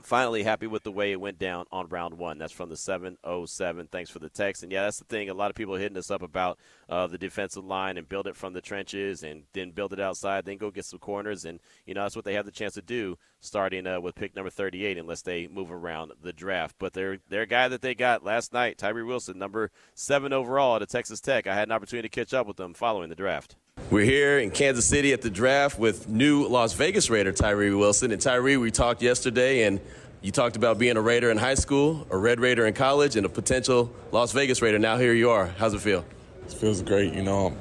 Finally, 0.04 0.44
happy 0.44 0.68
with 0.68 0.84
the 0.84 0.92
way 0.92 1.14
it 1.14 1.20
went 1.20 1.40
down 1.40 1.66
on 1.72 1.88
round 1.88 2.18
one. 2.18 2.38
That's 2.38 2.52
from 2.52 2.68
the 2.68 2.76
707. 2.76 3.88
Thanks 3.90 4.10
for 4.10 4.20
the 4.20 4.28
text. 4.28 4.62
And 4.62 4.70
yeah, 4.70 4.84
that's 4.84 5.00
the 5.00 5.06
thing. 5.06 5.30
A 5.30 5.34
lot 5.34 5.50
of 5.50 5.56
people 5.56 5.76
are 5.76 5.80
hitting 5.80 5.98
us 5.98 6.12
up 6.12 6.22
about 6.22 6.60
uh, 6.90 7.08
the 7.08 7.18
defensive 7.18 7.64
line 7.64 7.98
and 7.98 8.10
build 8.10 8.28
it 8.28 8.36
from 8.36 8.52
the 8.52 8.60
trenches 8.60 9.24
and 9.24 9.44
then 9.54 9.72
build 9.72 9.94
it 9.94 10.02
outside, 10.02 10.44
then 10.44 10.58
go 10.58 10.72
get 10.72 10.84
some 10.84 11.00
corners. 11.00 11.46
And, 11.46 11.62
you 11.86 11.94
know, 11.94 12.04
that's 12.04 12.18
what 12.18 12.26
they 12.26 12.34
have 12.34 12.46
the 12.46 12.52
chance 12.52 12.74
to 12.74 12.82
do 12.82 13.18
starting 13.40 13.88
uh, 13.88 14.02
with 14.02 14.16
pick 14.16 14.36
number 14.36 14.50
38 14.50 14.98
unless 14.98 15.22
they 15.22 15.48
move 15.48 15.72
around 15.72 16.12
the 16.22 16.34
draft. 16.34 16.76
But 16.80 16.92
their, 16.92 17.20
their 17.30 17.46
guy 17.46 17.70
that 17.70 17.82
they 17.82 17.96
got 17.96 18.26
last 18.26 18.52
night, 18.52 18.78
Tyree 18.78 19.04
Wilson, 19.04 19.40
number 19.40 19.72
seven 19.96 20.34
overall 20.34 20.82
at 20.82 20.90
Texas 20.90 21.22
Tech, 21.22 21.48
I 21.48 21.56
had 21.56 21.70
an 21.70 21.72
opportunity 21.72 22.10
to 22.10 22.14
catch 22.14 22.34
up 22.34 22.46
with 22.46 22.58
them 22.58 22.74
following 22.74 23.08
the 23.08 23.16
draft. 23.16 23.56
We're 23.94 24.06
here 24.06 24.40
in 24.40 24.50
Kansas 24.50 24.88
City 24.88 25.14
at 25.14 25.22
the 25.22 25.30
draft 25.30 25.78
with 25.78 26.10
new 26.10 26.48
Las 26.48 26.74
Vegas 26.74 27.12
Raider 27.12 27.32
Tyree 27.32 27.76
Wilson. 27.76 28.12
And 28.12 28.20
Tyree, 28.20 28.58
we 28.58 28.72
talked 28.72 29.04
yesterday, 29.04 29.66
and 29.66 29.80
you 30.24 30.32
talked 30.32 30.56
about 30.56 30.80
being 30.80 30.98
a 30.98 31.02
Raider 31.02 31.30
in 31.30 31.38
high 31.38 31.54
school, 31.54 32.08
a 32.10 32.18
Red 32.18 32.40
Raider 32.40 32.66
in 32.66 32.74
college, 32.74 33.16
and 33.18 33.24
a 33.24 33.30
potential 33.30 33.94
Las 34.12 34.32
Vegas 34.32 34.64
Raider. 34.64 34.80
Now 34.80 34.98
here 34.98 35.14
you 35.14 35.30
are. 35.30 35.46
How's 35.46 35.76
it 35.76 35.82
feel? 35.82 36.04
It 36.44 36.54
feels 36.54 36.82
great. 36.82 37.14
You 37.14 37.22
know, 37.22 37.56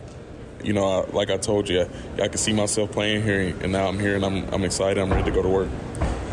you 0.64 0.72
know, 0.72 1.06
like 1.12 1.28
I 1.30 1.36
told 1.36 1.68
you, 1.68 1.82
I, 1.82 2.22
I 2.22 2.28
can 2.28 2.38
see 2.38 2.54
myself 2.54 2.92
playing 2.92 3.24
here, 3.24 3.54
and 3.60 3.70
now 3.70 3.86
I'm 3.86 3.98
here, 3.98 4.16
and 4.16 4.24
I'm, 4.24 4.48
I'm 4.54 4.64
excited. 4.64 5.02
I'm 5.02 5.10
ready 5.12 5.24
to 5.24 5.32
go 5.32 5.42
to 5.42 5.50
work. 5.50 5.68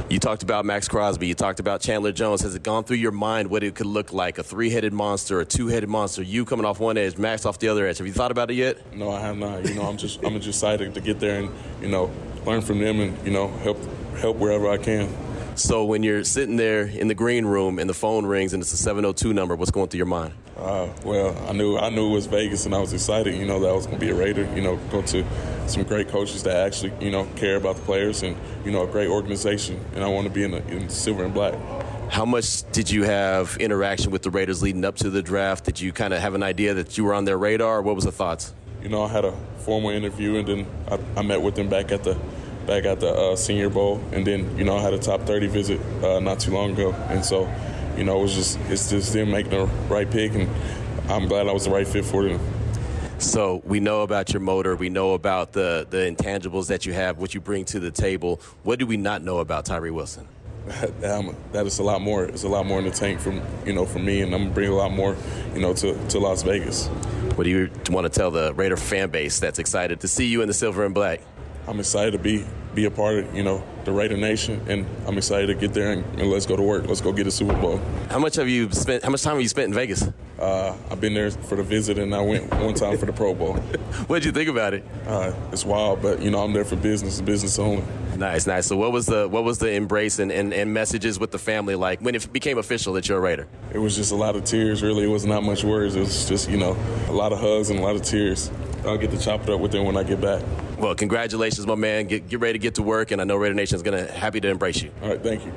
You 0.10 0.18
talked 0.18 0.42
about 0.42 0.66
Maxx 0.66 0.88
Crosby. 0.88 1.28
You 1.28 1.36
talked 1.36 1.60
about 1.60 1.82
Chandler 1.82 2.12
Jones. 2.12 2.42
Has 2.42 2.56
it 2.56 2.64
gone 2.64 2.84
through 2.84 2.98
your 2.98 3.12
mind 3.12 3.48
what 3.48 3.62
it 3.62 3.76
could 3.76 3.86
look 3.86 4.12
like? 4.12 4.40
A 4.40 4.44
three 4.44 4.72
headed 4.72 4.92
monster, 4.92 5.40
a 5.40 5.46
two 5.46 5.68
headed 5.68 5.88
monster, 5.88 6.24
you 6.24 6.46
coming 6.46 6.66
off 6.66 6.80
one 6.80 6.98
edge, 6.98 7.20
Max 7.20 7.46
off 7.46 7.60
the 7.60 7.68
other 7.68 7.86
edge. 7.86 8.00
Have 8.00 8.08
you 8.08 8.14
thought 8.14 8.32
about 8.32 8.50
it 8.50 8.56
yet? 8.56 8.96
No, 8.96 9.12
I 9.12 9.20
have 9.20 9.38
not. 9.38 9.68
You 9.68 9.76
know, 9.76 9.84
I'm 9.84 9.98
just 9.98 10.26
I'm 10.26 10.34
just 10.42 10.48
excited 10.48 10.96
to 10.96 11.02
get 11.02 11.20
there 11.20 11.40
and, 11.40 11.52
you 11.80 11.90
know, 11.90 12.12
learn 12.44 12.62
from 12.62 12.80
them 12.80 13.00
and, 13.00 13.24
you 13.24 13.32
know, 13.32 13.50
help 13.60 13.78
help 14.18 14.38
wherever 14.38 14.68
I 14.68 14.78
can. 14.78 15.16
So 15.60 15.84
when 15.84 16.04
you're 16.04 16.24
sitting 16.24 16.56
there 16.56 16.84
in 16.84 17.10
the 17.10 17.14
green 17.14 17.46
room 17.46 17.80
and 17.80 17.90
the 17.90 17.94
phone 17.94 18.26
rings 18.26 18.54
and 18.54 18.64
it's 18.64 18.72
a 18.72 18.78
702 18.78 19.34
number, 19.34 19.58
what's 19.58 19.72
going 19.72 19.90
through 19.90 19.98
your 19.98 20.06
mind? 20.06 20.34
Uh, 20.56 20.88
well, 21.04 21.38
I 21.50 21.52
knew 21.52 21.78
I 21.78 21.90
knew 21.90 22.12
it 22.12 22.14
was 22.14 22.28
Vegas, 22.28 22.66
and 22.66 22.74
I 22.74 22.80
was 22.80 22.94
excited. 22.94 23.36
You 23.36 23.46
know 23.46 23.60
that 23.60 23.68
I 23.68 23.74
was 23.74 23.86
going 23.86 24.00
to 24.00 24.06
be 24.06 24.10
a 24.10 24.16
Raider. 24.16 24.50
You 24.56 24.62
know, 24.62 24.78
go 24.90 25.02
to 25.02 25.26
some 25.68 25.84
great 25.84 26.08
coaches 26.08 26.44
that 26.44 26.56
actually 26.56 26.94
you 27.02 27.12
know 27.12 27.26
care 27.36 27.58
about 27.58 27.76
the 27.76 27.82
players, 27.82 28.24
and 28.24 28.38
you 28.64 28.72
know 28.72 28.84
a 28.84 28.88
great 28.88 29.10
organization. 29.10 29.80
And 29.96 30.04
I 30.04 30.08
want 30.08 30.28
to 30.28 30.34
be 30.34 30.44
in, 30.44 30.52
the, 30.52 30.66
in 30.70 30.90
silver 30.90 31.26
and 31.26 31.34
black. 31.34 31.56
How 32.10 32.26
much 32.26 32.70
did 32.72 32.90
you 32.90 33.04
have 33.04 33.58
interaction 33.60 34.12
with 34.12 34.24
the 34.24 34.32
Raiders 34.32 34.64
leading 34.64 34.86
up 34.86 34.96
to 34.98 35.10
the 35.10 35.22
draft? 35.22 35.66
Did 35.66 35.80
you 35.82 35.92
kind 35.92 36.14
of 36.14 36.22
have 36.22 36.36
an 36.36 36.44
idea 36.44 36.74
that 36.74 36.98
you 36.98 37.04
were 37.04 37.14
on 37.14 37.26
their 37.26 37.38
radar? 37.38 37.82
What 37.82 37.96
was 37.96 38.06
the 38.06 38.14
thoughts? 38.14 38.54
You 38.82 38.90
know, 38.90 39.04
I 39.04 39.10
had 39.10 39.26
a 39.26 39.34
formal 39.60 39.90
interview, 39.90 40.38
and 40.38 40.48
then 40.48 40.68
I, 40.90 41.20
I 41.20 41.22
met 41.22 41.42
with 41.42 41.56
them 41.56 41.68
back 41.68 41.92
at 41.92 42.04
the 42.06 42.18
back 42.70 42.86
at 42.86 43.00
the 43.00 43.12
uh, 43.12 43.36
Senior 43.36 43.70
Bowl, 43.70 44.00
and 44.12 44.26
then 44.26 44.56
you 44.56 44.64
know 44.64 44.78
I 44.78 44.82
had 44.82 44.94
a 44.94 45.00
top 45.00 45.22
30 45.22 45.48
visit 45.48 45.82
uh, 46.04 46.20
not 46.20 46.40
too 46.40 46.52
long 46.52 46.74
ago, 46.74 46.92
and 47.10 47.26
so 47.26 47.52
you 47.98 48.04
know 48.04 48.20
it 48.20 48.22
was 48.22 48.36
just 48.36 48.60
it's 48.70 48.92
just 48.92 49.12
them 49.12 49.32
making 49.32 49.52
the 49.52 49.66
right 49.90 50.10
pick, 50.10 50.36
and 50.36 50.48
I'm 51.10 51.28
glad 51.28 51.48
I 51.48 51.52
was 51.52 51.66
the 51.66 51.72
right 51.72 51.88
fit 51.88 52.06
for 52.06 52.24
them. 52.24 52.40
So 53.18 53.64
we 53.66 53.80
know 53.80 54.04
about 54.04 54.32
your 54.34 54.40
motor, 54.40 54.76
we 54.76 54.90
know 54.90 55.16
about 55.16 55.52
the 55.52 55.88
the 55.90 55.98
intangibles 55.98 56.68
that 56.68 56.86
you 56.86 56.94
have, 56.94 57.18
what 57.18 57.34
you 57.34 57.42
bring 57.42 57.66
to 57.66 57.80
the 57.80 57.90
table. 57.90 58.40
What 58.62 58.78
do 58.78 58.86
we 58.86 58.98
not 58.98 59.24
know 59.24 59.40
about 59.40 59.66
Tyree 59.66 59.90
Wilson? 59.90 60.28
um, 61.04 61.36
that 61.54 61.66
is 61.66 61.80
a 61.80 61.84
lot 61.84 62.02
more. 62.02 62.26
It's 62.26 62.44
a 62.44 62.48
lot 62.48 62.68
more 62.68 62.78
in 62.78 62.86
the 62.86 62.92
tank 62.92 63.20
from 63.20 63.42
you 63.66 63.74
know 63.74 63.88
for 63.88 63.98
me, 63.98 64.22
and 64.22 64.32
I'm 64.36 64.44
gonna 64.44 64.54
bring 64.54 64.70
a 64.70 64.76
lot 64.76 64.92
more, 64.92 65.16
you 65.56 65.60
know, 65.60 65.74
to, 65.74 66.08
to 66.10 66.20
Las 66.20 66.44
Vegas. 66.44 66.86
What 67.36 67.46
do 67.46 67.50
you 67.50 67.72
want 67.90 68.06
to 68.06 68.16
tell 68.16 68.30
the 68.30 68.54
Raider 68.54 68.78
fan 68.78 69.10
base 69.10 69.40
that's 69.40 69.58
excited 69.58 70.02
to 70.02 70.08
see 70.08 70.28
you 70.28 70.44
in 70.44 70.48
the 70.48 70.54
silver 70.54 70.86
and 70.86 70.94
black? 70.94 71.22
I'm 71.70 71.80
excited 71.80 72.14
to 72.14 72.18
be 72.18 72.44
be 72.74 72.86
a 72.86 72.92
part 72.92 73.20
of 73.20 73.36
you 73.36 73.44
know 73.44 73.64
the 73.86 73.92
Raider 73.92 74.18
Nation, 74.18 74.60
and 74.68 74.88
I'm 75.06 75.20
excited 75.20 75.48
to 75.48 75.54
get 75.54 75.72
there 75.72 75.92
and, 75.92 76.04
and, 76.20 76.32
let's 76.32 76.48
go 76.48 76.56
to 76.56 76.64
work. 76.64 76.88
Let's 76.88 77.00
go 77.00 77.14
get 77.14 77.28
a 77.28 77.32
Super 77.32 77.54
Bowl. 77.54 77.80
How 78.10 78.18
much 78.18 78.36
have 78.38 78.50
you 78.50 78.72
spent? 78.72 79.04
How 79.04 79.12
much 79.12 79.22
time 79.22 79.34
have 79.34 79.42
you 79.44 79.50
spent 79.50 79.68
in 79.68 79.74
Vegas? 79.76 80.04
Uh, 80.40 80.76
I've 80.90 81.00
been 81.00 81.14
there 81.14 81.30
for 81.30 81.58
the 81.58 81.64
visit, 81.64 82.00
and 82.00 82.16
I 82.16 82.22
went 82.22 82.52
one 82.56 82.74
time 82.74 82.98
for 82.98 83.06
the 83.06 83.14
Pro 83.14 83.36
Bowl. 83.36 83.54
what 84.08 84.18
did 84.18 84.26
you 84.26 84.32
think 84.32 84.50
about 84.50 84.74
it? 84.74 84.84
Uh, 85.06 85.32
it's 85.52 85.64
wild, 85.64 86.02
but 86.02 86.24
you 86.24 86.32
know 86.32 86.44
I'm 86.44 86.54
there 86.54 86.66
for 86.66 86.76
business, 86.76 87.22
business 87.22 87.60
only. 87.60 87.84
Nice, 88.18 88.48
nice. 88.48 88.66
So 88.66 88.76
what 88.76 88.92
was 88.92 89.06
the 89.06 89.28
what 89.28 89.44
was 89.44 89.60
the 89.60 89.72
embrace 89.72 90.18
and, 90.18 90.32
and, 90.32 90.52
and 90.56 90.74
messages 90.74 91.20
with 91.20 91.30
the 91.30 91.40
family 91.40 91.76
like 91.76 92.02
when 92.02 92.16
it 92.16 92.34
became 92.34 92.58
official 92.58 92.94
that 92.94 93.08
you're 93.08 93.20
a 93.20 93.22
Raider? 93.22 93.48
It 93.74 93.80
was 93.80 93.96
just 93.96 94.12
a 94.12 94.16
lot 94.16 94.36
of 94.36 94.44
tears. 94.44 94.82
Really, 94.82 95.04
it 95.04 95.10
was 95.10 95.26
not 95.26 95.44
much 95.44 95.64
words. 95.64 95.96
It 95.96 96.00
was 96.00 96.28
just 96.28 96.50
you 96.50 96.58
know 96.58 96.76
a 97.10 97.14
lot 97.14 97.32
of 97.32 97.40
hugs 97.40 97.70
and 97.70 97.80
a 97.80 97.84
lot 97.84 97.96
of 97.96 98.02
tears. 98.02 98.50
I'll 98.86 98.98
get 98.98 99.12
to 99.12 99.18
chop 99.18 99.42
it 99.44 99.50
up 99.50 99.60
with 99.60 99.72
them 99.72 99.86
when 99.86 99.98
I 99.98 100.04
get 100.04 100.22
back. 100.22 100.44
Well, 100.78 100.96
congratulations, 100.96 101.66
my 101.68 101.76
man. 101.76 102.08
Get, 102.08 102.30
get 102.30 102.40
ready 102.40 102.54
to 102.54 102.60
get 102.60 102.76
to 102.76 102.84
work, 102.84 103.12
and 103.12 103.22
I 103.22 103.26
know 103.26 103.36
Raider 103.36 103.56
Nation 103.56 103.76
is 103.76 103.84
going 103.84 104.06
to 104.06 104.12
happy 104.12 104.40
to 104.40 104.48
embrace 104.48 104.82
you. 104.82 104.92
All 105.02 105.10
right, 105.10 105.22
thank 105.22 105.46
you. 105.46 105.54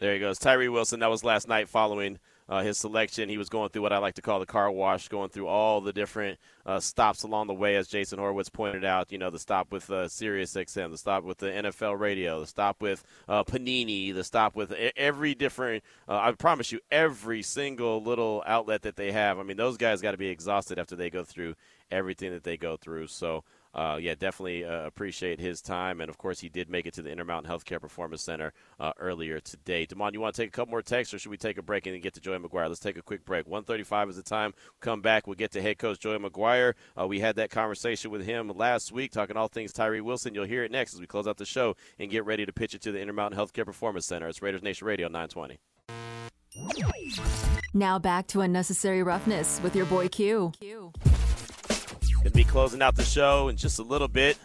There 0.00 0.14
he 0.14 0.18
goes, 0.18 0.38
Tyree 0.38 0.68
Wilson. 0.68 1.00
That 1.00 1.10
was 1.10 1.22
last 1.24 1.46
night 1.46 1.68
following 1.68 2.18
uh, 2.48 2.62
his 2.62 2.78
selection. 2.78 3.28
He 3.28 3.38
was 3.38 3.48
going 3.48 3.68
through 3.68 3.82
what 3.82 3.92
I 3.92 3.98
like 3.98 4.14
to 4.14 4.22
call 4.22 4.40
the 4.40 4.46
car 4.46 4.70
wash, 4.70 5.08
going 5.08 5.28
through 5.28 5.46
all 5.46 5.80
the 5.80 5.92
different 5.92 6.38
uh, 6.66 6.80
stops 6.80 7.22
along 7.22 7.46
the 7.46 7.54
way, 7.54 7.76
as 7.76 7.86
Jason 7.86 8.18
Horowitz 8.18 8.48
pointed 8.48 8.84
out. 8.84 9.12
You 9.12 9.18
know, 9.18 9.30
the 9.30 9.38
stop 9.38 9.70
with 9.70 9.88
uh, 9.90 10.08
Sirius 10.08 10.54
XM, 10.54 10.90
the 10.90 10.98
stop 10.98 11.22
with 11.22 11.38
the 11.38 11.46
NFL 11.46 11.98
radio, 11.98 12.40
the 12.40 12.46
stop 12.46 12.80
with 12.80 13.04
uh, 13.28 13.44
Panini, 13.44 14.12
the 14.12 14.24
stop 14.24 14.56
with 14.56 14.72
every 14.96 15.34
different. 15.34 15.84
Uh, 16.08 16.18
I 16.18 16.32
promise 16.32 16.72
you, 16.72 16.80
every 16.90 17.42
single 17.42 18.02
little 18.02 18.42
outlet 18.46 18.82
that 18.82 18.96
they 18.96 19.12
have. 19.12 19.38
I 19.38 19.44
mean, 19.44 19.56
those 19.56 19.76
guys 19.76 20.00
got 20.00 20.12
to 20.12 20.18
be 20.18 20.28
exhausted 20.28 20.78
after 20.78 20.96
they 20.96 21.08
go 21.08 21.22
through 21.22 21.54
everything 21.90 22.32
that 22.32 22.44
they 22.44 22.56
go 22.56 22.76
through. 22.76 23.06
So 23.08 23.44
uh, 23.72 23.98
yeah, 24.00 24.14
definitely 24.14 24.64
uh, 24.64 24.84
appreciate 24.84 25.38
his 25.38 25.60
time. 25.60 26.00
And 26.00 26.10
of 26.10 26.18
course, 26.18 26.40
he 26.40 26.48
did 26.48 26.68
make 26.68 26.86
it 26.86 26.94
to 26.94 27.02
the 27.02 27.10
Intermountain 27.10 27.50
Healthcare 27.50 27.80
Performance 27.80 28.22
Center 28.22 28.52
uh, 28.80 28.92
earlier 28.98 29.38
today. 29.38 29.86
Demond, 29.86 30.12
you 30.14 30.20
want 30.20 30.34
to 30.34 30.42
take 30.42 30.48
a 30.48 30.52
couple 30.52 30.72
more 30.72 30.82
texts, 30.82 31.14
or 31.14 31.18
should 31.18 31.30
we 31.30 31.36
take 31.36 31.56
a 31.56 31.62
break 31.62 31.86
and 31.86 31.94
then 31.94 32.00
get 32.00 32.14
to 32.14 32.20
Joey 32.20 32.38
McGuire? 32.38 32.68
Let's 32.68 32.80
take 32.80 32.98
a 32.98 33.02
quick 33.02 33.24
break. 33.24 33.46
135 33.46 34.10
is 34.10 34.16
the 34.16 34.22
time. 34.22 34.54
Come 34.80 35.00
back. 35.00 35.26
We'll 35.26 35.36
get 35.36 35.52
to 35.52 35.62
head 35.62 35.78
coach 35.78 36.00
Joey 36.00 36.18
McGuire. 36.18 36.74
Uh, 36.98 37.06
we 37.06 37.20
had 37.20 37.36
that 37.36 37.50
conversation 37.50 38.10
with 38.10 38.24
him 38.24 38.48
last 38.48 38.90
week, 38.90 39.12
talking 39.12 39.36
all 39.36 39.48
things 39.48 39.72
Tyree 39.72 40.00
Wilson. 40.00 40.34
You'll 40.34 40.46
hear 40.46 40.64
it 40.64 40.72
next 40.72 40.94
as 40.94 41.00
we 41.00 41.06
close 41.06 41.28
out 41.28 41.36
the 41.36 41.46
show 41.46 41.76
and 41.98 42.10
get 42.10 42.24
ready 42.24 42.44
to 42.44 42.52
pitch 42.52 42.74
it 42.74 42.82
to 42.82 42.92
the 42.92 43.00
Intermountain 43.00 43.38
Healthcare 43.38 43.64
Performance 43.64 44.06
Center. 44.06 44.26
It's 44.26 44.42
Raiders 44.42 44.62
Nation 44.62 44.86
Radio 44.86 45.06
920. 45.06 45.58
Now 47.72 48.00
back 48.00 48.26
to 48.28 48.40
unnecessary 48.40 49.04
roughness 49.04 49.60
with 49.62 49.76
your 49.76 49.86
boy 49.86 50.08
Q. 50.08 50.52
Q. 50.58 50.92
Going 52.20 52.32
to 52.32 52.36
be 52.36 52.44
closing 52.44 52.82
out 52.82 52.96
the 52.96 53.02
show 53.02 53.48
in 53.48 53.56
just 53.56 53.78
a 53.78 53.82
little 53.82 54.06
bit. 54.06 54.36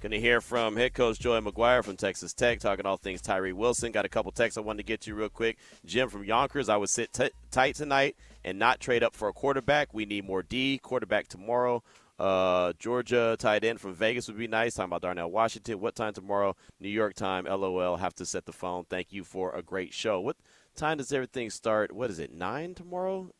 Going 0.00 0.12
to 0.12 0.20
hear 0.20 0.40
from 0.40 0.76
head 0.76 0.94
coach 0.94 1.18
Joey 1.18 1.40
McGuire 1.40 1.82
from 1.82 1.96
Texas 1.96 2.32
Tech, 2.32 2.60
talking 2.60 2.86
all 2.86 2.96
things 2.96 3.20
Tyree 3.20 3.52
Wilson. 3.52 3.90
Got 3.90 4.04
a 4.04 4.08
couple 4.08 4.30
texts 4.30 4.56
I 4.56 4.60
wanted 4.60 4.78
to 4.78 4.82
get 4.84 5.00
to 5.00 5.14
real 5.16 5.28
quick. 5.28 5.58
Jim 5.84 6.08
from 6.08 6.22
Yonkers, 6.22 6.68
I 6.68 6.76
would 6.76 6.90
sit 6.90 7.12
t- 7.12 7.30
tight 7.50 7.74
tonight 7.74 8.14
and 8.44 8.56
not 8.56 8.78
trade 8.78 9.02
up 9.02 9.16
for 9.16 9.26
a 9.26 9.32
quarterback. 9.32 9.92
We 9.92 10.06
need 10.06 10.26
more 10.26 10.44
D. 10.44 10.78
Quarterback 10.78 11.26
tomorrow. 11.26 11.82
Uh, 12.20 12.72
Georgia 12.78 13.34
tight 13.36 13.64
end 13.64 13.80
from 13.80 13.94
Vegas 13.94 14.28
would 14.28 14.38
be 14.38 14.46
nice. 14.46 14.74
Talking 14.74 14.90
about 14.90 15.02
Darnell 15.02 15.28
Washington. 15.28 15.80
What 15.80 15.96
time 15.96 16.12
tomorrow? 16.12 16.54
New 16.78 16.88
York 16.88 17.14
time. 17.14 17.46
LOL. 17.46 17.96
Have 17.96 18.14
to 18.14 18.26
set 18.26 18.46
the 18.46 18.52
phone. 18.52 18.84
Thank 18.88 19.12
you 19.12 19.24
for 19.24 19.52
a 19.56 19.62
great 19.62 19.92
show. 19.92 20.20
What 20.20 20.36
time 20.76 20.98
does 20.98 21.12
everything 21.12 21.50
start? 21.50 21.90
What 21.90 22.10
is 22.10 22.20
it? 22.20 22.32
Nine 22.32 22.76
tomorrow? 22.76 23.32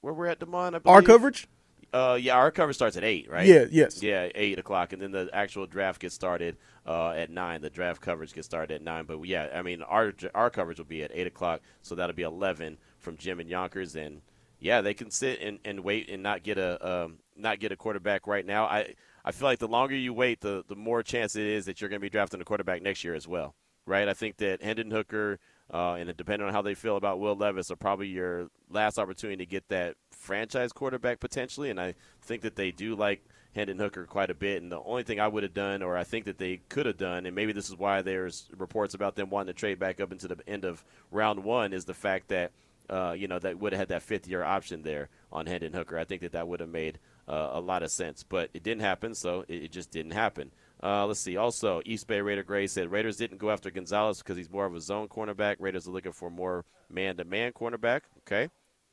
Where 0.00 0.14
we're 0.14 0.28
at, 0.28 0.40
Demond? 0.40 0.80
Our 0.86 1.02
coverage. 1.02 1.46
Uh, 1.92 2.16
yeah, 2.20 2.36
our 2.36 2.50
cover 2.50 2.72
starts 2.72 2.96
at 2.96 3.02
eight, 3.02 3.28
right? 3.28 3.46
Yeah, 3.46 3.64
yes. 3.70 4.02
Yeah, 4.02 4.28
eight 4.34 4.58
o'clock, 4.58 4.92
and 4.92 5.02
then 5.02 5.10
the 5.10 5.28
actual 5.32 5.66
draft 5.66 6.00
gets 6.00 6.14
started 6.14 6.56
uh, 6.86 7.10
at 7.10 7.30
nine. 7.30 7.62
The 7.62 7.70
draft 7.70 8.00
coverage 8.00 8.32
gets 8.32 8.46
started 8.46 8.74
at 8.74 8.82
nine, 8.82 9.06
but 9.06 9.20
yeah, 9.24 9.48
I 9.52 9.62
mean 9.62 9.82
our 9.82 10.12
our 10.34 10.50
coverage 10.50 10.78
will 10.78 10.84
be 10.84 11.02
at 11.02 11.10
eight 11.12 11.26
o'clock, 11.26 11.62
so 11.82 11.94
that'll 11.96 12.14
be 12.14 12.22
eleven 12.22 12.78
from 12.98 13.16
Jim 13.16 13.40
and 13.40 13.50
Yonkers, 13.50 13.96
and 13.96 14.20
yeah, 14.60 14.82
they 14.82 14.94
can 14.94 15.10
sit 15.10 15.40
and, 15.40 15.58
and 15.64 15.80
wait 15.80 16.08
and 16.08 16.22
not 16.22 16.42
get 16.44 16.58
a 16.58 16.86
um, 16.88 17.18
not 17.36 17.58
get 17.58 17.72
a 17.72 17.76
quarterback 17.76 18.26
right 18.26 18.46
now. 18.46 18.66
I 18.66 18.94
I 19.24 19.32
feel 19.32 19.48
like 19.48 19.58
the 19.58 19.68
longer 19.68 19.96
you 19.96 20.12
wait, 20.14 20.40
the 20.40 20.64
the 20.68 20.76
more 20.76 21.02
chance 21.02 21.34
it 21.34 21.46
is 21.46 21.64
that 21.66 21.80
you're 21.80 21.90
going 21.90 22.00
to 22.00 22.04
be 22.04 22.10
drafting 22.10 22.40
a 22.40 22.44
quarterback 22.44 22.82
next 22.82 23.02
year 23.02 23.14
as 23.14 23.26
well, 23.26 23.54
right? 23.84 24.08
I 24.08 24.14
think 24.14 24.36
that 24.36 24.62
Hendon 24.62 24.90
Hooker. 24.90 25.38
Uh, 25.72 25.94
and 25.94 26.16
depending 26.16 26.48
on 26.48 26.52
how 26.52 26.62
they 26.62 26.74
feel 26.74 26.96
about 26.96 27.20
Will 27.20 27.36
Levis, 27.36 27.70
are 27.70 27.76
probably 27.76 28.08
your 28.08 28.48
last 28.68 28.98
opportunity 28.98 29.36
to 29.36 29.48
get 29.48 29.68
that 29.68 29.94
franchise 30.20 30.72
quarterback 30.72 31.18
potentially, 31.18 31.70
and 31.70 31.80
I 31.80 31.94
think 32.20 32.42
that 32.42 32.54
they 32.54 32.70
do 32.70 32.94
like 32.94 33.24
Hendon 33.54 33.78
Hooker 33.78 34.04
quite 34.04 34.30
a 34.30 34.34
bit. 34.34 34.62
And 34.62 34.70
the 34.70 34.80
only 34.80 35.02
thing 35.02 35.18
I 35.18 35.26
would 35.26 35.42
have 35.42 35.54
done, 35.54 35.82
or 35.82 35.96
I 35.96 36.04
think 36.04 36.26
that 36.26 36.38
they 36.38 36.58
could 36.68 36.86
have 36.86 36.98
done, 36.98 37.26
and 37.26 37.34
maybe 37.34 37.52
this 37.52 37.68
is 37.68 37.76
why 37.76 38.02
there's 38.02 38.48
reports 38.56 38.94
about 38.94 39.16
them 39.16 39.30
wanting 39.30 39.52
to 39.54 39.58
trade 39.58 39.78
back 39.78 40.00
up 40.00 40.12
into 40.12 40.28
the 40.28 40.36
end 40.46 40.64
of 40.64 40.84
round 41.10 41.42
one, 41.42 41.72
is 41.72 41.86
the 41.86 41.94
fact 41.94 42.28
that 42.28 42.52
uh, 42.88 43.14
you 43.16 43.28
know 43.28 43.38
that 43.38 43.58
would 43.58 43.72
have 43.72 43.80
had 43.80 43.88
that 43.88 44.02
fifth 44.02 44.28
year 44.28 44.42
option 44.42 44.82
there 44.82 45.08
on 45.32 45.46
Hendon 45.46 45.72
Hooker. 45.72 45.98
I 45.98 46.04
think 46.04 46.20
that 46.22 46.32
that 46.32 46.46
would 46.46 46.60
have 46.60 46.68
made 46.68 46.98
uh, 47.26 47.50
a 47.52 47.60
lot 47.60 47.82
of 47.82 47.90
sense, 47.90 48.22
but 48.22 48.50
it 48.52 48.62
didn't 48.62 48.82
happen, 48.82 49.14
so 49.14 49.44
it, 49.48 49.64
it 49.64 49.72
just 49.72 49.90
didn't 49.90 50.12
happen. 50.12 50.52
Uh, 50.82 51.06
let's 51.06 51.20
see. 51.20 51.36
Also, 51.36 51.82
East 51.84 52.06
Bay 52.06 52.20
Raider 52.20 52.42
Gray 52.42 52.66
said 52.66 52.90
Raiders 52.90 53.16
didn't 53.16 53.38
go 53.38 53.50
after 53.50 53.70
Gonzalez 53.70 54.18
because 54.18 54.36
he's 54.36 54.50
more 54.50 54.64
of 54.66 54.74
a 54.74 54.80
zone 54.80 55.08
cornerback. 55.08 55.56
Raiders 55.58 55.86
are 55.86 55.90
looking 55.90 56.12
for 56.12 56.30
more 56.30 56.64
man-to-man 56.88 57.52
cornerback. 57.52 58.02
Okay, 58.20 58.48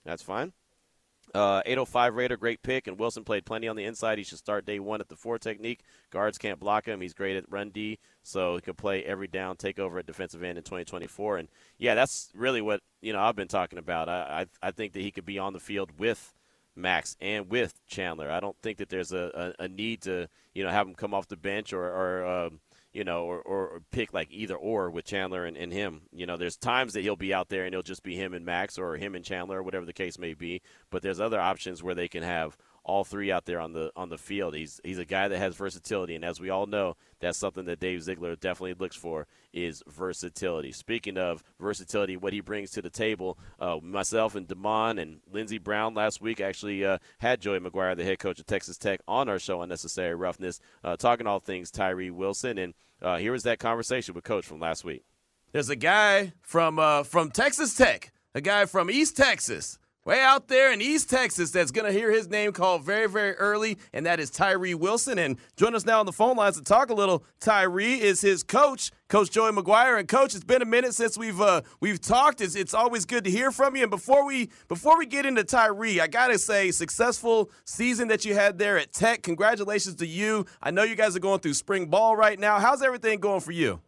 that's 0.06 0.22
fine. 0.22 0.54
Uh, 1.36 1.62
805 1.66 2.16
Raider, 2.16 2.38
great 2.38 2.64
pick, 2.64 2.88
and 2.88 2.98
Wilson 2.98 3.24
played 3.24 3.46
plenty 3.46 3.68
on 3.68 3.76
the 3.76 3.84
inside. 3.84 4.18
He 4.18 4.24
should 4.24 4.38
start 4.38 4.66
day 4.66 4.80
one 4.80 5.02
at 5.02 5.10
the 5.10 5.16
four 5.16 5.38
technique. 5.38 5.84
Guards 6.10 6.38
can't 6.38 6.60
block 6.60 6.86
him. 6.86 7.02
He's 7.02 7.14
great 7.14 7.36
at 7.36 7.52
run 7.52 7.70
D, 7.70 8.00
so 8.24 8.56
he 8.56 8.62
can 8.62 8.76
play 8.76 9.04
every 9.04 9.28
down, 9.28 9.58
take 9.58 9.78
over 9.78 10.00
at 10.00 10.06
defensive 10.06 10.42
end 10.42 10.58
in 10.58 10.64
2024. 10.64 11.38
And 11.38 11.50
yeah, 11.78 11.96
that's 11.96 12.32
really 12.34 12.62
what 12.62 12.82
you 13.02 13.12
know 13.12 13.20
I've 13.20 13.36
been 13.36 13.50
talking 13.50 13.78
about. 13.78 14.08
I 14.08 14.48
I, 14.62 14.68
I 14.68 14.72
think 14.72 14.94
that 14.94 15.02
he 15.02 15.12
could 15.12 15.26
be 15.26 15.38
on 15.38 15.54
the 15.54 15.60
field 15.60 16.00
with 16.00 16.34
Maxx 16.78 17.18
and 17.20 17.50
with 17.50 17.86
Chandler. 17.88 18.32
I 18.32 18.40
don't 18.40 18.58
think 18.62 18.78
that 18.78 18.90
there's 18.90 19.12
a, 19.12 19.54
a, 19.60 19.64
a 19.64 19.68
need 19.68 20.02
to 20.04 20.30
you 20.54 20.64
know 20.64 20.70
have 20.70 20.88
him 20.88 20.96
come 20.96 21.14
off 21.14 21.28
the 21.28 21.38
bench 21.38 21.74
or, 21.74 21.84
or 21.84 22.26
um, 22.26 22.60
you 22.98 23.04
know, 23.04 23.26
or, 23.26 23.40
or 23.42 23.82
pick 23.92 24.12
like 24.12 24.28
either 24.32 24.56
or 24.56 24.90
with 24.90 25.06
Chandler 25.06 25.46
and, 25.46 25.56
and 25.56 25.72
him. 25.72 26.02
You 26.12 26.26
know, 26.26 26.36
there's 26.36 26.58
times 26.58 26.94
that 26.94 27.04
he'll 27.04 27.16
be 27.16 27.32
out 27.32 27.48
there 27.48 27.64
and 27.64 27.72
it'll 27.72 27.84
just 27.84 28.02
be 28.02 28.16
him 28.16 28.34
and 28.34 28.44
Maxx 28.44 28.80
or 28.80 28.98
him 28.98 29.14
and 29.14 29.24
Chandler 29.24 29.60
or 29.60 29.64
whatever 29.64 29.86
the 29.86 29.94
case 29.94 30.18
may 30.18 30.34
be. 30.34 30.64
But 30.90 31.04
there's 31.04 31.20
other 31.20 31.40
options 31.40 31.84
where 31.84 31.94
they 31.94 32.08
can 32.08 32.24
have 32.24 32.58
all 32.88 33.04
three 33.04 33.32
out 33.32 33.46
there 33.46 33.60
on 33.60 33.74
the 33.74 33.92
on 33.96 34.10
the 34.10 34.18
field. 34.18 34.56
He's 34.56 34.80
he's 34.84 34.98
a 34.98 35.06
guy 35.06 35.28
that 35.28 35.38
has 35.38 35.56
versatility, 35.56 36.16
and 36.16 36.24
as 36.24 36.40
we 36.40 36.50
all 36.50 36.66
know, 36.66 36.96
that's 37.20 37.38
something 37.38 37.66
that 37.66 37.80
Dave 37.80 38.02
Ziegler 38.02 38.36
definitely 38.36 38.74
looks 38.74 38.96
for 38.96 39.28
is 39.54 39.84
versatility. 39.88 40.72
Speaking 40.72 41.18
of 41.18 41.44
versatility, 41.60 42.16
what 42.16 42.34
he 42.34 42.40
brings 42.40 42.72
to 42.72 42.82
the 42.82 42.90
table, 42.90 43.38
uh, 43.60 43.78
myself 43.84 44.36
and 44.36 44.48
Damon 44.48 44.98
and 44.98 45.20
Lindsey 45.32 45.58
Brown 45.58 45.94
last 45.94 46.22
week 46.22 46.40
actually 46.40 46.86
uh, 46.86 46.98
had 47.20 47.42
Joey 47.42 47.60
McGuire, 47.60 47.96
the 47.96 48.06
head 48.06 48.20
coach 48.20 48.40
of 48.40 48.46
Texas 48.46 48.78
Tech, 48.78 49.02
on 49.08 49.28
our 49.28 49.40
show 49.40 49.62
Unnecessary 49.62 50.16
Roughness, 50.16 50.60
uh, 50.84 50.96
talking 50.96 51.28
all 51.28 51.40
things 51.40 51.70
Tyree 51.70 52.10
Wilson, 52.10 52.58
and 52.58 52.74
uh, 53.02 53.18
here 53.18 53.34
was 53.34 53.44
that 53.44 53.60
conversation 53.60 54.16
with 54.16 54.24
Coach 54.24 54.46
from 54.46 54.60
last 54.60 54.84
week. 54.84 55.04
There's 55.52 55.70
a 55.70 55.76
guy 55.76 56.34
from 56.42 56.80
uh, 56.80 57.04
from 57.04 57.32
Texas 57.32 57.76
Tech, 57.76 58.14
a 58.34 58.42
guy 58.42 58.66
from 58.66 58.90
East 58.90 59.18
Texas 59.18 59.78
way 60.08 60.22
out 60.22 60.48
there 60.48 60.72
in 60.72 60.82
East 60.82 61.10
Texas 61.10 61.52
that's 61.52 61.70
going 61.70 61.86
to 61.86 61.92
hear 61.92 62.10
his 62.10 62.30
name 62.30 62.54
called 62.54 62.86
very, 62.86 63.10
very 63.10 63.34
early, 63.34 63.78
and 63.92 64.06
that 64.06 64.22
is 64.22 64.30
Tyree 64.30 64.74
Wilson. 64.74 65.20
And 65.20 65.38
join 65.58 65.76
us 65.76 65.86
now 65.86 66.00
on 66.00 66.06
the 66.06 66.14
phone 66.14 66.38
lines 66.38 66.56
to 66.56 66.64
talk 66.64 66.90
a 66.90 66.94
little. 66.94 67.26
Tyree 67.42 68.00
is 68.00 68.22
his 68.22 68.42
coach, 68.42 68.92
Coach 69.10 69.30
Joey 69.32 69.52
McGuire. 69.52 70.00
And 70.00 70.08
Coach, 70.08 70.34
it's 70.34 70.46
been 70.46 70.62
a 70.62 70.66
minute 70.66 70.94
since 70.94 71.18
we've 71.18 71.42
uh, 71.42 71.62
we've 71.82 72.00
talked. 72.00 72.40
It's, 72.40 72.56
it's 72.56 72.74
always 72.74 73.04
good 73.04 73.26
to 73.26 73.30
hear 73.30 73.52
from 73.52 73.76
you. 73.76 73.84
And 73.84 73.92
before 73.92 74.26
we 74.26 74.50
before 74.70 74.98
we 74.98 75.06
get 75.06 75.26
into 75.26 75.44
Tyree, 75.44 76.00
I 76.00 76.08
gotta 76.08 76.40
say, 76.40 76.72
successful 76.72 77.52
season 77.66 78.08
that 78.08 78.24
you 78.24 78.34
had 78.34 78.58
there 78.58 78.78
at 78.78 78.94
Tech. 78.94 79.24
Congratulations 79.24 79.96
to 79.96 80.08
you. 80.08 80.46
I 80.64 80.72
know 80.72 80.84
you 80.84 80.96
guys 80.96 81.18
are 81.18 81.20
going 81.20 81.42
through 81.42 81.56
spring 81.56 81.88
ball 81.88 82.16
right 82.16 82.40
now. 82.40 82.60
How's 82.60 82.82
everything 82.82 83.20
going 83.20 83.42
for 83.42 83.52
you? 83.52 83.82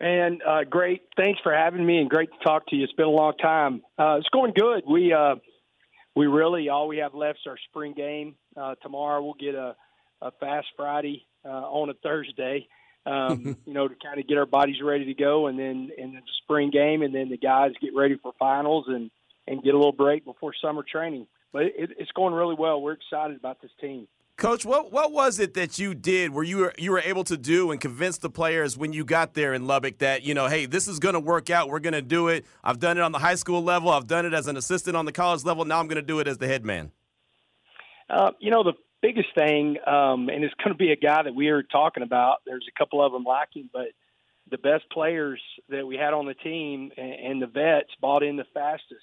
And 0.00 0.42
uh, 0.42 0.64
great. 0.64 1.02
Thanks 1.16 1.40
for 1.42 1.52
having 1.52 1.84
me, 1.84 1.98
and 1.98 2.08
great 2.08 2.30
to 2.30 2.44
talk 2.44 2.66
to 2.68 2.76
you. 2.76 2.84
It's 2.84 2.92
been 2.92 3.06
a 3.06 3.10
long 3.10 3.32
time. 3.34 3.82
Uh, 3.98 4.16
it's 4.18 4.28
going 4.28 4.52
good. 4.54 4.84
We 4.88 5.12
uh, 5.12 5.36
we 6.14 6.26
really 6.26 6.68
all 6.68 6.86
we 6.86 6.98
have 6.98 7.14
left 7.14 7.40
is 7.40 7.48
our 7.48 7.58
spring 7.68 7.94
game. 7.96 8.36
Uh, 8.56 8.76
tomorrow 8.82 9.22
we'll 9.22 9.34
get 9.34 9.56
a, 9.56 9.74
a 10.22 10.30
fast 10.40 10.68
Friday 10.76 11.26
uh, 11.44 11.48
on 11.48 11.90
a 11.90 11.94
Thursday. 11.94 12.68
Um, 13.06 13.56
you 13.66 13.72
know, 13.72 13.88
to 13.88 13.94
kind 14.02 14.20
of 14.20 14.28
get 14.28 14.38
our 14.38 14.46
bodies 14.46 14.76
ready 14.84 15.06
to 15.06 15.14
go, 15.14 15.48
and 15.48 15.58
then 15.58 15.90
and 15.98 16.14
the 16.14 16.20
spring 16.44 16.70
game, 16.70 17.02
and 17.02 17.12
then 17.12 17.28
the 17.28 17.36
guys 17.36 17.72
get 17.80 17.90
ready 17.96 18.16
for 18.22 18.32
finals 18.38 18.84
and 18.88 19.10
and 19.48 19.64
get 19.64 19.74
a 19.74 19.76
little 19.76 19.92
break 19.92 20.24
before 20.24 20.52
summer 20.62 20.84
training. 20.88 21.26
But 21.52 21.62
it, 21.62 21.90
it's 21.98 22.12
going 22.12 22.34
really 22.34 22.56
well. 22.56 22.80
We're 22.80 22.92
excited 22.92 23.36
about 23.36 23.60
this 23.62 23.70
team. 23.80 24.06
Coach, 24.38 24.64
what 24.64 24.92
what 24.92 25.10
was 25.10 25.40
it 25.40 25.54
that 25.54 25.80
you 25.80 25.96
did 25.96 26.32
where 26.32 26.44
you 26.44 26.58
were 26.58 26.72
you 26.78 26.92
were 26.92 27.00
able 27.00 27.24
to 27.24 27.36
do 27.36 27.72
and 27.72 27.80
convince 27.80 28.18
the 28.18 28.30
players 28.30 28.78
when 28.78 28.92
you 28.92 29.04
got 29.04 29.34
there 29.34 29.52
in 29.52 29.66
Lubbock 29.66 29.98
that 29.98 30.22
you 30.22 30.32
know, 30.32 30.46
hey, 30.46 30.64
this 30.64 30.86
is 30.86 31.00
going 31.00 31.14
to 31.14 31.20
work 31.20 31.50
out. 31.50 31.68
We're 31.68 31.80
going 31.80 31.94
to 31.94 32.02
do 32.02 32.28
it. 32.28 32.46
I've 32.62 32.78
done 32.78 32.98
it 32.98 33.00
on 33.00 33.10
the 33.10 33.18
high 33.18 33.34
school 33.34 33.64
level. 33.64 33.90
I've 33.90 34.06
done 34.06 34.24
it 34.24 34.32
as 34.32 34.46
an 34.46 34.56
assistant 34.56 34.96
on 34.96 35.06
the 35.06 35.12
college 35.12 35.44
level. 35.44 35.64
Now 35.64 35.80
I'm 35.80 35.88
going 35.88 35.96
to 35.96 36.02
do 36.02 36.20
it 36.20 36.28
as 36.28 36.38
the 36.38 36.46
head 36.46 36.64
man. 36.64 36.92
Uh, 38.08 38.30
you 38.38 38.52
know, 38.52 38.62
the 38.62 38.74
biggest 39.02 39.26
thing, 39.36 39.76
um, 39.84 40.28
and 40.28 40.44
it's 40.44 40.54
going 40.62 40.70
to 40.70 40.78
be 40.78 40.92
a 40.92 40.96
guy 40.96 41.24
that 41.24 41.34
we 41.34 41.48
are 41.48 41.64
talking 41.64 42.04
about. 42.04 42.36
There's 42.46 42.66
a 42.68 42.78
couple 42.78 43.04
of 43.04 43.10
them 43.10 43.24
lacking, 43.24 43.70
but 43.72 43.88
the 44.52 44.58
best 44.58 44.84
players 44.92 45.40
that 45.68 45.84
we 45.84 45.96
had 45.96 46.14
on 46.14 46.26
the 46.26 46.34
team 46.34 46.92
and, 46.96 47.12
and 47.12 47.42
the 47.42 47.48
vets 47.48 47.90
bought 48.00 48.22
in 48.22 48.36
the 48.36 48.46
fastest. 48.54 49.02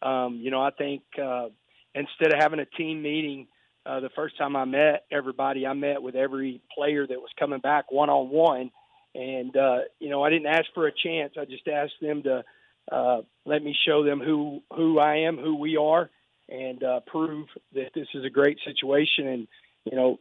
Um, 0.00 0.36
you 0.40 0.50
know, 0.50 0.62
I 0.62 0.70
think 0.70 1.02
uh, 1.22 1.48
instead 1.94 2.32
of 2.32 2.40
having 2.40 2.60
a 2.60 2.64
team 2.64 3.02
meeting 3.02 3.46
uh, 3.86 4.00
the 4.00 4.10
first 4.10 4.36
time 4.36 4.56
I 4.56 4.64
met 4.64 5.04
everybody, 5.10 5.66
I 5.66 5.72
met 5.72 6.02
with 6.02 6.14
every 6.14 6.60
player 6.74 7.06
that 7.06 7.18
was 7.18 7.30
coming 7.38 7.60
back 7.60 7.90
one 7.90 8.10
on 8.10 8.28
one, 8.28 8.70
and 9.14 9.56
uh, 9.56 9.78
you 9.98 10.10
know 10.10 10.22
I 10.22 10.30
didn't 10.30 10.46
ask 10.46 10.66
for 10.74 10.86
a 10.86 10.92
chance. 10.92 11.34
I 11.40 11.44
just 11.44 11.66
asked 11.66 12.00
them 12.00 12.22
to 12.24 12.44
uh, 12.92 13.22
let 13.46 13.62
me 13.62 13.74
show 13.86 14.04
them 14.04 14.20
who 14.20 14.62
who 14.74 14.98
I 14.98 15.20
am, 15.20 15.38
who 15.38 15.56
we 15.56 15.76
are, 15.76 16.10
and 16.48 16.82
uh, 16.82 17.00
prove 17.06 17.46
that 17.74 17.92
this 17.94 18.08
is 18.14 18.24
a 18.24 18.30
great 18.30 18.58
situation. 18.64 19.26
And 19.26 19.48
you 19.84 19.96
know, 19.96 20.18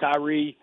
Tyree 0.00 0.56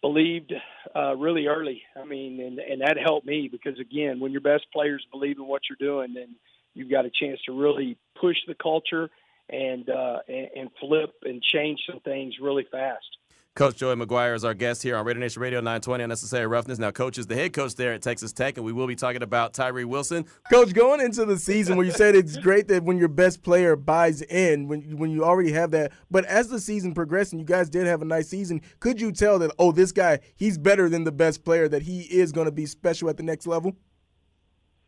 believed 0.00 0.54
uh, 0.96 1.14
really 1.16 1.46
early. 1.46 1.82
I 1.94 2.04
mean, 2.04 2.40
and 2.40 2.58
and 2.58 2.80
that 2.80 2.96
helped 2.96 3.26
me 3.26 3.48
because 3.52 3.78
again, 3.78 4.18
when 4.18 4.32
your 4.32 4.40
best 4.40 4.66
players 4.72 5.06
believe 5.12 5.38
in 5.38 5.46
what 5.46 5.62
you're 5.68 5.88
doing, 5.88 6.14
then 6.14 6.36
you've 6.74 6.90
got 6.90 7.04
a 7.04 7.10
chance 7.10 7.38
to 7.46 7.52
really 7.52 7.98
push 8.18 8.36
the 8.46 8.54
culture 8.54 9.10
and 9.50 9.88
uh, 9.88 10.18
and 10.28 10.70
flip 10.80 11.14
and 11.22 11.42
change 11.42 11.80
some 11.88 12.00
things 12.00 12.34
really 12.40 12.66
fast. 12.70 13.18
Coach 13.56 13.76
Joey 13.76 13.96
McGuire 13.96 14.36
is 14.36 14.44
our 14.44 14.54
guest 14.54 14.80
here 14.80 14.96
on 14.96 15.04
Raider 15.04 15.18
Nation 15.18 15.42
Radio 15.42 15.58
920 15.58 16.04
Unnecessary 16.04 16.46
Roughness. 16.46 16.78
Now, 16.78 16.92
Coach 16.92 17.18
is 17.18 17.26
the 17.26 17.34
head 17.34 17.52
coach 17.52 17.74
there 17.74 17.92
at 17.92 18.00
Texas 18.00 18.32
Tech, 18.32 18.56
and 18.56 18.64
we 18.64 18.72
will 18.72 18.86
be 18.86 18.94
talking 18.94 19.24
about 19.24 19.54
Tyree 19.54 19.84
Wilson. 19.84 20.24
Coach, 20.52 20.72
going 20.72 21.00
into 21.00 21.24
the 21.24 21.36
season 21.36 21.76
where 21.76 21.84
you 21.84 21.90
said 21.90 22.14
it's 22.14 22.36
great 22.36 22.68
that 22.68 22.84
when 22.84 22.96
your 22.96 23.08
best 23.08 23.42
player 23.42 23.74
buys 23.74 24.22
in, 24.22 24.68
when, 24.68 24.96
when 24.96 25.10
you 25.10 25.24
already 25.24 25.50
have 25.50 25.72
that, 25.72 25.90
but 26.12 26.24
as 26.26 26.48
the 26.48 26.60
season 26.60 26.94
progressed 26.94 27.32
and 27.32 27.40
you 27.40 27.46
guys 27.46 27.68
did 27.68 27.88
have 27.88 28.02
a 28.02 28.04
nice 28.04 28.28
season, 28.28 28.62
could 28.78 29.00
you 29.00 29.10
tell 29.10 29.40
that, 29.40 29.50
oh, 29.58 29.72
this 29.72 29.90
guy, 29.90 30.20
he's 30.36 30.56
better 30.56 30.88
than 30.88 31.02
the 31.02 31.12
best 31.12 31.44
player, 31.44 31.68
that 31.68 31.82
he 31.82 32.02
is 32.02 32.30
going 32.30 32.46
to 32.46 32.52
be 32.52 32.66
special 32.66 33.10
at 33.10 33.16
the 33.16 33.24
next 33.24 33.48
level? 33.48 33.74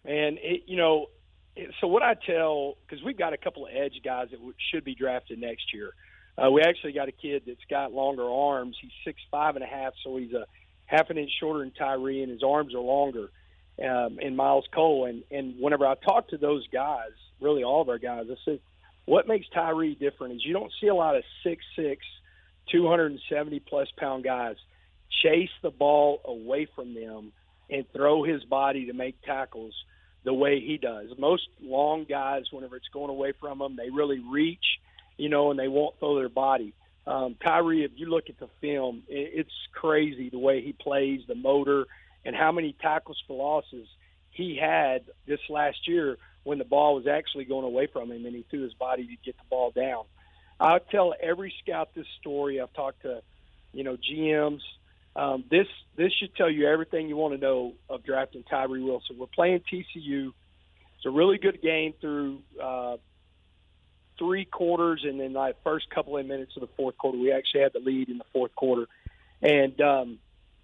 And, 0.05 0.39
it, 0.41 0.63
you 0.67 0.77
know, 0.77 1.09
so 1.81 1.87
what 1.87 2.03
I 2.03 2.15
tell, 2.15 2.77
because 2.87 3.05
we've 3.05 3.19
got 3.19 3.33
a 3.33 3.37
couple 3.37 3.67
of 3.67 3.73
edge 3.75 4.01
guys 4.05 4.29
that 4.31 4.39
should 4.71 4.85
be 4.85 4.95
drafted 4.95 5.39
next 5.39 5.75
year. 5.75 5.93
Uh, 6.37 6.51
we 6.51 6.63
actually 6.63 6.93
got 6.93 7.09
a 7.09 7.13
kid 7.13 7.43
that's 7.47 7.65
got 7.69 7.93
longer 7.93 8.29
arms. 8.29 8.77
He's 8.81 8.91
six 9.05 9.21
five 9.31 9.55
and 9.57 9.65
a 9.65 9.69
half, 9.69 9.93
so 10.03 10.17
he's 10.17 10.33
a 10.33 10.47
half 10.87 11.11
an 11.11 11.19
inch 11.19 11.31
shorter 11.39 11.61
than 11.61 11.73
Tyree, 11.73 12.23
and 12.23 12.31
his 12.31 12.43
arms 12.43 12.75
are 12.75 12.81
longer. 12.81 13.31
Um, 13.83 14.19
and 14.23 14.37
Miles 14.37 14.67
Cole, 14.75 15.07
and 15.07 15.25
and 15.31 15.61
whenever 15.61 15.87
I 15.87 15.95
talk 15.95 16.29
to 16.29 16.39
those 16.39 16.67
guys, 16.69 17.13
really 17.41 17.65
all 17.65 17.83
of 17.83 17.89
our 17.89 17.99
guys, 17.99 18.27
I 18.31 18.37
said, 18.45 18.61
what 19.05 19.29
makes 19.29 19.47
Tyree 19.53 19.95
different 19.95 20.35
is 20.35 20.45
you 20.45 20.53
don't 20.53 20.73
see 20.81 20.89
a 20.89 20.95
lot 20.95 21.17
of 21.17 21.25
six 21.43 21.65
six, 21.77 22.05
two 22.71 22.89
hundred 22.89 23.13
and 23.13 23.21
seventy 23.29 23.61
plus 23.61 23.89
pound 23.99 24.25
guys 24.25 24.57
chase 25.23 25.51
the 25.63 25.71
ball 25.71 26.21
away 26.25 26.67
from 26.75 26.95
them 26.95 27.33
and 27.69 27.85
throw 27.93 28.23
his 28.23 28.43
body 28.45 28.87
to 28.87 28.93
make 28.93 29.21
tackles 29.23 29.75
the 30.25 30.33
way 30.33 30.61
he 30.61 30.79
does. 30.79 31.11
Most 31.19 31.49
long 31.61 32.05
guys, 32.05 32.45
whenever 32.51 32.77
it's 32.77 32.89
going 32.93 33.11
away 33.11 33.33
from 33.41 33.59
them, 33.59 33.77
they 33.77 33.91
really 33.91 34.21
reach, 34.21 34.65
you 35.17 35.29
know, 35.29 35.51
and 35.51 35.59
they 35.59 35.69
won't 35.69 35.99
throw 35.99 36.17
their 36.17 36.29
body. 36.29 36.75
Um, 37.07 37.35
Tyree, 37.45 37.85
if 37.85 37.93
you 37.97 38.07
look 38.07 38.25
at 38.29 38.39
the 38.39 38.49
film, 38.61 39.03
it's 39.09 39.51
crazy 39.73 40.31
the 40.31 40.39
way 40.39 40.63
he 40.63 40.73
plays, 40.73 41.23
the 41.27 41.35
motor, 41.35 41.87
and 42.25 42.37
how 42.37 42.53
many 42.53 42.77
tackles 42.81 43.21
for 43.27 43.37
losses 43.37 43.89
he 44.31 44.57
had 44.57 45.03
this 45.27 45.41
last 45.51 45.89
year 45.89 46.17
when 46.45 46.59
the 46.59 46.65
ball 46.65 46.95
was 46.95 47.07
actually 47.07 47.45
going 47.45 47.65
away 47.65 47.87
from 47.87 48.11
him 48.11 48.25
and 48.25 48.35
he 48.35 48.45
threw 48.51 48.63
his 48.63 48.75
body 48.75 49.07
to 49.07 49.17
get 49.25 49.37
the 49.37 49.45
ball 49.51 49.73
down. 49.73 50.05
I 50.61 50.79
tell 50.79 51.15
every 51.21 51.53
scout 51.63 51.91
this 51.95 52.07
story. 52.21 52.61
I've 52.61 52.73
talked 52.73 53.03
to, 53.03 53.23
you 53.73 53.83
know, 53.83 53.97
GMs, 53.97 54.61
um, 55.15 55.45
this 55.51 55.67
this 55.97 56.13
should 56.19 56.35
tell 56.37 56.51
you 56.51 56.67
everything 56.69 57.09
you 57.09 57.17
want 57.17 57.35
to 57.35 57.41
know 57.41 57.75
of 57.89 58.05
drafting 58.05 58.45
Tyree 58.45 58.83
Wilson. 58.83 59.19
We're 59.19 59.27
playing 59.27 59.61
TCU. 59.71 60.33
It's 60.97 61.07
a 61.07 61.11
really 61.11 61.39
good 61.39 61.61
game 61.61 61.93
through 62.01 62.41
uh, 62.63 62.97
three 64.19 64.47
quarters, 64.47 65.05
and 65.05 65.21
then 65.21 65.35
like 65.35 65.57
first 65.63 65.91
couple 65.91 66.17
of 66.17 66.25
minutes 66.25 66.53
of 66.57 66.63
the 66.63 66.69
fourth 66.77 66.97
quarter, 66.97 67.19
we 67.19 67.33
actually 67.33 67.63
had 67.63 67.73
the 67.75 67.81
lead 67.81 68.09
in 68.09 68.19
the 68.19 68.25
fourth 68.33 68.55
quarter, 68.55 68.87
and 69.43 69.79
um, 69.81 70.19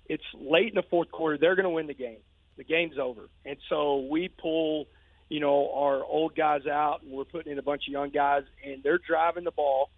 it's 0.06 0.24
late 0.34 0.68
in 0.68 0.76
the 0.76 0.84
fourth 0.88 1.10
quarter. 1.10 1.36
They're 1.36 1.56
going 1.56 1.64
to 1.64 1.70
win 1.70 1.86
the 1.86 1.94
game. 1.94 2.18
The 2.56 2.64
game's 2.64 2.98
over, 2.98 3.28
and 3.44 3.56
so 3.68 4.06
we 4.10 4.28
pull, 4.28 4.86
you 5.28 5.40
know, 5.40 5.70
our 5.74 6.02
old 6.02 6.34
guys 6.34 6.66
out, 6.66 7.02
and 7.02 7.12
we're 7.12 7.24
putting 7.24 7.52
in 7.52 7.58
a 7.58 7.62
bunch 7.62 7.82
of 7.86 7.92
young 7.92 8.10
guys, 8.10 8.44
and 8.64 8.82
they're 8.82 8.98
driving 8.98 9.44
the 9.44 9.50
ball. 9.50 9.90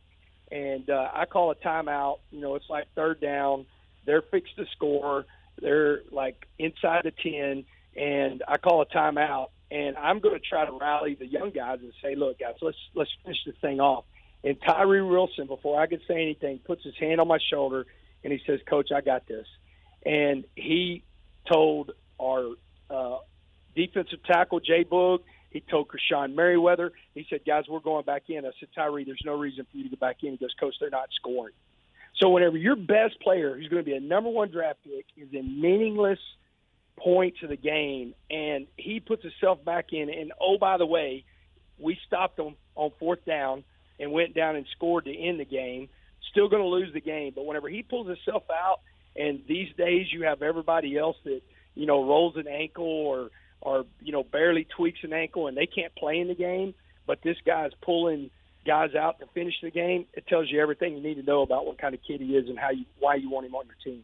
And 0.50 0.90
uh, 0.90 1.08
I 1.14 1.26
call 1.26 1.52
a 1.52 1.54
timeout. 1.54 2.18
You 2.32 2.40
know, 2.40 2.56
it's 2.56 2.68
like 2.68 2.86
third 2.96 3.20
down. 3.20 3.66
They're 4.06 4.22
fixed 4.22 4.56
to 4.56 4.66
score. 4.72 5.26
They're 5.60 6.02
like 6.10 6.46
inside 6.58 7.02
the 7.04 7.12
ten, 7.22 7.64
and 7.96 8.42
I 8.46 8.58
call 8.58 8.82
a 8.82 8.86
timeout. 8.86 9.48
And 9.70 9.96
I'm 9.96 10.18
going 10.18 10.34
to 10.34 10.40
try 10.40 10.66
to 10.66 10.72
rally 10.72 11.14
the 11.14 11.26
young 11.26 11.50
guys 11.50 11.78
and 11.80 11.92
say, 12.02 12.14
"Look, 12.14 12.40
guys, 12.40 12.54
let's 12.60 12.78
let's 12.94 13.10
finish 13.22 13.38
this 13.46 13.54
thing 13.60 13.80
off." 13.80 14.04
And 14.42 14.56
Tyree 14.66 15.02
Wilson, 15.02 15.46
before 15.46 15.80
I 15.80 15.86
could 15.86 16.00
say 16.08 16.14
anything, 16.14 16.60
puts 16.64 16.82
his 16.82 16.94
hand 16.98 17.20
on 17.20 17.28
my 17.28 17.38
shoulder 17.50 17.86
and 18.24 18.32
he 18.32 18.40
says, 18.46 18.60
"Coach, 18.68 18.90
I 18.94 19.00
got 19.00 19.26
this." 19.26 19.46
And 20.04 20.44
he 20.56 21.04
told 21.50 21.92
our 22.20 22.50
uh, 22.88 23.18
defensive 23.74 24.22
tackle 24.24 24.60
Jay 24.60 24.84
Boog. 24.84 25.20
He 25.50 25.60
told 25.60 25.88
Krishon 25.88 26.34
Merriweather. 26.34 26.92
He 27.14 27.26
said, 27.28 27.40
"Guys, 27.46 27.64
we're 27.68 27.80
going 27.80 28.04
back 28.04 28.24
in." 28.28 28.44
I 28.44 28.50
said, 28.58 28.68
"Tyree, 28.74 29.04
there's 29.04 29.22
no 29.24 29.38
reason 29.38 29.66
for 29.70 29.76
you 29.76 29.84
to 29.84 29.90
go 29.90 29.96
back 29.96 30.22
in." 30.22 30.32
He 30.32 30.36
goes, 30.36 30.54
"Coach, 30.58 30.74
they're 30.80 30.90
not 30.90 31.08
scoring." 31.16 31.54
So 32.16 32.28
whenever 32.30 32.56
your 32.56 32.76
best 32.76 33.20
player, 33.20 33.56
who's 33.56 33.68
going 33.68 33.82
to 33.82 33.90
be 33.90 33.96
a 33.96 34.00
number 34.00 34.28
one 34.28 34.50
draft 34.50 34.78
pick, 34.84 35.06
is 35.16 35.28
in 35.32 35.60
meaningless 35.60 36.18
point 36.98 37.34
to 37.40 37.46
the 37.46 37.56
game, 37.56 38.14
and 38.30 38.66
he 38.76 39.00
puts 39.00 39.22
himself 39.22 39.64
back 39.64 39.92
in, 39.92 40.10
and 40.10 40.32
oh 40.40 40.58
by 40.58 40.76
the 40.76 40.86
way, 40.86 41.24
we 41.78 41.98
stopped 42.06 42.36
them 42.36 42.56
on 42.74 42.90
fourth 42.98 43.24
down 43.24 43.64
and 43.98 44.12
went 44.12 44.34
down 44.34 44.56
and 44.56 44.66
scored 44.76 45.06
to 45.06 45.16
end 45.16 45.40
the 45.40 45.44
game. 45.44 45.88
Still 46.30 46.48
going 46.48 46.62
to 46.62 46.68
lose 46.68 46.92
the 46.92 47.00
game, 47.00 47.32
but 47.34 47.46
whenever 47.46 47.68
he 47.68 47.82
pulls 47.82 48.06
himself 48.06 48.44
out, 48.50 48.80
and 49.16 49.42
these 49.48 49.68
days 49.76 50.06
you 50.12 50.24
have 50.24 50.42
everybody 50.42 50.96
else 50.96 51.16
that 51.24 51.40
you 51.74 51.86
know 51.86 52.06
rolls 52.06 52.36
an 52.36 52.46
ankle 52.46 52.84
or 52.84 53.30
or 53.60 53.84
you 54.02 54.12
know 54.12 54.22
barely 54.22 54.64
tweaks 54.64 55.00
an 55.02 55.12
ankle 55.12 55.46
and 55.48 55.56
they 55.56 55.66
can't 55.66 55.94
play 55.96 56.20
in 56.20 56.28
the 56.28 56.34
game, 56.34 56.74
but 57.06 57.20
this 57.22 57.36
guy's 57.44 57.72
pulling 57.82 58.30
guys 58.66 58.94
out 58.94 59.18
to 59.20 59.26
finish 59.34 59.54
the 59.62 59.70
game. 59.70 60.06
It 60.14 60.26
tells 60.26 60.50
you 60.50 60.60
everything 60.60 60.96
you 60.96 61.02
need 61.02 61.14
to 61.16 61.22
know 61.22 61.42
about 61.42 61.66
what 61.66 61.78
kind 61.78 61.94
of 61.94 62.00
kid 62.06 62.20
he 62.20 62.36
is 62.36 62.48
and 62.48 62.58
how 62.58 62.70
you 62.70 62.84
why 62.98 63.14
you 63.16 63.30
want 63.30 63.46
him 63.46 63.54
on 63.54 63.64
your 63.66 63.76
team. 63.82 64.02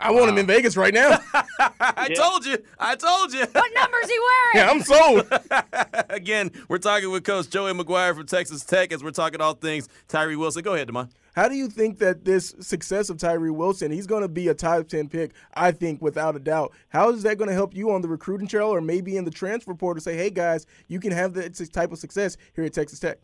I 0.00 0.12
want 0.12 0.30
him 0.30 0.38
in 0.38 0.46
Vegas 0.46 0.76
right 0.76 0.94
now. 0.94 1.18
I 1.34 2.06
Yeah. 2.10 2.14
told 2.14 2.46
you. 2.46 2.56
I 2.78 2.94
told 2.94 3.32
you. 3.32 3.40
What 3.40 3.72
number's 3.74 4.08
he 4.08 4.16
wearing? 4.54 4.54
yeah, 4.54 4.70
I'm 4.70 4.82
sold. 4.82 6.06
Again, 6.10 6.52
we're 6.68 6.78
talking 6.78 7.10
with 7.10 7.24
Coach 7.24 7.50
Joey 7.50 7.72
McGuire 7.72 8.14
from 8.14 8.26
Texas 8.26 8.64
Tech 8.64 8.92
as 8.92 9.02
we're 9.02 9.10
talking 9.10 9.40
all 9.40 9.54
things 9.54 9.88
Tyree 10.06 10.36
Wilson. 10.36 10.62
Go 10.62 10.74
ahead, 10.74 10.86
Demond. 10.88 11.10
How 11.34 11.48
do 11.48 11.56
you 11.56 11.68
think 11.68 11.98
that 11.98 12.24
this 12.24 12.54
success 12.60 13.10
of 13.10 13.18
Tyree 13.18 13.50
Wilson, 13.50 13.90
he's 13.90 14.06
going 14.06 14.22
to 14.22 14.28
be 14.28 14.46
a 14.48 14.54
top 14.54 14.86
10 14.88 15.08
pick, 15.08 15.32
I 15.54 15.70
think, 15.72 16.00
without 16.00 16.34
a 16.36 16.40
doubt. 16.40 16.72
How 16.88 17.10
is 17.10 17.22
that 17.24 17.36
going 17.38 17.48
to 17.48 17.54
help 17.54 17.74
you 17.76 17.90
on 17.90 18.00
the 18.02 18.08
recruiting 18.08 18.46
trail 18.48 18.68
or 18.68 18.80
maybe 18.80 19.16
in 19.16 19.24
the 19.24 19.30
transfer 19.32 19.74
portal 19.74 20.00
to 20.00 20.04
say, 20.04 20.16
hey, 20.16 20.30
guys, 20.30 20.66
you 20.88 20.98
can 21.00 21.10
have 21.12 21.34
this 21.34 21.68
type 21.68 21.90
of 21.92 21.98
success 21.98 22.36
here 22.54 22.64
at 22.64 22.72
Texas 22.72 22.98
Tech? 23.00 23.18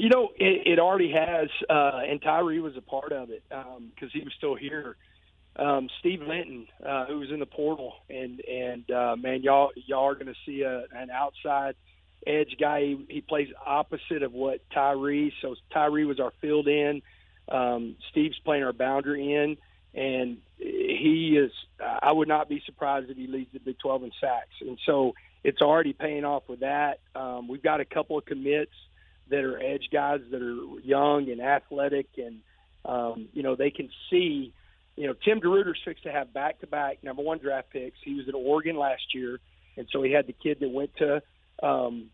You 0.00 0.08
know, 0.08 0.30
it, 0.34 0.66
it 0.66 0.78
already 0.78 1.12
has, 1.12 1.50
uh, 1.68 2.00
and 2.08 2.22
Tyree 2.22 2.58
was 2.58 2.74
a 2.74 2.80
part 2.80 3.12
of 3.12 3.28
it 3.28 3.42
because 3.50 4.10
he 4.14 4.20
was 4.20 4.32
still 4.38 4.54
here. 4.54 4.96
Um, 5.56 5.90
Steve 5.98 6.22
Linton, 6.22 6.68
uh, 6.82 7.04
who 7.04 7.18
was 7.18 7.30
in 7.30 7.38
the 7.38 7.44
portal, 7.44 7.96
and 8.08 8.40
and 8.40 8.90
uh, 8.90 9.16
man, 9.16 9.42
y'all 9.42 9.72
y'all 9.74 10.08
are 10.08 10.14
going 10.14 10.28
to 10.28 10.40
see 10.46 10.62
a, 10.62 10.84
an 10.96 11.10
outside 11.10 11.74
edge 12.26 12.56
guy. 12.58 12.80
He, 12.80 13.04
he 13.10 13.20
plays 13.20 13.48
opposite 13.66 14.22
of 14.22 14.32
what 14.32 14.62
Tyree. 14.72 15.34
So 15.42 15.54
Tyree 15.70 16.06
was 16.06 16.18
our 16.18 16.32
field 16.40 16.66
in. 16.66 17.02
Um, 17.50 17.96
Steve's 18.10 18.38
playing 18.38 18.64
our 18.64 18.72
boundary 18.72 19.34
in, 19.34 19.58
and 19.92 20.38
he 20.56 21.36
is. 21.38 21.52
I 21.78 22.10
would 22.10 22.28
not 22.28 22.48
be 22.48 22.62
surprised 22.64 23.10
if 23.10 23.18
he 23.18 23.26
leads 23.26 23.52
the 23.52 23.60
Big 23.60 23.78
12 23.80 24.04
in 24.04 24.12
sacks. 24.18 24.54
And 24.62 24.78
so 24.86 25.12
it's 25.44 25.60
already 25.60 25.92
paying 25.92 26.24
off 26.24 26.44
with 26.48 26.60
that. 26.60 27.00
Um, 27.14 27.48
we've 27.48 27.62
got 27.62 27.80
a 27.80 27.84
couple 27.84 28.16
of 28.16 28.24
commits 28.24 28.72
that 29.30 29.44
are 29.44 29.58
edge 29.58 29.88
guys 29.92 30.20
that 30.30 30.42
are 30.42 30.80
young 30.80 31.30
and 31.30 31.40
athletic, 31.40 32.08
and 32.16 32.40
um, 32.84 33.28
you 33.32 33.42
know 33.42 33.56
they 33.56 33.70
can 33.70 33.88
see. 34.10 34.52
You 34.96 35.06
know, 35.06 35.14
Tim 35.24 35.40
DeRuyter's 35.40 35.78
fixed 35.82 36.02
to 36.02 36.12
have 36.12 36.34
back-to-back 36.34 37.02
number 37.02 37.22
one 37.22 37.38
draft 37.38 37.70
picks. 37.70 37.96
He 38.04 38.14
was 38.14 38.28
at 38.28 38.34
Oregon 38.34 38.76
last 38.76 39.14
year, 39.14 39.38
and 39.76 39.86
so 39.90 40.02
he 40.02 40.12
had 40.12 40.26
the 40.26 40.34
kid 40.34 40.58
that 40.60 40.68
went 40.68 40.90
to 40.96 41.22
um, 41.62 42.10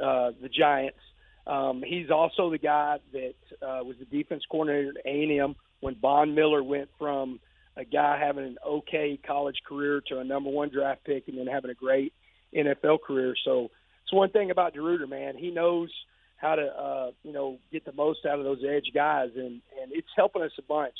uh, 0.00 0.32
the 0.42 0.48
Giants. 0.48 0.98
Um, 1.46 1.84
he's 1.86 2.10
also 2.10 2.50
the 2.50 2.58
guy 2.58 2.98
that 3.12 3.34
uh, 3.62 3.84
was 3.84 3.96
the 3.98 4.06
defense 4.06 4.42
coordinator 4.50 4.94
at 4.98 5.06
A&M 5.06 5.54
when 5.80 5.94
Von 5.96 6.34
Miller 6.34 6.62
went 6.62 6.88
from 6.98 7.38
a 7.76 7.84
guy 7.84 8.18
having 8.18 8.44
an 8.44 8.56
okay 8.66 9.18
college 9.24 9.56
career 9.66 10.00
to 10.08 10.18
a 10.18 10.24
number 10.24 10.50
one 10.50 10.70
draft 10.70 11.04
pick 11.04 11.28
and 11.28 11.36
then 11.36 11.46
having 11.46 11.70
a 11.70 11.74
great 11.74 12.12
NFL 12.54 13.00
career. 13.06 13.34
So 13.44 13.70
it's 14.02 14.12
one 14.12 14.30
thing 14.30 14.50
about 14.50 14.74
DeRuyter, 14.74 15.08
man. 15.08 15.36
He 15.36 15.50
knows 15.50 15.90
how 16.36 16.54
to, 16.54 16.62
uh, 16.62 17.10
you 17.22 17.32
know, 17.32 17.58
get 17.72 17.84
the 17.84 17.92
most 17.92 18.26
out 18.26 18.38
of 18.38 18.44
those 18.44 18.62
edge 18.68 18.90
guys, 18.94 19.30
and 19.36 19.60
and 19.80 19.92
it's 19.92 20.08
helping 20.16 20.42
us 20.42 20.52
a 20.58 20.62
bunch. 20.62 20.94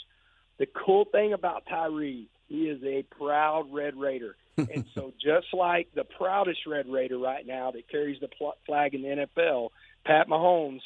The 0.58 0.66
cool 0.66 1.04
thing 1.04 1.32
about 1.32 1.64
Tyree, 1.68 2.28
he 2.48 2.68
is 2.68 2.82
a 2.84 3.02
proud 3.18 3.72
Red 3.72 3.96
Raider. 3.96 4.36
and 4.56 4.84
so, 4.94 5.12
just 5.20 5.48
like 5.52 5.88
the 5.94 6.04
proudest 6.04 6.60
Red 6.66 6.86
Raider 6.88 7.18
right 7.18 7.44
now 7.44 7.72
that 7.72 7.88
carries 7.88 8.20
the 8.20 8.28
pl- 8.28 8.56
flag 8.66 8.94
in 8.94 9.02
the 9.02 9.26
NFL, 9.36 9.70
Pat 10.06 10.28
Mahomes, 10.28 10.82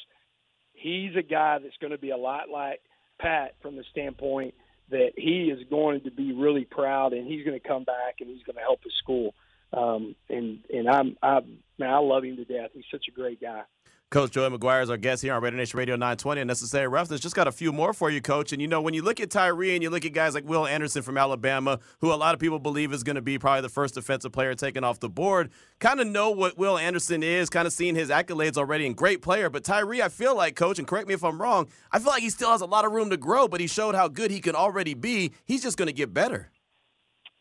he's 0.73 1.15
a 1.17 1.23
guy 1.23 1.59
that's 1.59 1.77
going 1.79 1.91
to 1.91 1.99
be 1.99 2.11
a 2.11 2.17
lot 2.17 2.49
like 2.49 2.81
Pat 3.21 3.57
from 3.61 3.77
the 3.77 3.85
standpoint 3.91 4.55
that 4.91 5.13
he 5.17 5.51
is 5.55 5.69
going 5.69 6.01
to 6.03 6.11
be 6.11 6.33
really 6.33 6.65
proud 6.65 7.13
and 7.13 7.27
he's 7.27 7.45
going 7.45 7.59
to 7.61 7.69
come 7.69 7.85
back 7.85 8.17
and 8.21 8.31
he's 8.31 8.43
going 8.45 8.57
to 8.57 8.63
help 8.63 8.83
his 8.83 8.95
school. 9.03 9.35
Um, 9.73 10.15
and 10.31 10.61
and 10.73 10.89
I'm 10.89 11.17
I 11.23 11.41
man, 11.79 11.91
I 11.91 11.99
love 11.99 12.25
him 12.25 12.37
to 12.37 12.45
death. 12.47 12.71
He's 12.73 12.85
such 12.91 13.05
a 13.09 13.11
great 13.11 13.39
guy. 13.39 13.63
Coach 14.11 14.31
Joey 14.31 14.49
McGuire 14.49 14.83
is 14.83 14.89
our 14.89 14.97
guest 14.97 15.21
here 15.21 15.35
on 15.35 15.43
Raider 15.43 15.59
Nation 15.59 15.77
Radio 15.77 15.95
920 15.95 16.41
Unnecessary 16.41 16.89
Roughness. 16.89 17.21
Just 17.21 17.37
got 17.37 17.47
a 17.47 17.53
few 17.53 17.73
more 17.73 17.93
for 17.93 18.09
you, 18.09 18.23
Coach. 18.23 18.55
And 18.55 18.63
you 18.63 18.67
know, 18.67 18.81
when 18.81 18.95
you 18.95 19.03
look 19.03 19.21
at 19.21 19.31
Tyree 19.31 19.75
and 19.75 19.83
you 19.83 19.91
look 19.91 20.07
at 20.07 20.15
guys 20.15 20.33
like 20.33 20.49
Will 20.49 20.67
Anderson 20.67 21.03
from 21.03 21.19
Alabama, 21.19 21.79
who 22.01 22.11
a 22.11 22.17
lot 22.17 22.33
of 22.33 22.41
people 22.41 22.59
believe 22.59 22.95
is 22.95 23.03
going 23.03 23.17
to 23.17 23.23
be 23.23 23.39
probably 23.39 23.61
the 23.61 23.69
first 23.69 23.97
defensive 23.97 24.33
player 24.33 24.55
taken 24.55 24.83
off 24.83 24.99
the 24.99 25.11
board, 25.11 25.51
kind 25.79 26.01
of 26.01 26.07
know 26.07 26.31
what 26.31 26.57
Will 26.57 26.79
Anderson 26.79 27.23
is, 27.23 27.51
kind 27.51 27.67
of 27.67 27.73
seeing 27.75 27.95
his 27.95 28.09
accolades 28.09 28.57
already, 28.57 28.87
and 28.87 28.97
great 28.97 29.21
player. 29.21 29.51
But 29.51 29.63
Tyree, 29.63 30.01
I 30.01 30.09
feel 30.09 30.35
like, 30.35 30.57
Coach, 30.57 30.79
and 30.79 30.89
correct 30.89 31.07
me 31.07 31.13
if 31.13 31.23
I'm 31.23 31.39
wrong, 31.39 31.69
I 31.93 31.99
feel 31.99 32.09
like 32.09 32.23
he 32.23 32.31
still 32.31 32.51
has 32.51 32.63
a 32.63 32.67
lot 32.67 32.87
of 32.87 32.93
room 32.93 33.11
to 33.11 33.19
grow, 33.19 33.47
but 33.47 33.61
he 33.61 33.67
showed 33.67 33.95
how 33.95 34.09
good 34.09 34.31
he 34.31 34.41
can 34.41 34.55
already 34.55 34.95
be. 34.95 35.33
He's 35.45 35.63
just 35.63 35.77
going 35.77 35.89
to 35.89 35.93
get 35.93 36.15
better. 36.15 36.51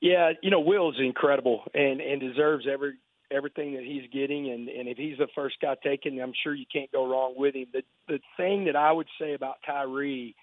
Yeah, 0.02 0.34
you 0.44 0.52
know, 0.52 0.60
Will's 0.60 1.00
incredible 1.00 1.64
and 1.74 2.02
and 2.02 2.20
deserves 2.20 2.68
every 2.72 2.96
everything 3.32 3.74
that 3.74 3.84
he's 3.84 4.10
getting 4.12 4.50
and 4.50 4.70
and 4.70 4.88
if 4.88 4.98
he's 4.98 5.18
the 5.18 5.28
first 5.36 5.58
guy 5.62 5.76
taken, 5.84 6.20
I'm 6.20 6.34
sure 6.44 6.54
you 6.54 6.66
can't 6.72 6.92
go 6.92 7.10
wrong 7.10 7.34
with 7.38 7.56
him. 7.56 7.68
The 7.74 7.84
the 8.08 8.20
thing 8.38 8.66
that 8.66 8.76
I 8.76 8.92
would 8.92 9.08
say 9.20 9.34
about 9.34 9.58
Tyree 9.66 10.36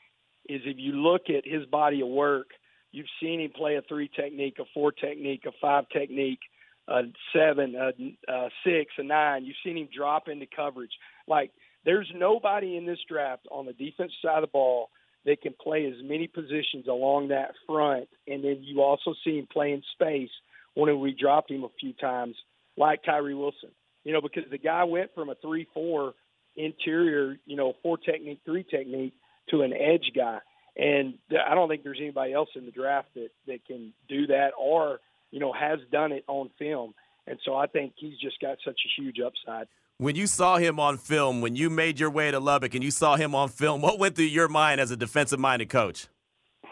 is 0.48 0.62
if 0.64 0.76
you 0.78 0.92
look 0.92 1.22
at 1.28 1.44
his 1.46 1.64
body 1.66 2.02
of 2.02 2.08
work, 2.08 2.48
you've 2.92 3.06
seen 3.20 3.40
him 3.40 3.50
play 3.54 3.76
a 3.76 3.82
three 3.82 4.10
technique, 4.14 4.56
a 4.60 4.64
four 4.74 4.92
technique, 4.92 5.44
a 5.46 5.52
five 5.60 5.88
technique, 5.88 6.40
a 6.88 7.02
seven, 7.34 7.74
a, 7.74 8.32
a 8.32 8.48
six, 8.64 8.92
a 8.98 9.02
nine. 9.02 9.44
You've 9.44 9.56
seen 9.64 9.78
him 9.78 9.88
drop 9.94 10.28
into 10.28 10.46
coverage. 10.46 10.92
Like 11.26 11.50
there's 11.84 12.10
nobody 12.14 12.76
in 12.76 12.86
this 12.86 13.00
draft 13.08 13.46
on 13.50 13.66
the 13.66 13.72
defense 13.72 14.12
side 14.22 14.36
of 14.36 14.42
the 14.42 14.52
ball 14.52 14.90
that 15.24 15.40
can 15.40 15.54
play 15.60 15.86
as 15.86 16.02
many 16.02 16.26
positions 16.26 16.86
along 16.86 17.28
that 17.28 17.52
front. 17.66 18.08
And 18.26 18.44
then 18.44 18.58
you 18.60 18.82
also 18.82 19.14
see 19.24 19.38
him 19.38 19.48
play 19.50 19.72
in 19.72 19.82
space 19.92 20.30
when 20.74 20.98
we 21.00 21.12
dropped 21.18 21.50
him 21.50 21.64
a 21.64 21.68
few 21.80 21.92
times, 21.94 22.36
like 22.76 23.02
Tyree 23.04 23.34
Wilson. 23.34 23.70
You 24.04 24.12
know, 24.12 24.20
because 24.20 24.44
the 24.50 24.58
guy 24.58 24.84
went 24.84 25.14
from 25.14 25.30
a 25.30 25.34
three-four 25.36 26.14
interior, 26.56 27.38
you 27.46 27.56
know, 27.56 27.74
four 27.82 27.96
technique, 27.96 28.40
three 28.44 28.64
technique 28.64 29.14
to 29.50 29.62
an 29.62 29.72
edge 29.72 30.12
guy. 30.14 30.38
And 30.76 31.14
I 31.30 31.54
don't 31.54 31.68
think 31.68 31.84
there's 31.84 32.00
anybody 32.00 32.32
else 32.32 32.48
in 32.56 32.66
the 32.66 32.72
draft 32.72 33.08
that 33.14 33.30
that 33.46 33.64
can 33.66 33.92
do 34.08 34.26
that 34.26 34.50
or 34.58 35.00
you 35.30 35.40
know 35.40 35.52
has 35.52 35.78
done 35.92 36.12
it 36.12 36.24
on 36.26 36.50
film. 36.58 36.94
And 37.26 37.38
so 37.44 37.54
I 37.54 37.66
think 37.66 37.94
he's 37.96 38.18
just 38.18 38.40
got 38.40 38.58
such 38.64 38.80
a 38.84 39.00
huge 39.00 39.16
upside. 39.20 39.66
When 39.98 40.16
you 40.16 40.26
saw 40.26 40.56
him 40.56 40.80
on 40.80 40.98
film, 40.98 41.40
when 41.40 41.54
you 41.54 41.70
made 41.70 42.00
your 42.00 42.10
way 42.10 42.30
to 42.30 42.40
Lubbock 42.40 42.74
and 42.74 42.82
you 42.82 42.90
saw 42.90 43.14
him 43.16 43.34
on 43.34 43.48
film, 43.48 43.80
what 43.80 43.98
went 43.98 44.16
through 44.16 44.24
your 44.24 44.48
mind 44.48 44.80
as 44.80 44.90
a 44.90 44.96
defensive 44.96 45.38
minded 45.38 45.70
coach? 45.70 46.08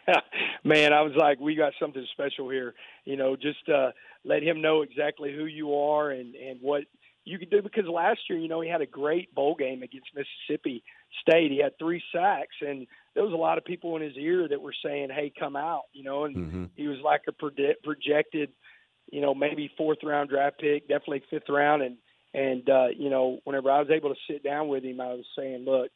Man, 0.65 0.93
I 0.93 1.03
was 1.03 1.13
like, 1.17 1.41
we 1.41 1.55
got 1.55 1.73
something 1.81 2.07
special 2.13 2.49
here. 2.49 2.75
You 3.05 3.17
know, 3.17 3.37
just 3.37 3.69
uh, 3.69 3.91
let 4.25 4.43
him 4.43 4.61
know 4.61 4.83
exactly 4.83 5.35
who 5.35 5.45
you 5.47 5.75
are 5.75 6.11
and 6.11 6.35
and 6.35 6.61
what 6.61 6.85
you 7.25 7.39
can 7.39 7.49
do. 7.49 7.63
Because 7.63 7.87
last 7.87 8.21
year, 8.29 8.39
you 8.39 8.49
know, 8.49 8.61
he 8.61 8.69
had 8.69 8.81
a 8.81 8.87
great 8.87 9.35
bowl 9.35 9.55
game 9.55 9.83
against 9.83 10.09
Mississippi 10.15 10.83
State. 11.21 11.51
He 11.51 11.59
had 11.63 11.79
three 11.79 12.03
sacks, 12.13 12.57
and 12.61 12.87
there 13.15 13.25
was 13.25 13.33
a 13.33 13.37
lot 13.37 13.59
of 13.59 13.65
people 13.65 13.97
in 13.97 14.03
his 14.03 14.17
ear 14.17 14.49
that 14.49 14.61
were 14.61 14.75
saying, 14.85 15.11
"Hey, 15.11 15.33
come 15.39 15.57
out," 15.57 15.83
you 15.93 16.05
know. 16.05 16.25
And 16.25 16.37
Mm-hmm. 16.37 16.65
he 16.75 16.89
was 16.89 16.99
like 17.05 17.23
a 17.29 17.33
predict, 17.33 17.85
projected, 17.85 18.51
you 19.11 19.21
know, 19.21 19.35
maybe 19.35 19.71
fourth 19.77 19.99
round 20.03 20.31
draft 20.31 20.59
pick, 20.59 20.89
definitely 20.89 21.23
fifth 21.31 21.49
round, 21.49 21.83
and 21.83 21.97
and 22.35 22.69
uh, 22.69 22.89
you 22.97 23.11
know, 23.11 23.39
whenever 23.45 23.71
I 23.71 23.79
was 23.81 23.91
able 23.91 24.11
to 24.11 24.21
sit 24.29 24.43
down 24.43 24.69
with 24.69 24.85
him, 24.85 25.01
I 25.01 25.09
was 25.15 25.27
saying, 25.37 25.65
"Look, 25.65 25.91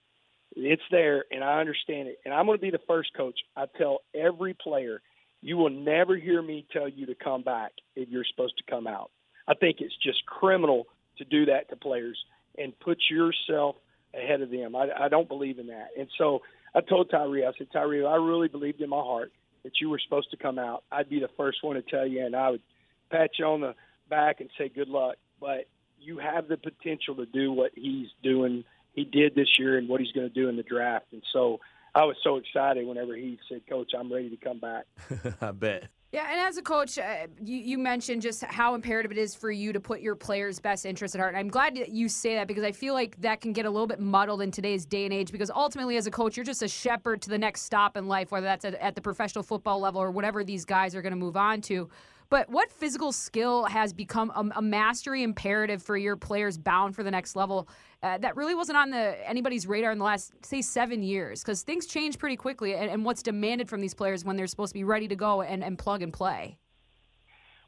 it's 0.57 0.83
there, 0.91 1.25
and 1.31 1.45
I 1.45 1.61
understand 1.61 2.09
it. 2.09 2.19
And 2.25 2.33
I'm 2.33 2.47
going 2.47 2.59
to 2.59 2.63
be 2.63 2.71
the 2.71 2.81
first 2.89 3.11
coach. 3.15 3.39
I 3.57 3.67
tell 3.79 4.01
every 4.15 4.55
player, 4.55 5.03
you 5.43 5.57
will 5.57 5.71
never 5.71 6.17
hear 6.17 6.41
me 6.41 6.67
tell 6.73 6.89
you 6.89 7.07
to 7.07 7.15
come 7.15 7.43
back 7.43 7.73
if 7.95 8.09
you're 8.09 8.25
supposed 8.25 8.57
to 8.59 8.65
come 8.71 8.87
out. 8.87 9.11
I 9.47 9.55
think 9.55 9.77
it's 9.81 9.95
just 10.03 10.25
criminal 10.27 10.87
to 11.19 11.25
do 11.25 11.47
that 11.47 11.69
to 11.71 11.77
players 11.77 12.19
and 12.59 12.79
put 12.81 12.99
yourself 13.11 13.77
ahead 14.15 14.41
of 14.41 14.51
them. 14.51 14.75
I, 14.75 14.89
I 14.99 15.09
don't 15.09 15.29
believe 15.29 15.59
in 15.59 15.67
that. 15.69 15.89
And 15.99 16.09
so 16.19 16.41
I 16.75 16.81
told 16.81 17.11
Tyree, 17.11 17.45
I 17.45 17.53
said, 17.57 17.69
Tyree, 17.73 18.05
I 18.05 18.17
really 18.17 18.49
believed 18.49 18.81
in 18.81 18.89
my 18.89 18.97
heart 18.97 19.33
that 19.63 19.81
you 19.81 19.91
were 19.91 20.01
supposed 20.03 20.31
to 20.31 20.37
come 20.37 20.59
out. 20.59 20.85
I'd 20.91 21.11
be 21.11 21.21
the 21.21 21.31
first 21.37 21.59
one 21.63 21.77
to 21.77 21.83
tell 21.83 22.07
you, 22.07 22.25
and 22.25 22.35
I 22.35 22.51
would 22.51 22.63
pat 23.11 23.31
you 23.39 23.45
on 23.45 23.61
the 23.61 23.75
back 24.09 24.41
and 24.41 24.49
say 24.57 24.69
good 24.69 24.89
luck. 24.89 25.17
But 25.41 25.69
you 26.01 26.19
have 26.19 26.49
the 26.49 26.57
potential 26.57 27.15
to 27.17 27.27
do 27.27 27.53
what 27.53 27.73
he's 27.75 28.09
doing, 28.23 28.65
he 28.97 29.05
did 29.05 29.35
this 29.37 29.59
year, 29.59 29.79
and 29.79 29.89
what 29.89 30.01
he's 30.01 30.11
going 30.11 30.27
to 30.27 30.35
do 30.35 30.49
in 30.49 30.57
the 30.57 30.65
draft. 30.65 31.07
And 31.13 31.23
so 31.33 31.61
I 31.95 32.05
was 32.05 32.17
so 32.25 32.37
excited 32.37 32.87
whenever 32.87 33.15
he 33.15 33.39
said, 33.49 33.61
Coach, 33.69 33.93
I'm 33.97 34.13
ready 34.13 34.31
to 34.31 34.37
come 34.37 34.59
back. 34.59 34.87
I 35.41 35.53
bet. 35.53 35.85
Yeah, 36.13 36.31
and 36.31 36.41
as 36.41 36.57
a 36.57 36.63
coach, 36.63 36.99
uh, 36.99 37.27
you, 37.45 37.57
you 37.59 37.79
mentioned 37.79 38.23
just 38.23 38.43
how 38.45 38.75
imperative 38.75 39.13
it 39.13 39.19
is 39.19 39.35
for 39.35 39.51
you 39.51 39.73
to 39.73 39.81
put 39.81 40.01
your 40.01 40.15
players' 40.15 40.59
best 40.61 40.87
interests 40.87 41.15
at 41.15 41.21
heart. 41.21 41.35
And 41.35 41.39
I'm 41.39 41.49
glad 41.49 41.77
that 41.77 41.91
you 41.91 42.09
say 42.09 42.35
that 42.37 42.47
because 42.47 42.65
I 42.65 42.73
feel 42.73 42.95
like 42.95 43.21
that 43.21 43.41
can 43.41 43.53
get 43.53 43.67
a 43.67 43.71
little 43.71 43.87
bit 43.87 44.01
muddled 44.01 44.41
in 44.41 44.51
today's 44.51 44.87
day 44.87 45.05
and 45.05 45.13
age 45.13 45.31
because 45.31 45.51
ultimately, 45.51 45.97
as 45.97 46.07
a 46.07 46.11
coach, 46.11 46.37
you're 46.37 46.45
just 46.45 46.63
a 46.63 46.69
shepherd 46.69 47.21
to 47.23 47.29
the 47.29 47.37
next 47.37 47.63
stop 47.63 47.97
in 47.97 48.09
life, 48.09 48.31
whether 48.31 48.47
that's 48.47 48.65
at, 48.65 48.75
at 48.77 48.95
the 48.95 49.01
professional 49.03 49.43
football 49.43 49.81
level 49.81 50.01
or 50.01 50.11
whatever 50.11 50.45
these 50.45 50.65
guys 50.65 50.95
are 50.95 51.03
going 51.03 51.13
to 51.13 51.19
move 51.19 51.37
on 51.37 51.61
to. 51.63 51.91
But 52.29 52.51
what 52.51 52.73
physical 52.73 53.13
skill 53.13 53.65
has 53.65 53.93
become 53.93 54.33
a, 54.35 54.59
a 54.59 54.63
mastery 54.63 55.23
imperative 55.23 55.83
for 55.83 55.97
your 55.97 56.17
players 56.17 56.59
bound 56.59 56.97
for 56.97 57.03
the 57.03 57.11
next 57.11 57.37
level 57.37 57.69
uh, 58.03 58.19
that 58.19 58.37
really 58.37 58.55
wasn't 58.55 58.79
on 58.79 58.91
the 58.91 59.17
anybody's 59.29 59.67
radar 59.67 59.93
in 59.93 59.99
the 59.99 60.05
last 60.05 60.33
say 60.45 60.61
seven 60.61 61.03
years? 61.03 61.43
Because 61.43 61.63
things 61.63 61.87
change 61.87 62.19
pretty 62.19 62.37
quickly, 62.37 62.75
and, 62.75 62.91
and, 62.91 63.05
what's 63.05 63.23
demanded 63.23 63.69
from 63.69 63.81
these 63.81 63.95
players 63.95 64.25
when 64.25 64.37
they're 64.37 64.47
supposed 64.47 64.71
to 64.71 64.75
be 64.75 64.85
ready 64.85 65.07
to 65.09 65.17
go 65.17 65.43
and, 65.43 65.63
and 65.63 65.79
plug 65.79 66.03
and 66.03 66.13
play. 66.13 66.59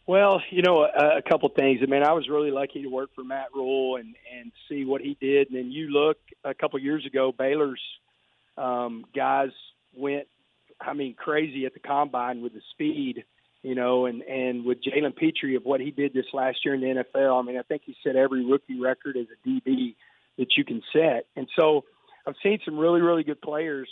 Well, 0.07 0.43
you 0.51 0.63
know, 0.63 0.83
a, 0.83 1.19
a 1.19 1.23
couple 1.23 1.49
things. 1.51 1.81
I 1.83 1.87
mean, 1.87 2.03
I 2.03 2.13
was 2.13 2.29
really 2.29 2.51
lucky 2.51 2.83
to 2.83 2.89
work 2.89 3.11
for 3.15 3.23
Matt 3.23 3.49
Rhule 3.55 3.97
and 3.97 4.17
and 4.37 4.51
see 4.69 4.85
what 4.85 5.01
he 5.01 5.17
did. 5.21 5.49
And 5.49 5.57
then 5.57 5.71
you 5.71 5.89
look 5.91 6.17
a 6.45 6.55
couple 6.55 6.79
years 6.81 7.07
ago, 7.07 7.33
Baylor's 7.37 7.83
um, 8.57 9.05
guys 9.15 9.51
went, 9.95 10.27
I 10.81 10.95
mean, 10.95 11.15
crazy 11.15 11.65
at 11.67 11.75
the 11.75 11.81
combine 11.81 12.43
with 12.43 12.55
the 12.55 12.63
speed 12.73 13.25
you 13.69 13.75
know, 13.75 14.07
and 14.07 14.23
and 14.23 14.65
with 14.65 14.79
Jalen 14.83 15.15
Pitre 15.15 15.55
of 15.55 15.65
what 15.65 15.83
he 15.83 15.91
did 15.91 16.15
this 16.15 16.25
last 16.33 16.65
year 16.65 16.75
in 16.75 16.81
the 16.81 17.05
NFL. 17.05 17.39
I 17.39 17.47
mean, 17.47 17.59
I 17.59 17.63
think 17.63 17.83
he 17.85 17.95
set 18.03 18.17
every 18.17 18.43
rookie 18.43 18.81
record 18.81 19.19
as 19.19 19.27
a 19.27 19.47
DB 19.47 19.95
that 20.39 20.57
you 20.57 20.65
can 20.65 20.81
set. 20.91 21.27
And 21.37 21.47
so 21.55 21.85
I've 22.27 22.37
seen 22.43 22.61
some 22.65 22.79
really 22.79 23.03
really 23.03 23.25
good 23.25 23.43
players. 23.43 23.87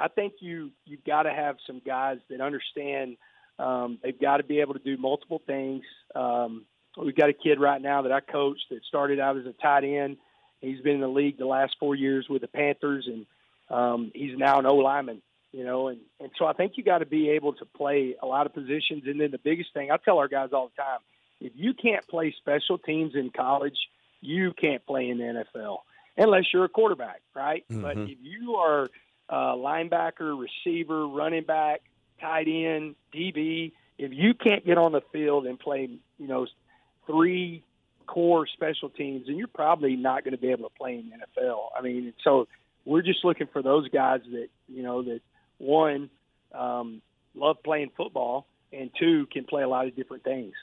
I 0.00 0.08
think 0.08 0.32
you 0.40 0.70
you've 0.86 1.04
got 1.04 1.24
to 1.24 1.34
have 1.34 1.56
some 1.66 1.82
guys 1.84 2.16
that 2.30 2.40
understand. 2.40 3.18
Um, 3.58 3.98
they've 4.02 4.18
got 4.18 4.38
to 4.38 4.42
be 4.42 4.60
able 4.60 4.72
to 4.72 4.80
do 4.80 4.96
multiple 4.96 5.42
things. 5.46 5.84
Um, 6.14 6.64
we've 6.96 7.14
got 7.14 7.28
a 7.28 7.34
kid 7.34 7.60
right 7.60 7.82
now 7.82 8.00
that 8.00 8.12
I 8.12 8.20
coach 8.20 8.58
that 8.70 8.82
started 8.88 9.20
out 9.20 9.36
as 9.36 9.44
a 9.44 9.52
tight 9.60 9.84
end. 9.84 10.16
He's 10.62 10.80
been 10.80 10.94
in 10.94 11.00
the 11.02 11.08
league 11.08 11.36
the 11.36 11.44
last 11.44 11.76
four 11.78 11.94
years 11.94 12.26
with 12.30 12.40
the 12.40 12.48
Panthers, 12.48 13.06
and 13.06 13.26
um, 13.68 14.12
he's 14.14 14.38
now 14.38 14.60
an 14.60 14.64
O 14.64 14.76
lineman 14.76 15.20
you 15.52 15.64
know, 15.64 15.88
and, 15.88 15.98
and 16.20 16.30
so 16.38 16.46
I 16.46 16.52
think 16.52 16.72
you 16.76 16.84
got 16.84 16.98
to 16.98 17.06
be 17.06 17.30
able 17.30 17.54
to 17.54 17.64
play 17.64 18.14
a 18.22 18.26
lot 18.26 18.46
of 18.46 18.54
positions. 18.54 19.04
And 19.06 19.20
then 19.20 19.30
the 19.30 19.38
biggest 19.38 19.72
thing 19.74 19.90
I 19.90 19.96
tell 19.96 20.18
our 20.18 20.28
guys 20.28 20.50
all 20.52 20.70
the 20.74 20.82
time, 20.82 21.00
if 21.40 21.52
you 21.56 21.74
can't 21.74 22.06
play 22.06 22.34
special 22.38 22.78
teams 22.78 23.14
in 23.14 23.30
college, 23.30 23.76
you 24.20 24.52
can't 24.52 24.84
play 24.86 25.08
in 25.08 25.18
the 25.18 25.44
NFL 25.56 25.78
unless 26.16 26.44
you're 26.52 26.64
a 26.64 26.68
quarterback, 26.68 27.22
right? 27.34 27.64
Mm-hmm. 27.70 27.82
But 27.82 27.98
if 27.98 28.18
you 28.22 28.56
are 28.56 28.90
a 29.28 29.56
linebacker, 29.56 30.38
receiver, 30.38 31.06
running 31.06 31.44
back, 31.44 31.80
tight 32.20 32.46
end, 32.48 32.94
DB, 33.14 33.72
if 33.98 34.12
you 34.12 34.34
can't 34.34 34.64
get 34.64 34.78
on 34.78 34.92
the 34.92 35.02
field 35.12 35.46
and 35.46 35.58
play, 35.58 35.88
you 36.18 36.26
know, 36.26 36.46
three 37.06 37.64
core 38.06 38.46
special 38.46 38.88
teams, 38.90 39.26
then 39.26 39.36
you're 39.36 39.46
probably 39.46 39.96
not 39.96 40.24
going 40.24 40.32
to 40.32 40.40
be 40.40 40.50
able 40.50 40.68
to 40.68 40.74
play 40.76 40.94
in 40.94 41.10
the 41.10 41.42
NFL. 41.42 41.68
I 41.76 41.80
mean, 41.80 42.12
so 42.22 42.48
we're 42.84 43.02
just 43.02 43.24
looking 43.24 43.46
for 43.52 43.62
those 43.62 43.88
guys 43.88 44.20
that, 44.32 44.48
you 44.68 44.82
know, 44.82 45.02
that 45.02 45.20
one, 45.60 46.10
um, 46.52 47.02
love 47.34 47.62
playing 47.62 47.90
football, 47.96 48.46
and 48.72 48.90
two, 48.98 49.26
can 49.32 49.44
play 49.44 49.62
a 49.62 49.68
lot 49.68 49.86
of 49.86 49.94
different 49.94 50.24
things. 50.24 50.54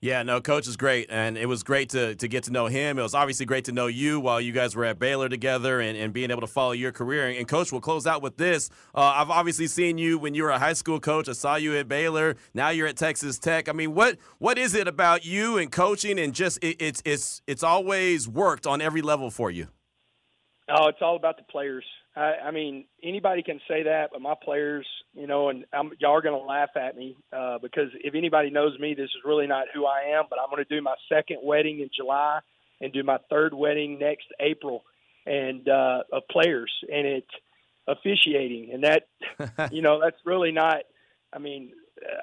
Yeah, 0.00 0.22
no, 0.22 0.42
coach 0.42 0.68
is 0.68 0.76
great, 0.76 1.08
and 1.10 1.38
it 1.38 1.46
was 1.46 1.62
great 1.62 1.88
to, 1.90 2.14
to 2.16 2.28
get 2.28 2.44
to 2.44 2.52
know 2.52 2.66
him. 2.66 2.98
It 2.98 3.02
was 3.02 3.14
obviously 3.14 3.46
great 3.46 3.64
to 3.64 3.72
know 3.72 3.86
you 3.86 4.20
while 4.20 4.40
you 4.40 4.52
guys 4.52 4.76
were 4.76 4.84
at 4.84 4.98
Baylor 4.98 5.28
together 5.28 5.80
and, 5.80 5.96
and 5.96 6.12
being 6.12 6.30
able 6.30 6.42
to 6.42 6.46
follow 6.46 6.72
your 6.72 6.92
career. 6.92 7.28
And, 7.28 7.48
coach, 7.48 7.72
we'll 7.72 7.80
close 7.80 8.06
out 8.06 8.20
with 8.20 8.36
this. 8.36 8.68
Uh, 8.94 9.00
I've 9.00 9.30
obviously 9.30 9.66
seen 9.66 9.96
you 9.96 10.18
when 10.18 10.34
you 10.34 10.42
were 10.42 10.50
a 10.50 10.58
high 10.58 10.74
school 10.74 11.00
coach. 11.00 11.30
I 11.30 11.32
saw 11.32 11.56
you 11.56 11.76
at 11.76 11.88
Baylor. 11.88 12.36
Now 12.52 12.68
you're 12.68 12.86
at 12.86 12.96
Texas 12.96 13.38
Tech. 13.38 13.70
I 13.70 13.72
mean, 13.72 13.94
what 13.94 14.18
what 14.38 14.58
is 14.58 14.74
it 14.74 14.86
about 14.86 15.24
you 15.24 15.56
and 15.56 15.72
coaching 15.72 16.18
and 16.18 16.34
just 16.34 16.58
it, 16.62 16.76
it's 16.78 17.02
it's 17.06 17.42
it's 17.46 17.62
always 17.62 18.28
worked 18.28 18.66
on 18.66 18.82
every 18.82 19.02
level 19.02 19.30
for 19.30 19.50
you? 19.50 19.68
Oh, 20.68 20.88
it's 20.88 20.98
all 21.00 21.16
about 21.16 21.38
the 21.38 21.44
players. 21.44 21.84
I, 22.16 22.34
I 22.46 22.50
mean, 22.50 22.86
anybody 23.02 23.42
can 23.42 23.60
say 23.68 23.82
that, 23.84 24.08
but 24.10 24.22
my 24.22 24.34
players, 24.42 24.86
you 25.12 25.26
know, 25.26 25.50
and 25.50 25.66
I'm, 25.72 25.90
y'all 25.98 26.16
are 26.16 26.22
going 26.22 26.40
to 26.40 26.46
laugh 26.46 26.70
at 26.74 26.96
me 26.96 27.16
uh, 27.32 27.58
because 27.58 27.90
if 28.02 28.14
anybody 28.14 28.50
knows 28.50 28.78
me, 28.78 28.94
this 28.94 29.04
is 29.04 29.22
really 29.24 29.46
not 29.46 29.66
who 29.74 29.84
I 29.84 30.16
am. 30.18 30.24
But 30.30 30.38
I'm 30.40 30.50
going 30.50 30.64
to 30.64 30.74
do 30.74 30.80
my 30.80 30.94
second 31.12 31.38
wedding 31.42 31.80
in 31.80 31.90
July 31.94 32.40
and 32.80 32.92
do 32.92 33.02
my 33.02 33.18
third 33.30 33.52
wedding 33.52 33.98
next 33.98 34.26
April, 34.40 34.84
and 35.26 35.68
uh, 35.68 36.04
of 36.12 36.22
players, 36.30 36.72
and 36.82 37.06
it's 37.06 37.30
officiating, 37.88 38.70
and 38.72 38.84
that, 38.84 39.72
you 39.72 39.82
know, 39.82 40.00
that's 40.00 40.18
really 40.24 40.52
not. 40.52 40.82
I 41.32 41.38
mean, 41.38 41.72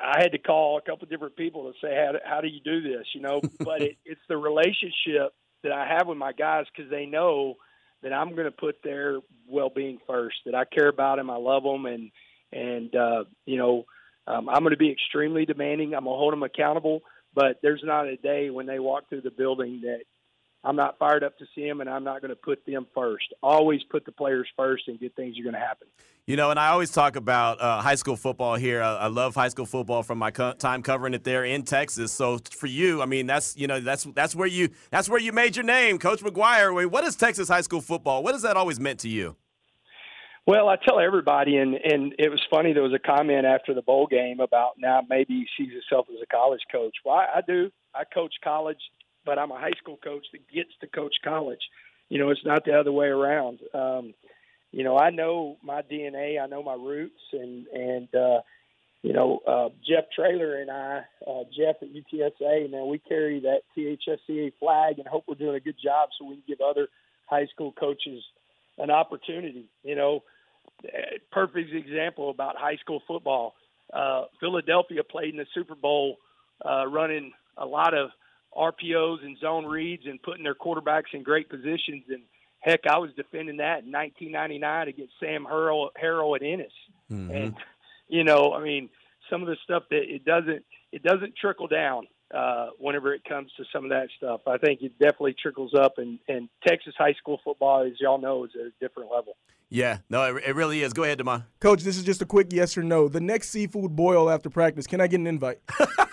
I 0.02 0.22
had 0.22 0.32
to 0.32 0.38
call 0.38 0.78
a 0.78 0.82
couple 0.82 1.04
of 1.04 1.10
different 1.10 1.36
people 1.36 1.72
to 1.72 1.78
say 1.82 1.96
how 1.96 2.14
do, 2.14 2.20
how 2.24 2.42
do 2.42 2.48
you 2.48 2.60
do 2.64 2.82
this, 2.82 3.08
you 3.14 3.22
know, 3.22 3.42
but 3.60 3.82
it, 3.82 3.98
it's 4.06 4.22
the 4.30 4.38
relationship 4.38 5.34
that 5.64 5.72
I 5.72 5.88
have 5.88 6.08
with 6.08 6.18
my 6.18 6.34
guys 6.34 6.66
because 6.76 6.90
they 6.90 7.06
know 7.06 7.56
that 8.04 8.14
I'm 8.14 8.32
going 8.32 8.46
to 8.46 8.52
put 8.52 8.84
their 8.84 9.20
well-being 9.48 10.00
first. 10.08 10.38
That 10.46 10.56
I 10.56 10.66
care 10.66 10.88
about 10.88 11.18
them, 11.18 11.30
I 11.30 11.38
love 11.38 11.64
them, 11.64 11.86
and 11.86 12.12
and 12.52 12.96
uh, 12.96 13.24
you 13.46 13.58
know 13.58 13.86
um, 14.28 14.50
I'm 14.50 14.62
going 14.62 14.72
to 14.72 14.78
be 14.78 14.92
extremely 14.92 15.46
demanding. 15.46 15.94
I'm 15.94 16.04
going 16.04 16.16
to 16.16 16.20
hold 16.20 16.34
them 16.34 16.44
accountable. 16.44 17.02
But 17.36 17.60
there's 17.64 17.82
not 17.84 18.08
a 18.08 18.16
day 18.16 18.52
when 18.52 18.68
they 18.68 18.80
walk 18.80 19.10
through 19.10 19.22
the 19.22 19.32
building 19.32 19.82
that 19.84 20.02
I'm 20.64 20.76
not 20.76 20.98
fired 20.98 21.24
up 21.24 21.38
to 21.40 21.46
see 21.54 21.68
them, 21.68 21.82
and 21.82 21.90
I'm 21.90 22.04
not 22.04 22.22
going 22.22 22.30
to 22.30 22.36
put 22.36 22.66
them 22.66 22.88
first. 22.96 23.26
Always 23.42 23.82
put 23.90 24.06
the 24.06 24.12
players 24.12 24.48
first, 24.56 24.88
and 24.88 25.00
good 25.00 25.16
things 25.16 25.38
are 25.38 25.44
going 25.44 25.56
to 25.56 25.60
happen. 25.60 25.88
You 26.26 26.38
know, 26.38 26.52
and 26.52 26.60
I 26.60 26.70
always 26.70 26.90
talk 26.90 27.18
about 27.18 27.60
uh, 27.60 27.82
high 27.82 27.96
school 27.96 28.16
football 28.16 28.56
here. 28.56 28.82
I, 28.82 28.96
I, 28.96 29.08
love 29.08 29.36
high 29.36 29.50
school 29.50 29.66
football 29.66 30.04
from 30.04 30.20
my 30.20 30.32
co- 30.32 30.54
time 30.54 30.82
covering 30.82 31.14
it 31.14 31.26
there 31.26 31.44
in 31.44 31.64
Texas. 31.64 32.14
So 32.14 32.40
for 32.52 32.68
you, 32.68 33.02
I 33.02 33.06
mean, 33.06 33.28
that's 33.28 33.58
you 33.58 33.68
know 33.68 33.82
that's 33.82 34.06
that's 34.16 34.34
where 34.34 34.48
you 34.48 34.70
that's 34.90 35.10
where 35.10 35.20
you 35.20 35.34
made 35.34 35.58
your 35.58 35.66
name, 35.66 36.00
Coach 36.00 36.22
McGuire. 36.22 36.90
What 36.90 37.04
is 37.04 37.18
Texas 37.18 37.50
high 37.50 37.62
school 37.62 37.82
football? 37.82 38.24
What 38.24 38.36
has 38.36 38.42
that 38.44 38.56
always 38.56 38.80
meant 38.80 39.00
to 39.02 39.10
you? 39.10 39.36
Well, 40.48 40.70
I 40.70 40.78
tell 40.78 40.98
everybody, 40.98 41.58
and 41.58 41.76
and 41.76 42.14
it 42.18 42.30
was 42.30 42.42
funny. 42.50 42.72
There 42.72 42.84
was 42.84 42.94
a 42.94 43.00
comment 43.00 43.46
after 43.46 43.74
the 43.74 43.82
bowl 43.82 44.08
game 44.08 44.40
about 44.40 44.74
now 44.78 45.02
maybe 45.10 45.34
he 45.34 45.48
sees 45.58 45.74
himself 45.74 46.08
as 46.10 46.22
a 46.24 46.26
college 46.26 46.62
coach. 46.72 46.96
Well, 47.04 47.16
I, 47.16 47.40
I 47.40 47.42
do. 47.46 47.70
I 47.94 48.04
coach 48.06 48.34
college, 48.42 48.80
but 49.26 49.40
I'm 49.40 49.52
a 49.52 49.60
high 49.60 49.78
school 49.82 49.98
coach 50.04 50.26
that 50.32 50.42
gets 50.54 50.70
to 50.82 50.88
coach 50.88 51.16
college. 51.24 51.62
You 52.10 52.20
know, 52.20 52.30
it's 52.30 52.46
not 52.46 52.66
the 52.66 52.74
other 52.74 52.92
way 52.92 53.08
around. 53.08 53.60
Um, 53.74 54.14
you 54.72 54.84
know, 54.84 54.98
I 54.98 55.12
know 55.12 55.58
my 55.64 55.82
DNA, 55.82 56.42
I 56.42 56.48
know 56.48 56.64
my 56.64 56.74
roots, 56.74 57.22
and 57.32 57.68
and 57.68 58.14
uh, 58.16 58.42
you 59.04 59.14
know, 59.14 59.40
uh, 59.48 59.70
Jeff 59.88 60.06
Traylor 60.16 60.56
and 60.56 60.72
I, 60.72 61.02
uh, 61.28 61.44
Jeff 61.56 61.76
at 61.82 61.90
UTSA, 61.94 62.72
man, 62.72 62.88
we 62.88 63.00
carry 63.00 63.42
that 63.42 63.62
THSCA 63.78 64.54
flag 64.60 64.98
and 64.98 65.08
hope 65.08 65.26
we're 65.28 65.36
doing 65.36 65.56
a 65.56 65.60
good 65.60 65.76
job 65.84 66.10
so 66.18 66.26
we 66.26 66.36
can 66.36 66.44
give 66.48 66.62
other 66.62 66.88
high 67.26 67.46
school 67.48 67.74
coaches 67.74 68.24
an 68.78 68.90
opportunity. 68.90 69.66
You 69.84 69.96
know, 69.96 70.24
perfect 71.32 71.74
example 71.74 72.30
about 72.30 72.56
high 72.58 72.78
school 72.78 73.02
football. 73.08 73.56
Uh, 73.94 74.24
Philadelphia 74.40 75.04
played 75.04 75.32
in 75.32 75.38
the 75.38 75.46
Super 75.54 75.76
Bowl, 75.76 76.18
uh, 76.66 76.88
running 76.88 77.34
a 77.58 77.66
lot 77.66 77.94
of 77.94 78.10
RPOs 78.58 79.24
and 79.24 79.38
zone 79.40 79.66
reads 79.66 80.04
and 80.06 80.22
putting 80.22 80.44
their 80.44 80.56
quarterbacks 80.56 81.14
in 81.14 81.24
great 81.24 81.50
positions 81.50 82.04
and 82.10 82.24
Heck, 82.64 82.88
I 82.90 82.98
was 82.98 83.12
defending 83.18 83.58
that 83.58 83.84
in 83.84 83.92
1999 83.92 84.88
against 84.88 85.14
Sam 85.20 85.46
Harrell, 85.46 85.90
Harrell 86.02 86.34
at 86.38 86.44
Ennis, 86.44 86.72
mm-hmm. 87.12 87.30
and 87.30 87.56
you 88.08 88.24
know, 88.24 88.54
I 88.54 88.64
mean, 88.64 88.90
some 89.30 89.42
of 89.42 89.50
the 89.50 89.58
stuff 89.66 89.84
that 89.90 90.04
it 90.04 90.24
doesn't 90.24 90.64
it 90.94 91.04
doesn't 91.04 91.36
trickle 91.36 91.68
down 91.68 92.08
uh, 92.34 92.68
whenever 92.80 93.14
it 93.14 93.26
comes 93.26 93.52
to 93.58 93.66
some 93.74 93.84
of 93.84 93.90
that 93.90 94.08
stuff. 94.16 94.42
I 94.48 94.58
think 94.58 94.82
it 94.82 94.98
definitely 94.98 95.36
trickles 95.42 95.74
up, 95.74 95.98
and, 95.98 96.20
and 96.30 96.48
Texas 96.66 96.94
high 96.98 97.14
school 97.14 97.42
football, 97.44 97.84
as 97.84 98.00
y'all 98.00 98.18
know, 98.18 98.46
is 98.46 98.52
at 98.56 98.68
a 98.68 98.72
different 98.80 99.12
level. 99.12 99.36
Yeah, 99.70 99.98
no, 100.10 100.36
it, 100.36 100.44
it 100.48 100.56
really 100.56 100.84
is. 100.84 100.94
Go 100.94 101.04
ahead, 101.04 101.20
Demond. 101.20 101.46
Coach, 101.60 101.84
this 101.84 101.98
is 101.98 102.04
just 102.04 102.22
a 102.22 102.26
quick 102.26 102.48
yes 102.52 102.78
or 102.78 102.84
no. 102.84 103.10
The 103.10 103.20
next 103.20 103.50
seafood 103.50 103.94
boil 103.96 104.30
after 104.30 104.50
practice, 104.50 104.88
can 104.88 105.02
I 105.02 105.08
get 105.08 105.20
an 105.20 105.28
invite? 105.28 105.60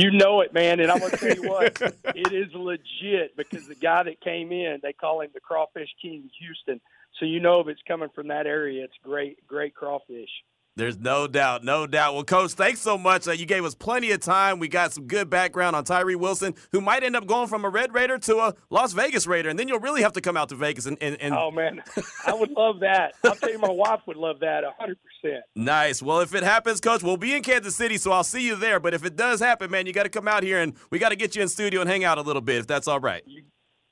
you 0.00 0.10
know 0.10 0.40
it, 0.40 0.52
man. 0.52 0.80
And 0.80 0.90
I'm 0.90 0.98
gonna 0.98 1.16
tell 1.16 1.34
you 1.34 1.48
what, 1.48 1.80
it 2.04 2.32
is 2.32 2.52
legit 2.54 3.36
because 3.36 3.66
the 3.66 3.74
guy 3.74 4.02
that 4.04 4.20
came 4.20 4.52
in, 4.52 4.80
they 4.82 4.92
call 4.92 5.20
him 5.20 5.30
the 5.34 5.40
Crawfish 5.40 5.90
King, 6.00 6.30
Houston. 6.38 6.80
So 7.18 7.26
you 7.26 7.40
know 7.40 7.60
if 7.60 7.68
it's 7.68 7.82
coming 7.86 8.08
from 8.14 8.28
that 8.28 8.46
area, 8.46 8.84
it's 8.84 8.96
great, 9.02 9.46
great 9.46 9.74
crawfish. 9.74 10.30
There's 10.76 10.98
no 10.98 11.26
doubt, 11.26 11.64
no 11.64 11.86
doubt. 11.86 12.14
Well, 12.14 12.24
Coach, 12.24 12.52
thanks 12.52 12.80
so 12.80 12.96
much. 12.96 13.26
Uh, 13.26 13.32
you 13.32 13.44
gave 13.44 13.64
us 13.64 13.74
plenty 13.74 14.12
of 14.12 14.20
time. 14.20 14.58
We 14.58 14.68
got 14.68 14.92
some 14.92 15.06
good 15.06 15.28
background 15.28 15.74
on 15.76 15.84
Tyree 15.84 16.14
Wilson, 16.14 16.54
who 16.72 16.80
might 16.80 17.02
end 17.02 17.16
up 17.16 17.26
going 17.26 17.48
from 17.48 17.64
a 17.64 17.68
Red 17.68 17.92
Raider 17.92 18.18
to 18.18 18.36
a 18.38 18.54
Las 18.70 18.92
Vegas 18.92 19.26
Raider, 19.26 19.48
and 19.48 19.58
then 19.58 19.68
you'll 19.68 19.80
really 19.80 20.02
have 20.02 20.12
to 20.12 20.20
come 20.20 20.36
out 20.36 20.48
to 20.50 20.54
Vegas 20.54 20.86
and. 20.86 20.96
and, 21.00 21.20
and 21.20 21.34
oh 21.34 21.50
man, 21.50 21.82
I 22.26 22.34
would 22.34 22.50
love 22.52 22.80
that. 22.80 23.14
I'll 23.24 23.34
tell 23.34 23.50
you, 23.50 23.58
my 23.58 23.70
wife 23.70 24.00
would 24.06 24.16
love 24.16 24.40
that 24.40 24.64
hundred 24.78 24.98
percent. 25.02 25.42
Nice. 25.56 26.02
Well, 26.02 26.20
if 26.20 26.34
it 26.34 26.44
happens, 26.44 26.80
Coach, 26.80 27.02
we'll 27.02 27.16
be 27.16 27.34
in 27.34 27.42
Kansas 27.42 27.76
City, 27.76 27.98
so 27.98 28.12
I'll 28.12 28.24
see 28.24 28.46
you 28.46 28.56
there. 28.56 28.80
But 28.80 28.94
if 28.94 29.04
it 29.04 29.16
does 29.16 29.40
happen, 29.40 29.70
man, 29.70 29.86
you 29.86 29.92
got 29.92 30.04
to 30.04 30.08
come 30.08 30.28
out 30.28 30.42
here 30.42 30.60
and 30.60 30.74
we 30.90 30.98
got 30.98 31.10
to 31.10 31.16
get 31.16 31.34
you 31.34 31.42
in 31.42 31.48
studio 31.48 31.80
and 31.80 31.90
hang 31.90 32.04
out 32.04 32.18
a 32.18 32.22
little 32.22 32.42
bit, 32.42 32.60
if 32.60 32.66
that's 32.66 32.88
all 32.88 33.00
right. 33.00 33.22
You, 33.26 33.42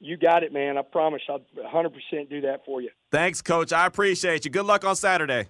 you 0.00 0.16
got 0.16 0.42
it, 0.44 0.52
man. 0.52 0.78
I 0.78 0.82
promise 0.82 1.22
I'll 1.28 1.40
100% 1.56 2.30
do 2.30 2.40
that 2.42 2.64
for 2.64 2.80
you. 2.80 2.90
Thanks, 3.10 3.42
Coach. 3.42 3.72
I 3.72 3.86
appreciate 3.86 4.44
you. 4.44 4.50
Good 4.50 4.64
luck 4.64 4.84
on 4.84 4.94
Saturday. 4.96 5.48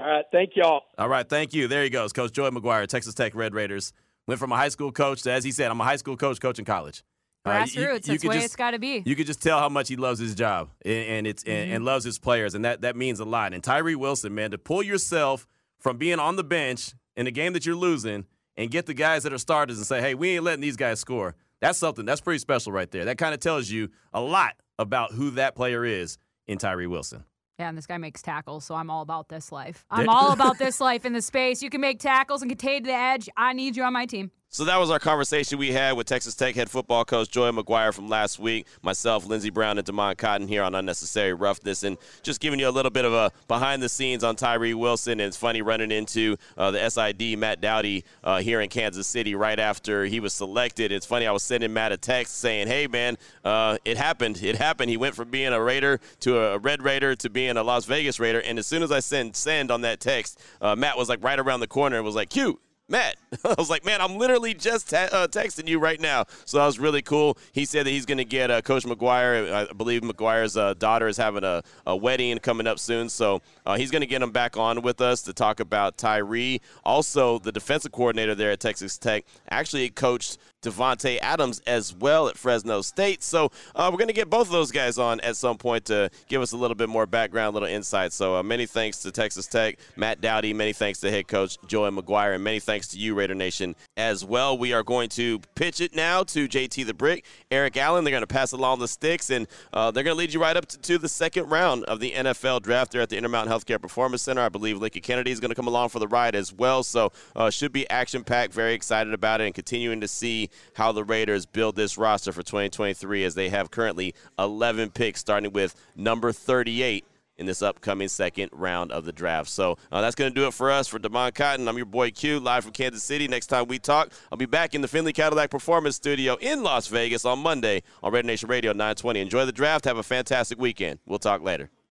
All 0.00 0.06
right. 0.06 0.24
Thank 0.32 0.56
y'all. 0.56 0.82
All 0.98 1.08
right. 1.08 1.28
Thank 1.28 1.54
you. 1.54 1.68
There 1.68 1.82
he 1.82 1.90
goes. 1.90 2.12
Coach 2.12 2.32
Joey 2.32 2.50
McGuire, 2.50 2.86
Texas 2.86 3.14
Tech 3.14 3.34
Red 3.34 3.54
Raiders. 3.54 3.92
Went 4.26 4.38
from 4.38 4.52
a 4.52 4.56
high 4.56 4.68
school 4.68 4.92
coach 4.92 5.22
to, 5.22 5.32
as 5.32 5.44
he 5.44 5.50
said, 5.50 5.70
I'm 5.70 5.80
a 5.80 5.84
high 5.84 5.96
school 5.96 6.16
coach 6.16 6.40
coaching 6.40 6.64
college. 6.64 7.02
Grassroots. 7.46 7.76
Uh, 7.76 7.80
you, 7.80 7.80
you 7.80 7.98
that's 7.98 8.22
the 8.22 8.28
way 8.28 8.34
just, 8.34 8.46
it's 8.46 8.56
got 8.56 8.72
to 8.72 8.78
be. 8.78 9.02
You 9.04 9.16
could 9.16 9.26
just 9.26 9.42
tell 9.42 9.58
how 9.58 9.68
much 9.68 9.88
he 9.88 9.96
loves 9.96 10.20
his 10.20 10.34
job 10.34 10.70
and, 10.84 10.94
and 10.94 11.26
it's 11.26 11.42
mm-hmm. 11.42 11.52
and, 11.52 11.72
and, 11.72 11.84
loves 11.84 12.04
his 12.04 12.18
players, 12.18 12.54
and 12.54 12.64
that 12.64 12.82
that 12.82 12.96
means 12.96 13.20
a 13.20 13.24
lot. 13.24 13.54
And 13.54 13.64
Tyree 13.64 13.94
Wilson, 13.94 14.34
man, 14.34 14.50
to 14.50 14.58
pull 14.58 14.82
yourself 14.82 15.46
from 15.78 15.96
being 15.96 16.18
on 16.18 16.36
the 16.36 16.44
bench 16.44 16.92
in 17.16 17.26
a 17.26 17.30
game 17.30 17.54
that 17.54 17.64
you're 17.64 17.76
losing 17.76 18.26
and 18.56 18.70
get 18.70 18.86
the 18.86 18.94
guys 18.94 19.22
that 19.22 19.32
are 19.32 19.38
starters 19.38 19.78
and 19.78 19.86
say, 19.86 20.00
"Hey, 20.00 20.14
we 20.14 20.30
ain't 20.30 20.44
letting 20.44 20.60
these 20.60 20.76
guys 20.76 21.00
score." 21.00 21.34
That's 21.60 21.78
something 21.78 22.04
that's 22.04 22.20
pretty 22.20 22.38
special 22.38 22.72
right 22.72 22.90
there. 22.90 23.06
That 23.06 23.18
kind 23.18 23.34
of 23.34 23.40
tells 23.40 23.70
you 23.70 23.88
a 24.12 24.20
lot 24.20 24.54
about 24.78 25.12
who 25.12 25.30
that 25.32 25.54
player 25.54 25.84
is 25.84 26.18
in 26.46 26.58
Tyree 26.58 26.86
Wilson. 26.86 27.24
Yeah, 27.60 27.68
and 27.68 27.76
this 27.76 27.86
guy 27.86 27.98
makes 27.98 28.22
tackles, 28.22 28.64
so 28.64 28.74
I'm 28.74 28.88
all 28.88 29.02
about 29.02 29.28
this 29.28 29.52
life. 29.52 29.84
I'm 29.90 30.08
all 30.08 30.32
about 30.38 30.58
this 30.58 30.80
life 30.80 31.04
in 31.04 31.12
the 31.12 31.20
space. 31.20 31.62
You 31.62 31.68
can 31.68 31.82
make 31.82 32.00
tackles 32.00 32.40
and 32.40 32.50
contain 32.50 32.84
the 32.84 32.94
edge. 32.94 33.28
I 33.36 33.52
need 33.52 33.76
you 33.76 33.82
on 33.82 33.92
my 33.92 34.06
team. 34.06 34.30
So 34.52 34.64
that 34.64 34.80
was 34.80 34.90
our 34.90 34.98
conversation 34.98 35.60
we 35.60 35.70
had 35.70 35.92
with 35.92 36.08
Texas 36.08 36.34
Tech 36.34 36.56
head 36.56 36.68
football 36.68 37.04
coach 37.04 37.30
Joey 37.30 37.52
McGuire 37.52 37.94
from 37.94 38.08
last 38.08 38.40
week. 38.40 38.66
Myself, 38.82 39.24
Lindsey 39.24 39.48
Brown, 39.48 39.78
and 39.78 39.86
Damon 39.86 40.16
Cotton 40.16 40.48
here 40.48 40.64
on 40.64 40.74
Unnecessary 40.74 41.32
Roughness, 41.32 41.84
and 41.84 41.96
just 42.24 42.40
giving 42.40 42.58
you 42.58 42.68
a 42.68 42.72
little 42.72 42.90
bit 42.90 43.04
of 43.04 43.12
a 43.12 43.30
behind 43.46 43.80
the 43.80 43.88
scenes 43.88 44.24
on 44.24 44.34
Tyree 44.34 44.74
Wilson. 44.74 45.12
And 45.12 45.28
it's 45.28 45.36
funny 45.36 45.62
running 45.62 45.92
into 45.92 46.36
uh, 46.58 46.72
the 46.72 46.90
SID 46.90 47.38
Matt 47.38 47.60
Dowdy 47.60 48.04
uh, 48.24 48.40
here 48.40 48.60
in 48.60 48.68
Kansas 48.68 49.06
City 49.06 49.36
right 49.36 49.60
after 49.60 50.04
he 50.04 50.18
was 50.18 50.32
selected. 50.32 50.90
It's 50.90 51.06
funny 51.06 51.28
I 51.28 51.32
was 51.32 51.44
sending 51.44 51.72
Matt 51.72 51.92
a 51.92 51.96
text 51.96 52.38
saying, 52.38 52.66
"Hey 52.66 52.88
man, 52.88 53.18
uh, 53.44 53.78
it 53.84 53.98
happened. 53.98 54.42
It 54.42 54.56
happened. 54.56 54.90
He 54.90 54.96
went 54.96 55.14
from 55.14 55.30
being 55.30 55.52
a 55.52 55.62
Raider 55.62 56.00
to 56.20 56.40
a 56.40 56.58
Red 56.58 56.82
Raider 56.82 57.14
to 57.14 57.30
being 57.30 57.56
a 57.56 57.62
Las 57.62 57.84
Vegas 57.84 58.18
Raider." 58.18 58.40
And 58.40 58.58
as 58.58 58.66
soon 58.66 58.82
as 58.82 58.90
I 58.90 58.98
send 58.98 59.36
send 59.36 59.70
on 59.70 59.82
that 59.82 60.00
text, 60.00 60.40
uh, 60.60 60.74
Matt 60.74 60.98
was 60.98 61.08
like 61.08 61.22
right 61.22 61.38
around 61.38 61.60
the 61.60 61.68
corner 61.68 61.94
and 61.94 62.04
was 62.04 62.16
like, 62.16 62.30
"Cute." 62.30 62.60
Matt. 62.90 63.16
I 63.44 63.54
was 63.56 63.70
like, 63.70 63.84
man, 63.84 64.00
I'm 64.00 64.16
literally 64.16 64.52
just 64.52 64.92
uh, 64.92 65.28
texting 65.28 65.68
you 65.68 65.78
right 65.78 66.00
now. 66.00 66.24
So 66.44 66.58
that 66.58 66.66
was 66.66 66.78
really 66.78 67.02
cool. 67.02 67.38
He 67.52 67.64
said 67.64 67.86
that 67.86 67.90
he's 67.90 68.06
going 68.06 68.18
to 68.18 68.24
get 68.24 68.50
uh, 68.50 68.60
Coach 68.60 68.84
McGuire. 68.84 69.52
I 69.52 69.72
believe 69.72 70.02
McGuire's 70.02 70.56
uh, 70.56 70.74
daughter 70.74 71.06
is 71.06 71.16
having 71.16 71.44
a, 71.44 71.62
a, 71.86 71.96
wedding 71.96 72.38
coming 72.38 72.66
up 72.66 72.78
soon. 72.78 73.08
So 73.08 73.42
uh, 73.64 73.76
he's 73.76 73.90
going 73.90 74.00
to 74.00 74.06
get 74.06 74.22
him 74.22 74.32
back 74.32 74.56
on 74.56 74.82
with 74.82 75.00
us 75.00 75.22
to 75.22 75.32
talk 75.32 75.60
about 75.60 75.96
Tyree. 75.96 76.60
Also, 76.84 77.38
the 77.38 77.52
defensive 77.52 77.92
coordinator 77.92 78.34
there 78.34 78.50
at 78.50 78.60
Texas 78.60 78.98
Tech 78.98 79.24
actually 79.50 79.88
coached 79.90 80.38
Davante 80.62 81.18
Adams 81.22 81.60
as 81.66 81.94
well 81.94 82.28
at 82.28 82.36
Fresno 82.36 82.82
State. 82.82 83.22
So 83.22 83.50
uh, 83.74 83.88
we're 83.90 83.98
going 83.98 84.08
to 84.08 84.14
get 84.14 84.28
both 84.28 84.46
of 84.46 84.52
those 84.52 84.70
guys 84.70 84.98
on 84.98 85.20
at 85.20 85.36
some 85.36 85.56
point 85.56 85.86
to 85.86 86.10
give 86.28 86.42
us 86.42 86.52
a 86.52 86.56
little 86.56 86.74
bit 86.74 86.88
more 86.88 87.06
background, 87.06 87.48
a 87.48 87.58
little 87.58 87.68
insight. 87.68 88.12
So 88.12 88.36
uh, 88.36 88.42
many 88.42 88.66
thanks 88.66 88.98
to 88.98 89.10
Texas 89.10 89.46
Tech, 89.46 89.78
Matt 89.96 90.20
Dowdy. 90.20 90.52
Many 90.52 90.72
thanks 90.72 91.00
to 91.00 91.10
head 91.10 91.28
coach 91.28 91.56
Joey 91.66 91.90
McGuire, 91.90 92.34
and 92.34 92.44
many 92.44 92.60
thanks 92.60 92.88
to 92.88 92.98
you, 92.98 93.14
Raider 93.14 93.34
Nation, 93.34 93.74
as 93.96 94.24
well. 94.24 94.58
We 94.58 94.72
are 94.72 94.82
going 94.82 95.08
to 95.10 95.40
pitch 95.54 95.80
it 95.80 95.94
now 95.94 96.22
to 96.24 96.48
JT 96.48 96.86
the 96.86 96.94
Brick, 96.94 97.24
Eric 97.50 97.76
Allen. 97.76 98.04
They're 98.04 98.10
going 98.10 98.22
to 98.22 98.26
pass 98.26 98.52
along 98.52 98.80
the 98.80 98.88
sticks, 98.88 99.30
and 99.30 99.46
uh, 99.72 99.90
they're 99.90 100.04
going 100.04 100.14
to 100.14 100.18
lead 100.18 100.34
you 100.34 100.40
right 100.40 100.56
up 100.56 100.66
to, 100.66 100.78
to, 100.78 100.98
the 100.98 101.08
second 101.08 101.48
round 101.48 101.84
of 101.84 102.00
the 102.00 102.12
NFL 102.12 102.60
draft 102.62 102.92
there 102.92 103.00
at 103.00 103.08
the 103.08 103.16
Intermountain 103.16 103.52
Healthcare 103.52 103.80
Performance 103.80 104.22
Center. 104.22 104.42
I 104.42 104.50
believe 104.50 104.78
Lincoln 104.78 105.02
Kennedy 105.02 105.30
is 105.30 105.40
going 105.40 105.50
to 105.50 105.54
come 105.54 105.66
along 105.66 105.88
for 105.88 105.98
the 105.98 106.08
ride 106.08 106.34
as 106.34 106.52
well. 106.52 106.82
So 106.82 107.12
uh, 107.34 107.48
should 107.48 107.72
be 107.72 107.88
action 107.88 108.24
packed. 108.24 108.52
Very 108.52 108.74
excited 108.74 109.14
about 109.14 109.40
it, 109.40 109.44
and 109.44 109.54
continuing 109.54 110.02
to 110.02 110.08
see 110.08 110.49
how 110.74 110.92
the 110.92 111.04
Raiders 111.04 111.46
build 111.46 111.76
this 111.76 111.98
roster 111.98 112.32
for 112.32 112.42
2023 112.42 113.24
as 113.24 113.34
they 113.34 113.48
have 113.48 113.70
currently 113.70 114.14
11 114.38 114.90
picks, 114.90 115.20
starting 115.20 115.52
with 115.52 115.74
number 115.96 116.32
38 116.32 117.04
in 117.40 117.46
this 117.46 117.62
upcoming 117.62 118.06
second 118.06 118.50
round 118.52 118.92
of 118.92 119.06
the 119.06 119.12
draft. 119.12 119.48
So 119.48 119.78
uh, 119.90 120.02
that's 120.02 120.14
going 120.14 120.30
to 120.30 120.34
do 120.38 120.46
it 120.46 120.52
for 120.52 120.70
us. 120.70 120.86
For 120.86 120.98
Damon 120.98 121.32
Cotton, 121.32 121.66
I'm 121.66 121.76
your 121.76 121.86
boy 121.86 122.10
Q, 122.10 122.38
live 122.38 122.64
from 122.64 122.72
Kansas 122.72 123.02
City. 123.02 123.26
Next 123.26 123.46
time 123.46 123.66
we 123.66 123.78
talk, 123.78 124.12
I'll 124.30 124.38
be 124.38 124.46
back 124.46 124.74
in 124.74 124.82
the 124.82 124.88
Findlay 124.88 125.14
Cadillac 125.14 125.50
Performance 125.50 125.96
Studio 125.96 126.36
in 126.40 126.62
Las 126.62 126.86
Vegas 126.88 127.24
on 127.24 127.38
Monday 127.38 127.82
on 128.02 128.12
Red 128.12 128.26
Nation 128.26 128.48
Radio 128.48 128.72
920. 128.72 129.20
Enjoy 129.20 129.46
the 129.46 129.52
draft. 129.52 129.86
Have 129.86 129.96
a 129.96 130.02
fantastic 130.02 130.58
weekend. 130.58 130.98
We'll 131.06 131.18
talk 131.18 131.42
later. 131.42 131.70